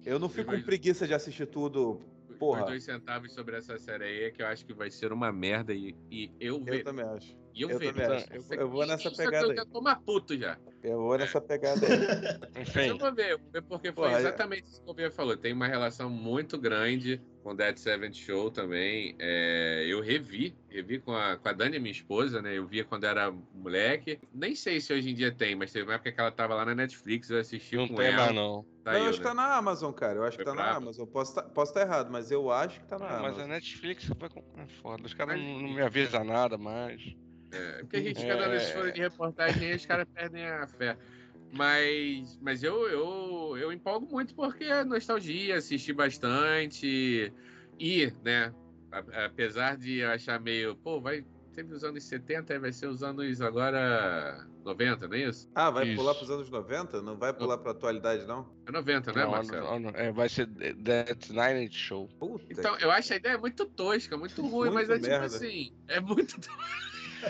Eu 0.05 0.19
não 0.19 0.29
fico 0.29 0.47
com 0.47 0.57
Mas- 0.57 0.65
preguiça 0.65 1.07
de 1.07 1.15
assistir 1.15 1.47
tudo. 1.47 2.01
Porra. 2.39 2.61
Os 2.63 2.67
dois 2.69 2.85
centavos 2.85 3.33
sobre 3.33 3.57
essa 3.57 3.77
série 3.79 4.05
aí 4.05 4.23
é 4.25 4.31
que 4.31 4.41
eu 4.41 4.47
acho 4.47 4.65
que 4.65 4.73
vai 4.73 4.91
ser 4.93 5.13
uma 5.13 5.33
merda 5.33 5.75
e, 5.75 5.97
e 6.09 6.31
eu 6.39 6.57
Eu 6.59 6.65
vejo. 6.65 6.85
também 6.85 7.05
acho. 7.05 7.37
E 7.53 7.63
eu, 7.63 7.71
eu 7.71 7.79
vejo. 7.81 7.93
também 7.95 8.17
acho. 8.17 8.33
Eu- 8.33 8.61
eu 8.61 8.71
vou 8.71 8.87
nessa 8.87 9.09
aqui 9.09 9.17
pegada 9.17 9.47
Eu 9.49 9.57
já 9.57 9.67
tô 9.67 9.83
puto 10.05 10.39
já. 10.39 10.57
Eu 10.81 10.99
vou 10.99 11.19
nessa 11.19 11.41
pegada 11.41 11.81
aí. 11.85 12.39
Mas 12.55 12.69
Enfim, 12.69 12.81
eu 12.91 12.99
vou 12.99 13.13
ver, 13.13 13.33
eu 13.33 13.39
vou 13.41 13.51
ver 13.51 13.63
porque 13.63 13.93
foi 13.93 14.13
é- 14.13 14.19
exatamente 14.21 14.69
isso 14.69 14.81
que 14.85 14.89
o 14.89 14.95
Bia 14.95 15.11
falou. 15.11 15.37
Tem 15.37 15.53
uma 15.53 15.67
relação 15.67 16.09
muito 16.09 16.57
grande 16.57 17.21
com 17.49 17.55
Dead 17.57 17.79
Seventh 17.79 18.15
Show 18.15 18.51
também. 18.51 19.17
É, 19.19 19.87
eu 19.89 20.03
revi, 20.03 20.55
revi 20.69 20.99
com 20.99 21.15
a, 21.15 21.39
com 21.39 21.49
a 21.49 21.53
Dani, 21.53 21.79
minha 21.79 21.93
esposa, 21.93 22.43
né? 22.43 22.59
Eu 22.59 22.67
via 22.67 22.85
quando 22.85 23.05
era 23.05 23.33
moleque. 23.55 24.21
Nem 24.35 24.55
sei 24.55 24.81
se 24.83 24.93
hoje 24.93 25.09
em 25.11 25.15
dia 25.15 25.33
tem, 25.33 25.55
mas 25.55 25.73
teve 25.73 25.87
uma 25.87 25.95
época 25.95 26.13
que 26.13 26.21
ela 26.21 26.31
tava 26.31 26.55
lá 26.55 26.67
na 26.67 26.75
Netflix, 26.75 27.31
eu 27.31 27.39
assisti 27.39 27.75
não 27.77 27.89
com 27.89 27.95
tem 27.95 28.09
ela. 28.09 28.17
mais 28.17 28.35
não. 28.35 28.67
Tá 28.85 28.93
não, 28.93 28.99
eu 29.01 29.09
acho 29.09 29.19
que 29.19 29.25
né? 29.25 29.31
tá 29.31 29.35
na 29.35 29.57
Amazon, 29.57 29.93
cara. 29.93 30.19
Eu 30.19 30.25
acho 30.25 30.37
Foi 30.37 30.45
que 30.45 30.51
tá 30.51 30.55
na 30.55 30.63
Amazon? 30.63 30.83
Amazon. 30.83 31.07
Posso 31.07 31.35
tá, 31.35 31.43
posso 31.43 31.73
tá 31.73 31.81
errado, 31.81 32.11
mas 32.11 32.31
eu 32.31 32.51
acho 32.51 32.81
que 32.81 32.87
tá 32.87 32.99
na 32.99 33.07
É, 33.07 33.09
mas 33.09 33.19
a 33.19 33.27
Amazon. 33.29 33.49
Netflix 33.49 34.05
vai 34.19 34.29
com... 34.29 34.41
é 34.59 34.67
foda. 34.83 35.07
Os 35.07 35.15
caras 35.15 35.41
não, 35.41 35.63
não 35.63 35.71
me 35.73 35.81
avisam 35.81 36.25
nada 36.25 36.59
mais. 36.59 37.17
É, 37.51 37.79
porque 37.79 37.97
a 37.97 38.03
gente 38.03 38.23
É. 38.23 38.29
cada 38.29 38.47
vez 38.51 38.71
folha 38.73 38.93
de 38.93 39.01
reportagem 39.01 39.71
aí 39.71 39.75
os 39.77 39.87
caras 39.87 40.07
perdem 40.13 40.45
a 40.47 40.67
fé. 40.67 40.99
Mas, 41.53 42.39
mas 42.41 42.63
eu, 42.63 42.89
eu, 42.89 43.57
eu 43.57 43.73
empolgo 43.73 44.07
muito 44.11 44.35
porque 44.35 44.65
é 44.65 44.85
nostalgia, 44.85 45.57
assisti 45.57 45.93
bastante. 45.93 47.33
E, 47.79 48.13
né, 48.23 48.53
a- 48.93 49.25
apesar 49.27 49.77
de 49.77 49.99
eu 49.99 50.11
achar 50.11 50.41
meio, 50.41 50.77
pô, 50.77 51.01
vai 51.01 51.25
teve 51.55 51.75
os 51.75 51.83
anos 51.83 52.05
70 52.05 52.55
e 52.55 52.59
vai 52.61 52.73
ser 52.73 52.87
os 52.87 53.03
anos 53.03 53.41
agora 53.41 54.47
90, 54.65 55.09
não 55.09 55.17
é 55.17 55.23
isso? 55.23 55.51
Ah, 55.57 55.71
vai 55.71 55.85
Isso. 55.87 55.97
pular 55.97 56.15
pros 56.15 56.31
anos 56.31 56.49
90? 56.49 57.03
Não 57.03 57.19
vai 57.19 57.33
pular 57.35 57.59
pra 57.59 57.73
atualidade, 57.73 58.25
não? 58.27 58.49
É 58.65 58.71
90, 58.71 59.13
né, 59.13 59.23
Não, 59.25 59.31
Marcelo? 59.33 59.67
não, 59.67 59.79
não, 59.81 59.91
é, 59.91 60.13
vai 60.13 60.29
ser 60.29 60.47
Death 60.47 61.31
Nine 61.31 61.69
Show. 61.73 62.09
Puta 62.21 62.45
Então, 62.49 62.77
eu 62.79 62.93
acho 62.93 63.13
a 63.13 63.17
ideia 63.17 63.37
muito 63.39 63.65
tosca, 63.67 64.17
muito 64.17 64.41
ruim, 64.47 64.71
Muito 64.71 64.75
mas 64.75 64.89
é 64.89 64.95
tipo 64.95 65.09
merda. 65.09 65.27
assim, 65.27 65.73
é 65.89 66.01
muito 66.01 66.37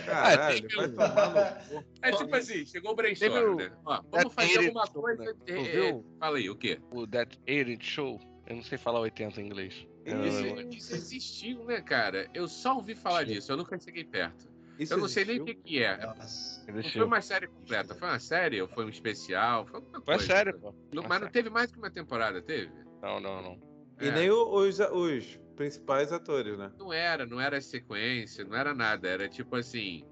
Caralho, 0.05 0.69
vai 0.77 0.89
tomar 0.89 1.61
no 1.71 1.81
cu. 1.81 1.85
É 2.03 2.13
tipo 2.13 2.35
assim, 2.37 2.65
chegou 2.67 2.93
o 2.93 2.95
brainstorm, 2.95 3.33
Teve 3.33 3.47
o- 3.47 3.57
né? 3.57 3.73
Ó, 3.85 4.01
vamos 4.11 4.35
fazer 4.35 4.59
alguma 4.59 4.87
Show, 4.87 5.03
coisa. 5.03 5.23
né? 5.25 5.33
é, 5.47 5.89
é, 5.91 6.01
fala 6.19 6.39
aí, 6.39 6.51
o 6.51 6.57
quê? 6.57 6.79
O 6.91 7.07
Death 7.07 7.35
Eight 7.47 7.85
Show. 7.85 8.21
Eu 8.47 8.57
não 8.57 8.63
sei 8.63 8.79
falar 8.79 9.01
80 9.01 9.41
em 9.41 9.47
inglês. 9.47 9.87
Isso, 10.07 10.47
Eu- 10.47 10.71
Isso, 10.71 10.95
existiu, 10.95 11.65
né, 11.65 11.83
cara? 11.83 12.29
Eu 12.33 12.49
só 12.49 12.77
ouvi 12.77 12.95
falar 12.95 13.27
Sim. 13.27 13.35
disso, 13.35 13.53
eu 13.53 13.57
nunca 13.59 13.79
cheguei 13.79 14.05
perto. 14.05 14.49
Isso 14.79 14.95
Eu 14.95 14.99
não 14.99 15.09
sei 15.09 15.25
nem 15.25 15.41
o 15.41 15.45
que, 15.45 15.55
que 15.55 15.83
é. 15.83 15.97
Nossa. 15.99 16.65
Não 16.73 16.83
foi 16.83 17.05
uma 17.05 17.21
série 17.21 17.47
completa, 17.49 17.95
foi 17.97 18.09
uma 18.09 18.21
série 18.21 18.63
ou 18.63 18.69
foi 18.69 18.85
um 18.85 18.89
especial? 18.89 19.67
Foi 19.67 19.81
alguma 19.81 20.01
Foi 20.01 20.15
coisa. 20.15 20.27
sério, 20.27 20.59
pô. 20.61 20.73
Não- 20.93 21.03
Foi 21.03 21.09
mas 21.09 21.21
não 21.21 21.27
sério. 21.27 21.33
teve 21.33 21.51
mais 21.51 21.71
que 21.73 21.79
uma 21.79 21.91
temporada, 21.91 22.41
teve? 22.41 22.71
Não, 23.03 23.19
não, 23.21 23.43
não. 23.43 23.61
E 24.01 24.07
É. 24.09 24.13
nem 24.13 24.31
o- 24.31 24.49
os, 24.55 24.79
os 24.79 25.39
principais 25.59 26.13
atores, 26.13 26.57
né? 26.57 26.71
Não 26.79 26.93
era, 26.93 27.27
não 27.27 27.41
era 27.41 27.61
sequência, 27.61 28.45
não 28.45 28.57
era 28.57 28.73
nada. 28.73 29.09
Era 29.09 29.29
tipo 29.29 29.57
assim. 29.57 30.05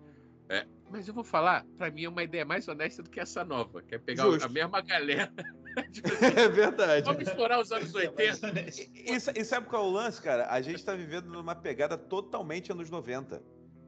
é, 0.49 0.67
mas 0.91 1.07
eu 1.09 1.15
vou 1.15 1.25
falar, 1.25 1.65
pra 1.79 1.91
mim 1.91 2.05
é 2.05 2.09
uma 2.09 2.23
ideia 2.23 2.45
mais 2.45 2.67
honesta 2.69 3.03
do 3.03 3.09
que 3.11 3.19
essa 3.21 3.45
nova, 3.45 3.81
que 3.83 3.95
é 3.95 3.99
pegar 3.99 4.25
Justo. 4.25 4.45
a 4.45 4.49
mesma 4.49 4.81
galera. 4.83 5.33
tipo 5.93 6.09
assim, 6.09 6.25
É 6.41 6.49
verdade. 6.49 7.05
vamos 7.05 7.23
explorar 7.29 7.61
os 7.61 7.71
anos 7.71 7.95
80. 7.95 8.49
E, 8.95 9.13
e- 9.13 9.41
e 9.41 9.45
sabe 9.45 9.67
qual 9.69 9.85
é 9.85 9.87
o 9.87 9.91
lance, 9.91 10.21
cara? 10.23 10.47
A 10.51 10.61
gente 10.63 10.83
tá 10.85 10.95
vivendo 10.95 11.27
numa 11.27 11.55
pegada 11.55 11.97
totalmente 11.99 12.73
anos 12.73 12.89
90. 12.91 13.43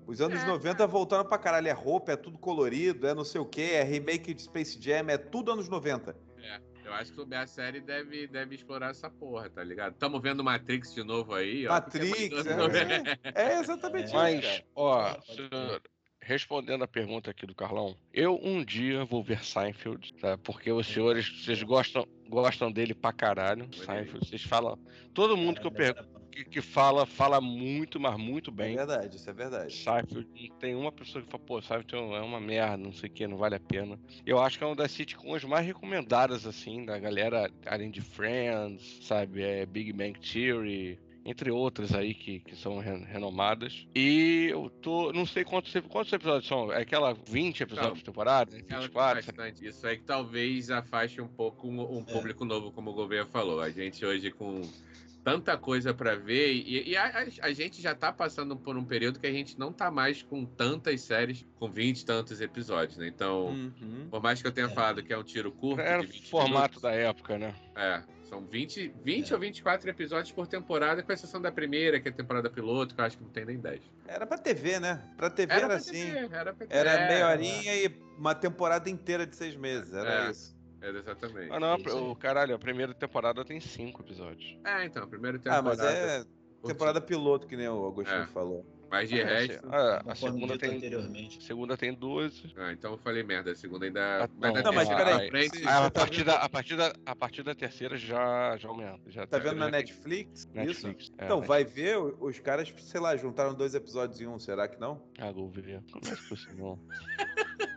Os 0.06 0.20
anos 0.20 0.42
É, 0.42 0.46
90 0.46 0.86
voltaram 0.86 1.24
pra 1.28 1.38
caralho. 1.38 1.66
É 1.68 1.72
roupa, 1.72 2.12
é 2.12 2.16
tudo 2.16 2.38
colorido, 2.38 3.06
é 3.06 3.14
não 3.14 3.24
sei 3.24 3.40
o 3.40 3.46
quê, 3.46 3.70
é 3.74 3.82
remake 3.82 4.32
de 4.34 4.42
Space 4.42 4.78
Jam, 4.80 5.09
é 5.09 5.16
tudo 5.18 5.50
anos 5.52 5.68
90. 5.68 6.14
Eu 6.89 6.95
acho 6.95 7.12
que 7.12 7.34
a 7.34 7.47
série 7.47 7.82
deve, 7.82 8.26
deve 8.26 8.55
explorar 8.55 8.91
essa 8.91 9.11
porra, 9.11 9.51
tá 9.51 9.62
ligado? 9.62 9.95
Tamo 9.97 10.18
vendo 10.18 10.43
Matrix 10.43 10.95
de 10.95 11.05
novo 11.05 11.34
aí, 11.34 11.66
ó. 11.66 11.72
Matrix, 11.72 12.18
é 12.18 12.30
mais 12.30 12.47
anos 12.47 12.57
90. 12.57 13.20
é, 13.22 13.43
é 13.43 13.61
exatamente 13.61 14.07
isso, 14.07 14.14
Mas, 14.14 14.62
ó, 14.74 15.20
respondendo 16.22 16.84
a 16.84 16.89
pergunta 16.89 17.30
aqui 17.30 17.47
do 17.47 17.55
Carlão, 17.55 17.95
eu 18.11 18.41
um 18.43 18.64
dia 18.64 19.05
vou 19.05 19.22
ver 19.22 19.45
Seinfeld, 19.45 20.14
tá? 20.14 20.39
Porque 20.39 20.72
os 20.72 20.86
senhores, 20.86 21.28
vocês 21.45 21.62
gostam, 21.62 22.09
gostam 22.26 22.72
dele 22.72 22.95
pra 22.95 23.12
caralho. 23.12 23.68
Seinfeld, 23.74 24.26
vocês 24.26 24.43
falam. 24.43 24.78
Todo 25.12 25.36
mundo 25.36 25.61
que 25.61 25.66
eu 25.66 25.70
pergunto 25.70 26.17
que, 26.31 26.45
que 26.45 26.61
fala, 26.62 27.05
fala 27.07 27.41
muito, 27.41 27.99
mas 27.99 28.16
muito 28.18 28.51
É 28.51 28.55
bem. 28.55 28.76
verdade, 28.76 29.16
isso 29.16 29.29
é 29.29 29.33
verdade. 29.33 29.72
Seinfeld, 29.74 30.53
tem 30.61 30.74
uma 30.74 30.93
pessoa 30.93 31.22
que 31.24 31.31
fala, 31.31 31.43
pô, 31.45 31.61
Seinfeld 31.61 32.14
é 32.14 32.20
uma 32.20 32.41
merda, 32.41 32.76
não 32.76 32.93
sei 32.93 33.09
o 33.09 33.12
que, 33.12 33.26
não 33.26 33.37
vale 33.37 33.55
a 33.57 33.61
pena. 33.61 33.99
Eu 34.24 34.39
acho 34.41 34.59
que 34.59 34.64
é 34.64 34.66
uma 34.66 34.76
das 34.76 34.91
sitcoms 34.93 35.45
mais 35.45 35.66
recomendadas, 35.66 36.47
assim, 36.47 36.85
da 36.85 36.99
galera, 36.99 37.51
além 37.66 37.91
de 37.91 38.01
Friends, 38.01 38.99
sabe, 39.03 39.43
é 39.43 39.66
Big 39.66 39.93
Bang 39.93 40.18
Theory, 40.20 40.99
entre 41.24 41.51
outras 41.51 41.93
aí 41.95 42.14
que, 42.14 42.41
que 42.41 42.57
são 42.57 42.79
ren- 42.79 43.05
renomadas. 43.05 43.87
E 43.95 44.47
eu 44.51 44.70
tô, 44.81 45.12
não 45.12 45.26
sei 45.26 45.45
quantos, 45.45 45.72
quantos 45.89 46.11
episódios 46.12 46.47
são, 46.49 46.72
é 46.72 46.81
aquela 46.81 47.12
20 47.12 47.62
episódios 47.62 47.91
Não, 47.91 47.97
por 47.97 48.03
temporada, 48.03 48.51
Ela 48.55 48.62
tem 48.64 48.79
24, 48.79 49.26
bastante. 49.26 49.66
Isso 49.66 49.87
aí 49.87 49.99
que 49.99 50.05
talvez 50.05 50.70
afaste 50.70 51.20
um 51.20 51.29
pouco 51.29 51.68
um, 51.68 51.99
um 51.99 52.01
É. 52.01 52.12
público 52.12 52.45
novo, 52.47 52.72
como 52.72 52.91
o 52.91 52.95
governo 52.95 53.29
falou. 53.31 53.61
A 53.61 53.68
gente 53.70 54.05
hoje 54.07 54.31
com 54.31 54.62
tanta 55.24 55.56
coisa 55.58 55.92
pra 55.92 56.14
ver 56.14 56.52
e, 56.52 56.90
e 56.90 56.96
a, 56.96 57.26
a- 57.42 57.52
gente 57.52 57.82
já 57.82 57.94
tá 57.94 58.12
passando 58.12 58.56
por 58.56 58.76
um 58.76 58.84
período 58.84 59.18
que 59.20 59.26
a 59.26 59.32
gente 59.32 59.58
não 59.58 59.72
tá 59.72 59.90
mais 59.90 60.22
com 60.22 60.44
tantas 60.46 61.00
séries 61.02 61.46
com 61.58 61.70
20 61.70 62.00
e 62.00 62.04
tantos 62.06 62.40
episódios, 62.40 62.96
né? 62.96 63.08
Então, 63.08 63.48
Uhum. 63.48 64.08
por 64.10 64.22
mais 64.22 64.40
que 64.40 64.48
eu 64.48 64.52
tenha 64.52 64.66
É. 64.68 64.70
falado 64.70 65.02
que 65.02 65.12
é 65.12 65.18
um 65.18 65.22
tiro 65.24 65.52
curto 65.52 65.80
era 65.80 66.00
de 66.02 66.08
o 66.08 66.12
20 66.12 66.30
formato 66.30 66.52
minutos, 66.58 66.82
da 66.82 66.92
época, 66.92 67.36
né? 67.38 67.54
É, 67.76 68.02
são 68.24 68.44
20, 68.46 68.92
20 69.04 69.30
É. 69.30 69.34
ou 69.34 69.40
24 69.40 69.88
episódios 69.90 70.32
por 70.32 70.46
temporada, 70.46 71.02
com 71.02 71.12
exceção 71.12 71.40
da 71.40 71.50
primeira, 71.52 72.00
que 72.00 72.08
é 72.08 72.10
a 72.10 72.14
temporada 72.14 72.48
piloto, 72.50 72.94
que 72.94 73.00
eu 73.00 73.04
acho 73.04 73.16
que 73.18 73.24
não 73.24 73.30
tem 73.30 73.44
nem 73.44 73.58
10. 73.58 73.80
Era 74.06 74.26
pra 74.26 74.36
TV, 74.38 74.78
né? 74.80 75.02
Pra 75.16 75.30
TV 75.30 75.52
era, 75.52 75.66
pra 75.66 75.76
assim. 75.76 75.92
TV, 76.12 76.28
era 76.34 76.54
pra 76.54 76.66
Era 76.70 76.90
é, 76.92 77.08
meia 77.08 77.28
horinha 77.28 77.74
e 77.76 77.94
uma 78.18 78.34
temporada 78.34 78.88
inteira 78.90 79.26
de 79.26 79.34
seis 79.36 79.54
meses. 79.56 79.92
Era 79.92 80.26
É. 80.26 80.30
isso. 80.30 80.57
É, 80.81 80.91
exatamente. 80.91 81.53
Ah, 81.53 81.59
não, 81.61 81.76
Isso 81.76 82.11
o 82.12 82.16
caralho, 82.16 82.55
a 82.55 82.59
primeira 82.59 82.95
temporada 82.95 83.45
tem 83.45 83.61
cinco 83.61 84.03
episódios. 84.03 84.57
É, 84.64 84.85
então, 84.85 85.03
a 85.03 85.07
primeira 85.07 85.39
Ah, 85.39 85.41
temporada. 85.41 85.64
mas 85.64 85.81
é 85.81 86.24
temporada 86.66 87.01
piloto, 87.01 87.47
que 87.47 87.57
nem 87.57 87.68
o 87.68 87.87
Agostinho 87.87 88.22
É. 88.22 88.26
falou. 88.26 88.64
Mas 88.91 89.11
de 89.11 89.20
Ah, 89.20 89.26
resto. 89.26 89.68
a, 89.70 90.12
a 90.12 90.14
segunda 90.14 90.57
tem, 90.57 90.76
anteriormente. 90.76 91.39
a 91.39 91.41
segunda 91.43 91.76
tem 91.76 91.93
12. 91.93 92.55
Ah, 92.57 92.72
então 92.72 92.93
eu 92.93 92.99
falei 92.99 93.22
merda. 93.22 93.51
A 93.51 93.55
segunda 93.55 93.85
ainda. 93.85 94.24
Ah, 94.24 94.29
mas 94.35 94.64
não, 94.64 94.72
mas 94.72 94.89
peraí, 94.89 95.31
Ah, 95.66 95.85
a, 95.87 95.91
tá 95.91 96.01
partir 96.01 96.24
da, 96.24 96.37
a, 96.37 96.49
partir 96.49 96.76
da, 96.76 96.93
a 97.05 97.14
partir 97.16 97.43
da 97.43 97.55
terceira 97.55 97.99
já, 97.99 98.57
já 98.57 98.66
aumenta. 98.68 99.11
Já 99.11 99.26
Tá 99.26 99.39
vendo 99.39 99.57
na 99.57 99.66
já 99.66 99.70
tem 99.72 99.81
Netflix? 99.83 100.41
Isso? 100.45 100.55
Netflix. 100.55 101.12
É, 101.18 101.24
Então, 101.26 101.43
vai 101.43 101.64
ver, 101.64 101.99
os 101.99 102.39
caras, 102.39 102.72
sei 102.79 102.99
lá, 103.01 103.14
juntaram 103.14 103.53
dois 103.53 103.74
episódios 103.74 104.18
em 104.22 104.26
um, 104.26 104.39
será 104.39 104.66
que 104.66 104.81
não? 104.81 105.03
Ah, 105.18 105.31
vou 105.31 105.51
ver. 105.51 105.83
Como 105.93 106.07
é 106.07 106.16
que 106.16 106.22
foi 106.22 106.37
isso, 106.39 106.57
não? 106.57 106.79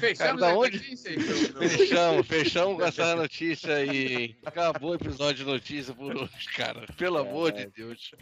Fechamos 0.00 0.40
da 0.40 0.50
a 0.50 0.54
onde? 0.56 0.76
notícia, 0.78 1.10
então, 1.10 1.36
não. 1.60 1.68
Fechamos, 1.68 2.26
fechamos 2.26 2.76
com 2.76 2.84
essa 2.84 3.16
notícia 3.16 3.74
aí. 3.74 4.36
Acabou 4.44 4.92
o 4.92 4.94
episódio 4.94 5.44
de 5.44 5.50
notícia 5.50 5.94
por 5.94 6.16
hoje, 6.16 6.48
cara. 6.56 6.86
Pelo 6.96 7.18
amor 7.18 7.52
de 7.52 7.66
Deus. 7.66 8.12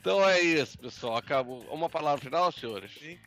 Então 0.00 0.26
é 0.28 0.40
isso, 0.40 0.78
pessoal. 0.78 1.16
Acabou. 1.16 1.60
Uma 1.70 1.88
palavra 1.88 2.22
final, 2.24 2.50
senhores? 2.52 2.90
Sim. 2.98 3.18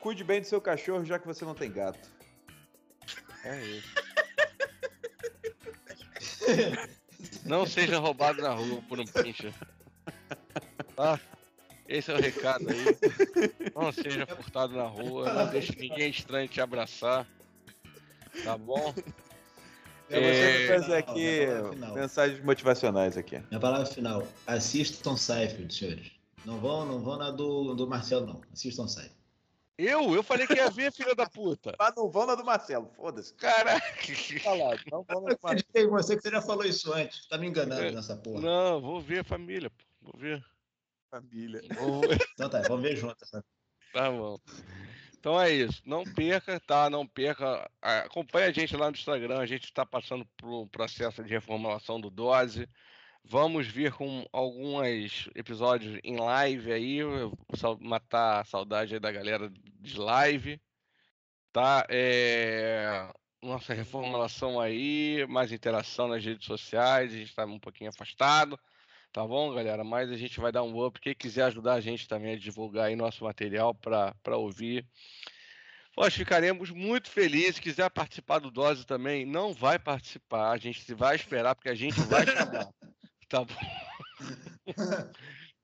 Cuide 0.00 0.24
bem 0.24 0.40
do 0.40 0.46
seu 0.46 0.60
cachorro, 0.60 1.04
já 1.04 1.18
que 1.18 1.26
você 1.26 1.44
não 1.44 1.54
tem 1.54 1.70
gato. 1.70 2.08
É 3.44 3.62
isso. 3.64 3.94
Não 7.44 7.66
seja 7.66 7.98
roubado 7.98 8.40
na 8.40 8.50
rua 8.50 8.82
por 8.88 8.98
um 8.98 9.04
pincher. 9.04 9.52
Tá? 10.96 11.20
Esse 11.90 12.12
é 12.12 12.14
o 12.14 12.20
recado 12.20 12.66
aí. 12.70 12.84
Não 13.74 13.90
seja 13.92 14.24
furtado 14.24 14.76
na 14.76 14.84
rua. 14.86 15.32
Não 15.32 15.50
deixe 15.50 15.74
ninguém 15.76 16.08
estranho 16.08 16.46
te 16.48 16.60
abraçar. 16.60 17.26
Tá 18.44 18.56
bom? 18.56 18.94
Eu 20.08 20.20
vou 20.20 20.30
É, 20.30 20.34
sempre 20.34 20.66
trazer 20.68 20.84
final, 20.84 21.14
aqui 21.14 21.70
final, 21.74 21.94
mensagens 21.94 22.44
motivacionais 22.44 23.16
aqui. 23.16 23.40
Minha 23.50 23.58
palavra 23.60 23.86
final. 23.86 24.24
Assistam 24.46 25.16
Seinfeld, 25.16 25.74
senhores. 25.74 26.12
Não 26.44 26.60
vão, 26.60 26.86
não 26.86 27.00
vão 27.00 27.16
na 27.18 27.32
do, 27.32 27.74
do 27.74 27.88
Marcelo, 27.88 28.24
não. 28.26 28.40
Assistam 28.52 28.86
Seinfeld. 28.86 29.18
Eu? 29.76 30.14
Eu 30.14 30.22
falei 30.22 30.46
que 30.46 30.54
ia 30.54 30.70
ver, 30.70 30.92
filha 30.92 31.14
da 31.14 31.26
puta. 31.28 31.74
Mas 31.76 31.94
não 31.96 32.08
vão 32.08 32.24
na 32.26 32.34
do 32.36 32.44
Marcelo, 32.44 32.88
foda-se. 32.96 33.34
Caraca. 33.34 33.80
Falado, 34.44 34.80
não 34.92 35.02
vão 35.02 35.22
na 35.22 35.30
Eu 35.30 35.36
do 35.36 35.40
Marcelo. 35.42 35.90
você 35.90 36.16
que 36.16 36.22
você 36.22 36.30
já 36.30 36.40
falou 36.42 36.64
isso 36.64 36.92
antes. 36.92 37.26
Tá 37.26 37.36
me 37.36 37.48
enganando 37.48 37.82
É. 37.82 37.90
nessa 37.90 38.14
porra. 38.16 38.40
Não, 38.42 38.80
vou 38.80 39.00
ver 39.00 39.24
família, 39.24 39.70
pô. 39.70 39.84
Vou 40.02 40.20
ver. 40.20 40.44
Família. 41.10 41.60
Então 42.32 42.48
tá, 42.48 42.62
vamos 42.62 42.82
ver 42.82 42.96
junto. 42.96 43.22
Essa... 43.22 43.44
Tá 43.92 44.10
bom. 44.10 44.38
Então 45.18 45.40
é 45.40 45.50
isso. 45.50 45.82
Não 45.84 46.02
perca, 46.04 46.58
tá? 46.60 46.88
Não 46.88 47.06
perca. 47.06 47.70
Acompanhe 47.82 48.46
a 48.46 48.52
gente 48.52 48.74
lá 48.76 48.90
no 48.90 48.96
Instagram. 48.96 49.38
A 49.38 49.46
gente 49.46 49.64
está 49.64 49.84
passando 49.84 50.24
por 50.36 50.62
um 50.62 50.68
processo 50.68 51.22
de 51.22 51.28
reformulação 51.28 52.00
do 52.00 52.10
Dose. 52.10 52.68
Vamos 53.22 53.66
vir 53.66 53.92
com 53.92 54.26
alguns 54.32 55.28
episódios 55.34 56.00
em 56.02 56.16
live 56.16 56.72
aí. 56.72 56.96
eu 56.98 57.36
vou 57.48 57.78
matar 57.80 58.40
a 58.40 58.44
saudade 58.44 58.94
aí 58.94 59.00
da 59.00 59.12
galera 59.12 59.52
de 59.78 59.98
live. 59.98 60.60
Tá? 61.52 61.86
É, 61.90 63.12
Nossa 63.42 63.74
reformulação 63.74 64.58
aí, 64.58 65.26
mais 65.28 65.52
interação 65.52 66.08
nas 66.08 66.24
redes 66.24 66.46
sociais. 66.46 67.12
A 67.12 67.16
gente 67.16 67.28
está 67.28 67.44
um 67.44 67.58
pouquinho 67.58 67.90
afastado. 67.90 68.58
Tá 69.12 69.26
bom, 69.26 69.52
galera? 69.54 69.82
Mas 69.84 70.10
a 70.10 70.16
gente 70.16 70.38
vai 70.40 70.52
dar 70.52 70.62
um 70.62 70.84
up. 70.84 71.00
Quem 71.00 71.14
quiser 71.14 71.44
ajudar 71.44 71.74
a 71.74 71.80
gente 71.80 72.06
também 72.08 72.34
a 72.34 72.38
divulgar 72.38 72.86
aí 72.86 72.96
nosso 72.96 73.24
material 73.24 73.74
para 73.74 74.36
ouvir. 74.36 74.86
Nós 75.96 76.14
ficaremos 76.14 76.70
muito 76.70 77.10
felizes. 77.10 77.56
Se 77.56 77.60
quiser 77.62 77.90
participar 77.90 78.38
do 78.38 78.50
Dose 78.50 78.86
também, 78.86 79.26
não 79.26 79.52
vai 79.52 79.78
participar. 79.78 80.50
A 80.52 80.58
gente 80.58 80.94
vai 80.94 81.16
esperar, 81.16 81.54
porque 81.54 81.68
a 81.68 81.74
gente 81.74 82.04
vai 82.04 82.26
chamar. 82.26 82.72
Tá 83.28 83.44
bom? 83.44 83.54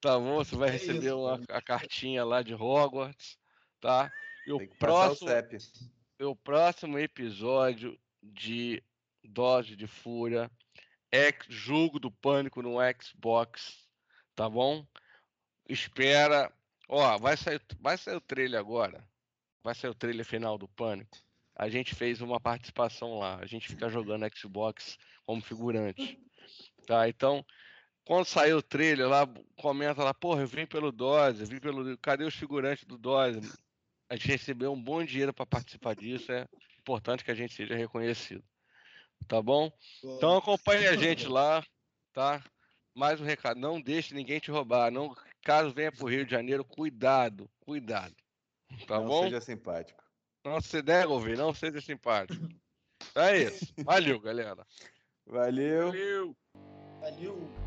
Tá 0.01 0.18
bom? 0.18 0.36
Você 0.44 0.57
vai 0.57 0.68
É 0.68 0.70
receber 0.70 1.12
uma, 1.12 1.40
a 1.49 1.62
cartinha 1.62 2.24
lá 2.24 2.42
de 2.42 2.55
Hogwarts, 2.55 3.38
tá? 3.80 4.12
E 4.47 4.53
o 4.53 4.59
o 4.59 4.68
próximo, 4.78 5.30
CEP. 5.30 5.59
o 6.20 6.36
próximo 6.36 6.99
episódio 6.99 7.99
de 8.22 8.82
Dose 9.24 9.76
de 9.76 9.86
Fúria 9.86 10.51
Jogo 11.49 11.99
do 11.99 12.11
Pânico 12.11 12.63
no 12.63 12.77
Xbox, 13.03 13.89
tá 14.35 14.49
bom? 14.49 14.87
Espera. 15.69 16.53
Ó, 16.89 17.19
vai 17.19 17.37
sair, 17.37 17.61
vai 17.81 17.97
sair 17.97 18.17
o 18.17 18.21
trailer 18.21 18.61
agora. 18.61 19.07
Vai 19.63 19.75
sair 19.75 19.91
o 19.91 19.95
trailer 19.95 20.25
final 20.25 20.57
do 20.57 20.69
Pânico. 20.69 21.19
A 21.55 21.69
gente 21.69 21.95
fez 21.95 22.21
uma 22.21 22.39
participação 22.39 23.19
lá. 23.19 23.39
A 23.41 23.47
gente 23.47 23.69
fica 23.69 23.89
jogando 23.89 24.27
Xbox 24.37 24.99
como 25.25 25.43
figurante. 25.43 26.21
Tá? 26.87 27.09
Então, 27.09 27.45
quando 28.05 28.27
sair 28.27 28.53
o 28.53 28.63
trailer 28.63 29.09
lá, 29.09 29.27
comenta 29.57 30.05
lá, 30.05 30.15
porra, 30.15 30.43
eu 30.43 30.47
vim 30.47 30.67
pelo 30.67 30.93
Dose, 30.93 31.45
vim 31.45 31.59
pelo. 31.59 31.99
Cadê 31.99 32.25
os 32.25 32.37
figurantes 32.37 32.85
do 32.85 32.97
Dose? 32.97 33.41
A 34.09 34.15
gente 34.15 34.29
recebeu 34.29 34.73
um 34.73 34.81
bom 34.81 35.05
dinheiro 35.05 35.35
para 35.35 35.45
participar 35.45 35.97
disso. 35.97 36.31
É 36.31 36.47
importante 36.79 37.25
que 37.25 37.31
a 37.31 37.35
gente 37.35 37.55
seja 37.55 37.75
reconhecido. 37.75 38.45
Tá 39.29 39.43
bom? 39.43 39.71
Então 40.03 40.37
acompanhe 40.37 40.87
a 40.87 40.97
gente 40.97 41.27
lá, 41.27 41.64
tá? 42.12 42.43
Mais 42.95 43.21
um 43.21 43.25
recado, 43.25 43.61
não 43.61 43.81
deixe 43.81 44.14
ninguém 44.14 44.39
te 44.39 44.51
roubar. 44.51 44.91
Não, 44.91 45.14
caso 45.43 45.73
venha 45.73 45.93
pro 45.93 46.09
Rio 46.09 46.25
de 46.25 46.31
Janeiro, 46.31 46.64
cuidado, 46.64 47.51
cuidado. 47.61 48.14
Tá 48.87 48.99
não 48.99 49.07
bom? 49.07 49.25
seja 49.25 49.41
simpático. 49.41 50.03
Não 50.45 50.61
se 50.61 50.83
nega 50.83 51.09
ouvir, 51.09 51.37
não 51.37 51.53
seja 51.53 51.81
simpático. 51.81 52.49
É 53.14 53.37
isso. 53.43 53.73
Valeu, 53.85 54.21
galera. 54.21 54.67
Valeu. 55.27 55.87
Valeu! 55.89 56.37
Valeu. 57.01 57.66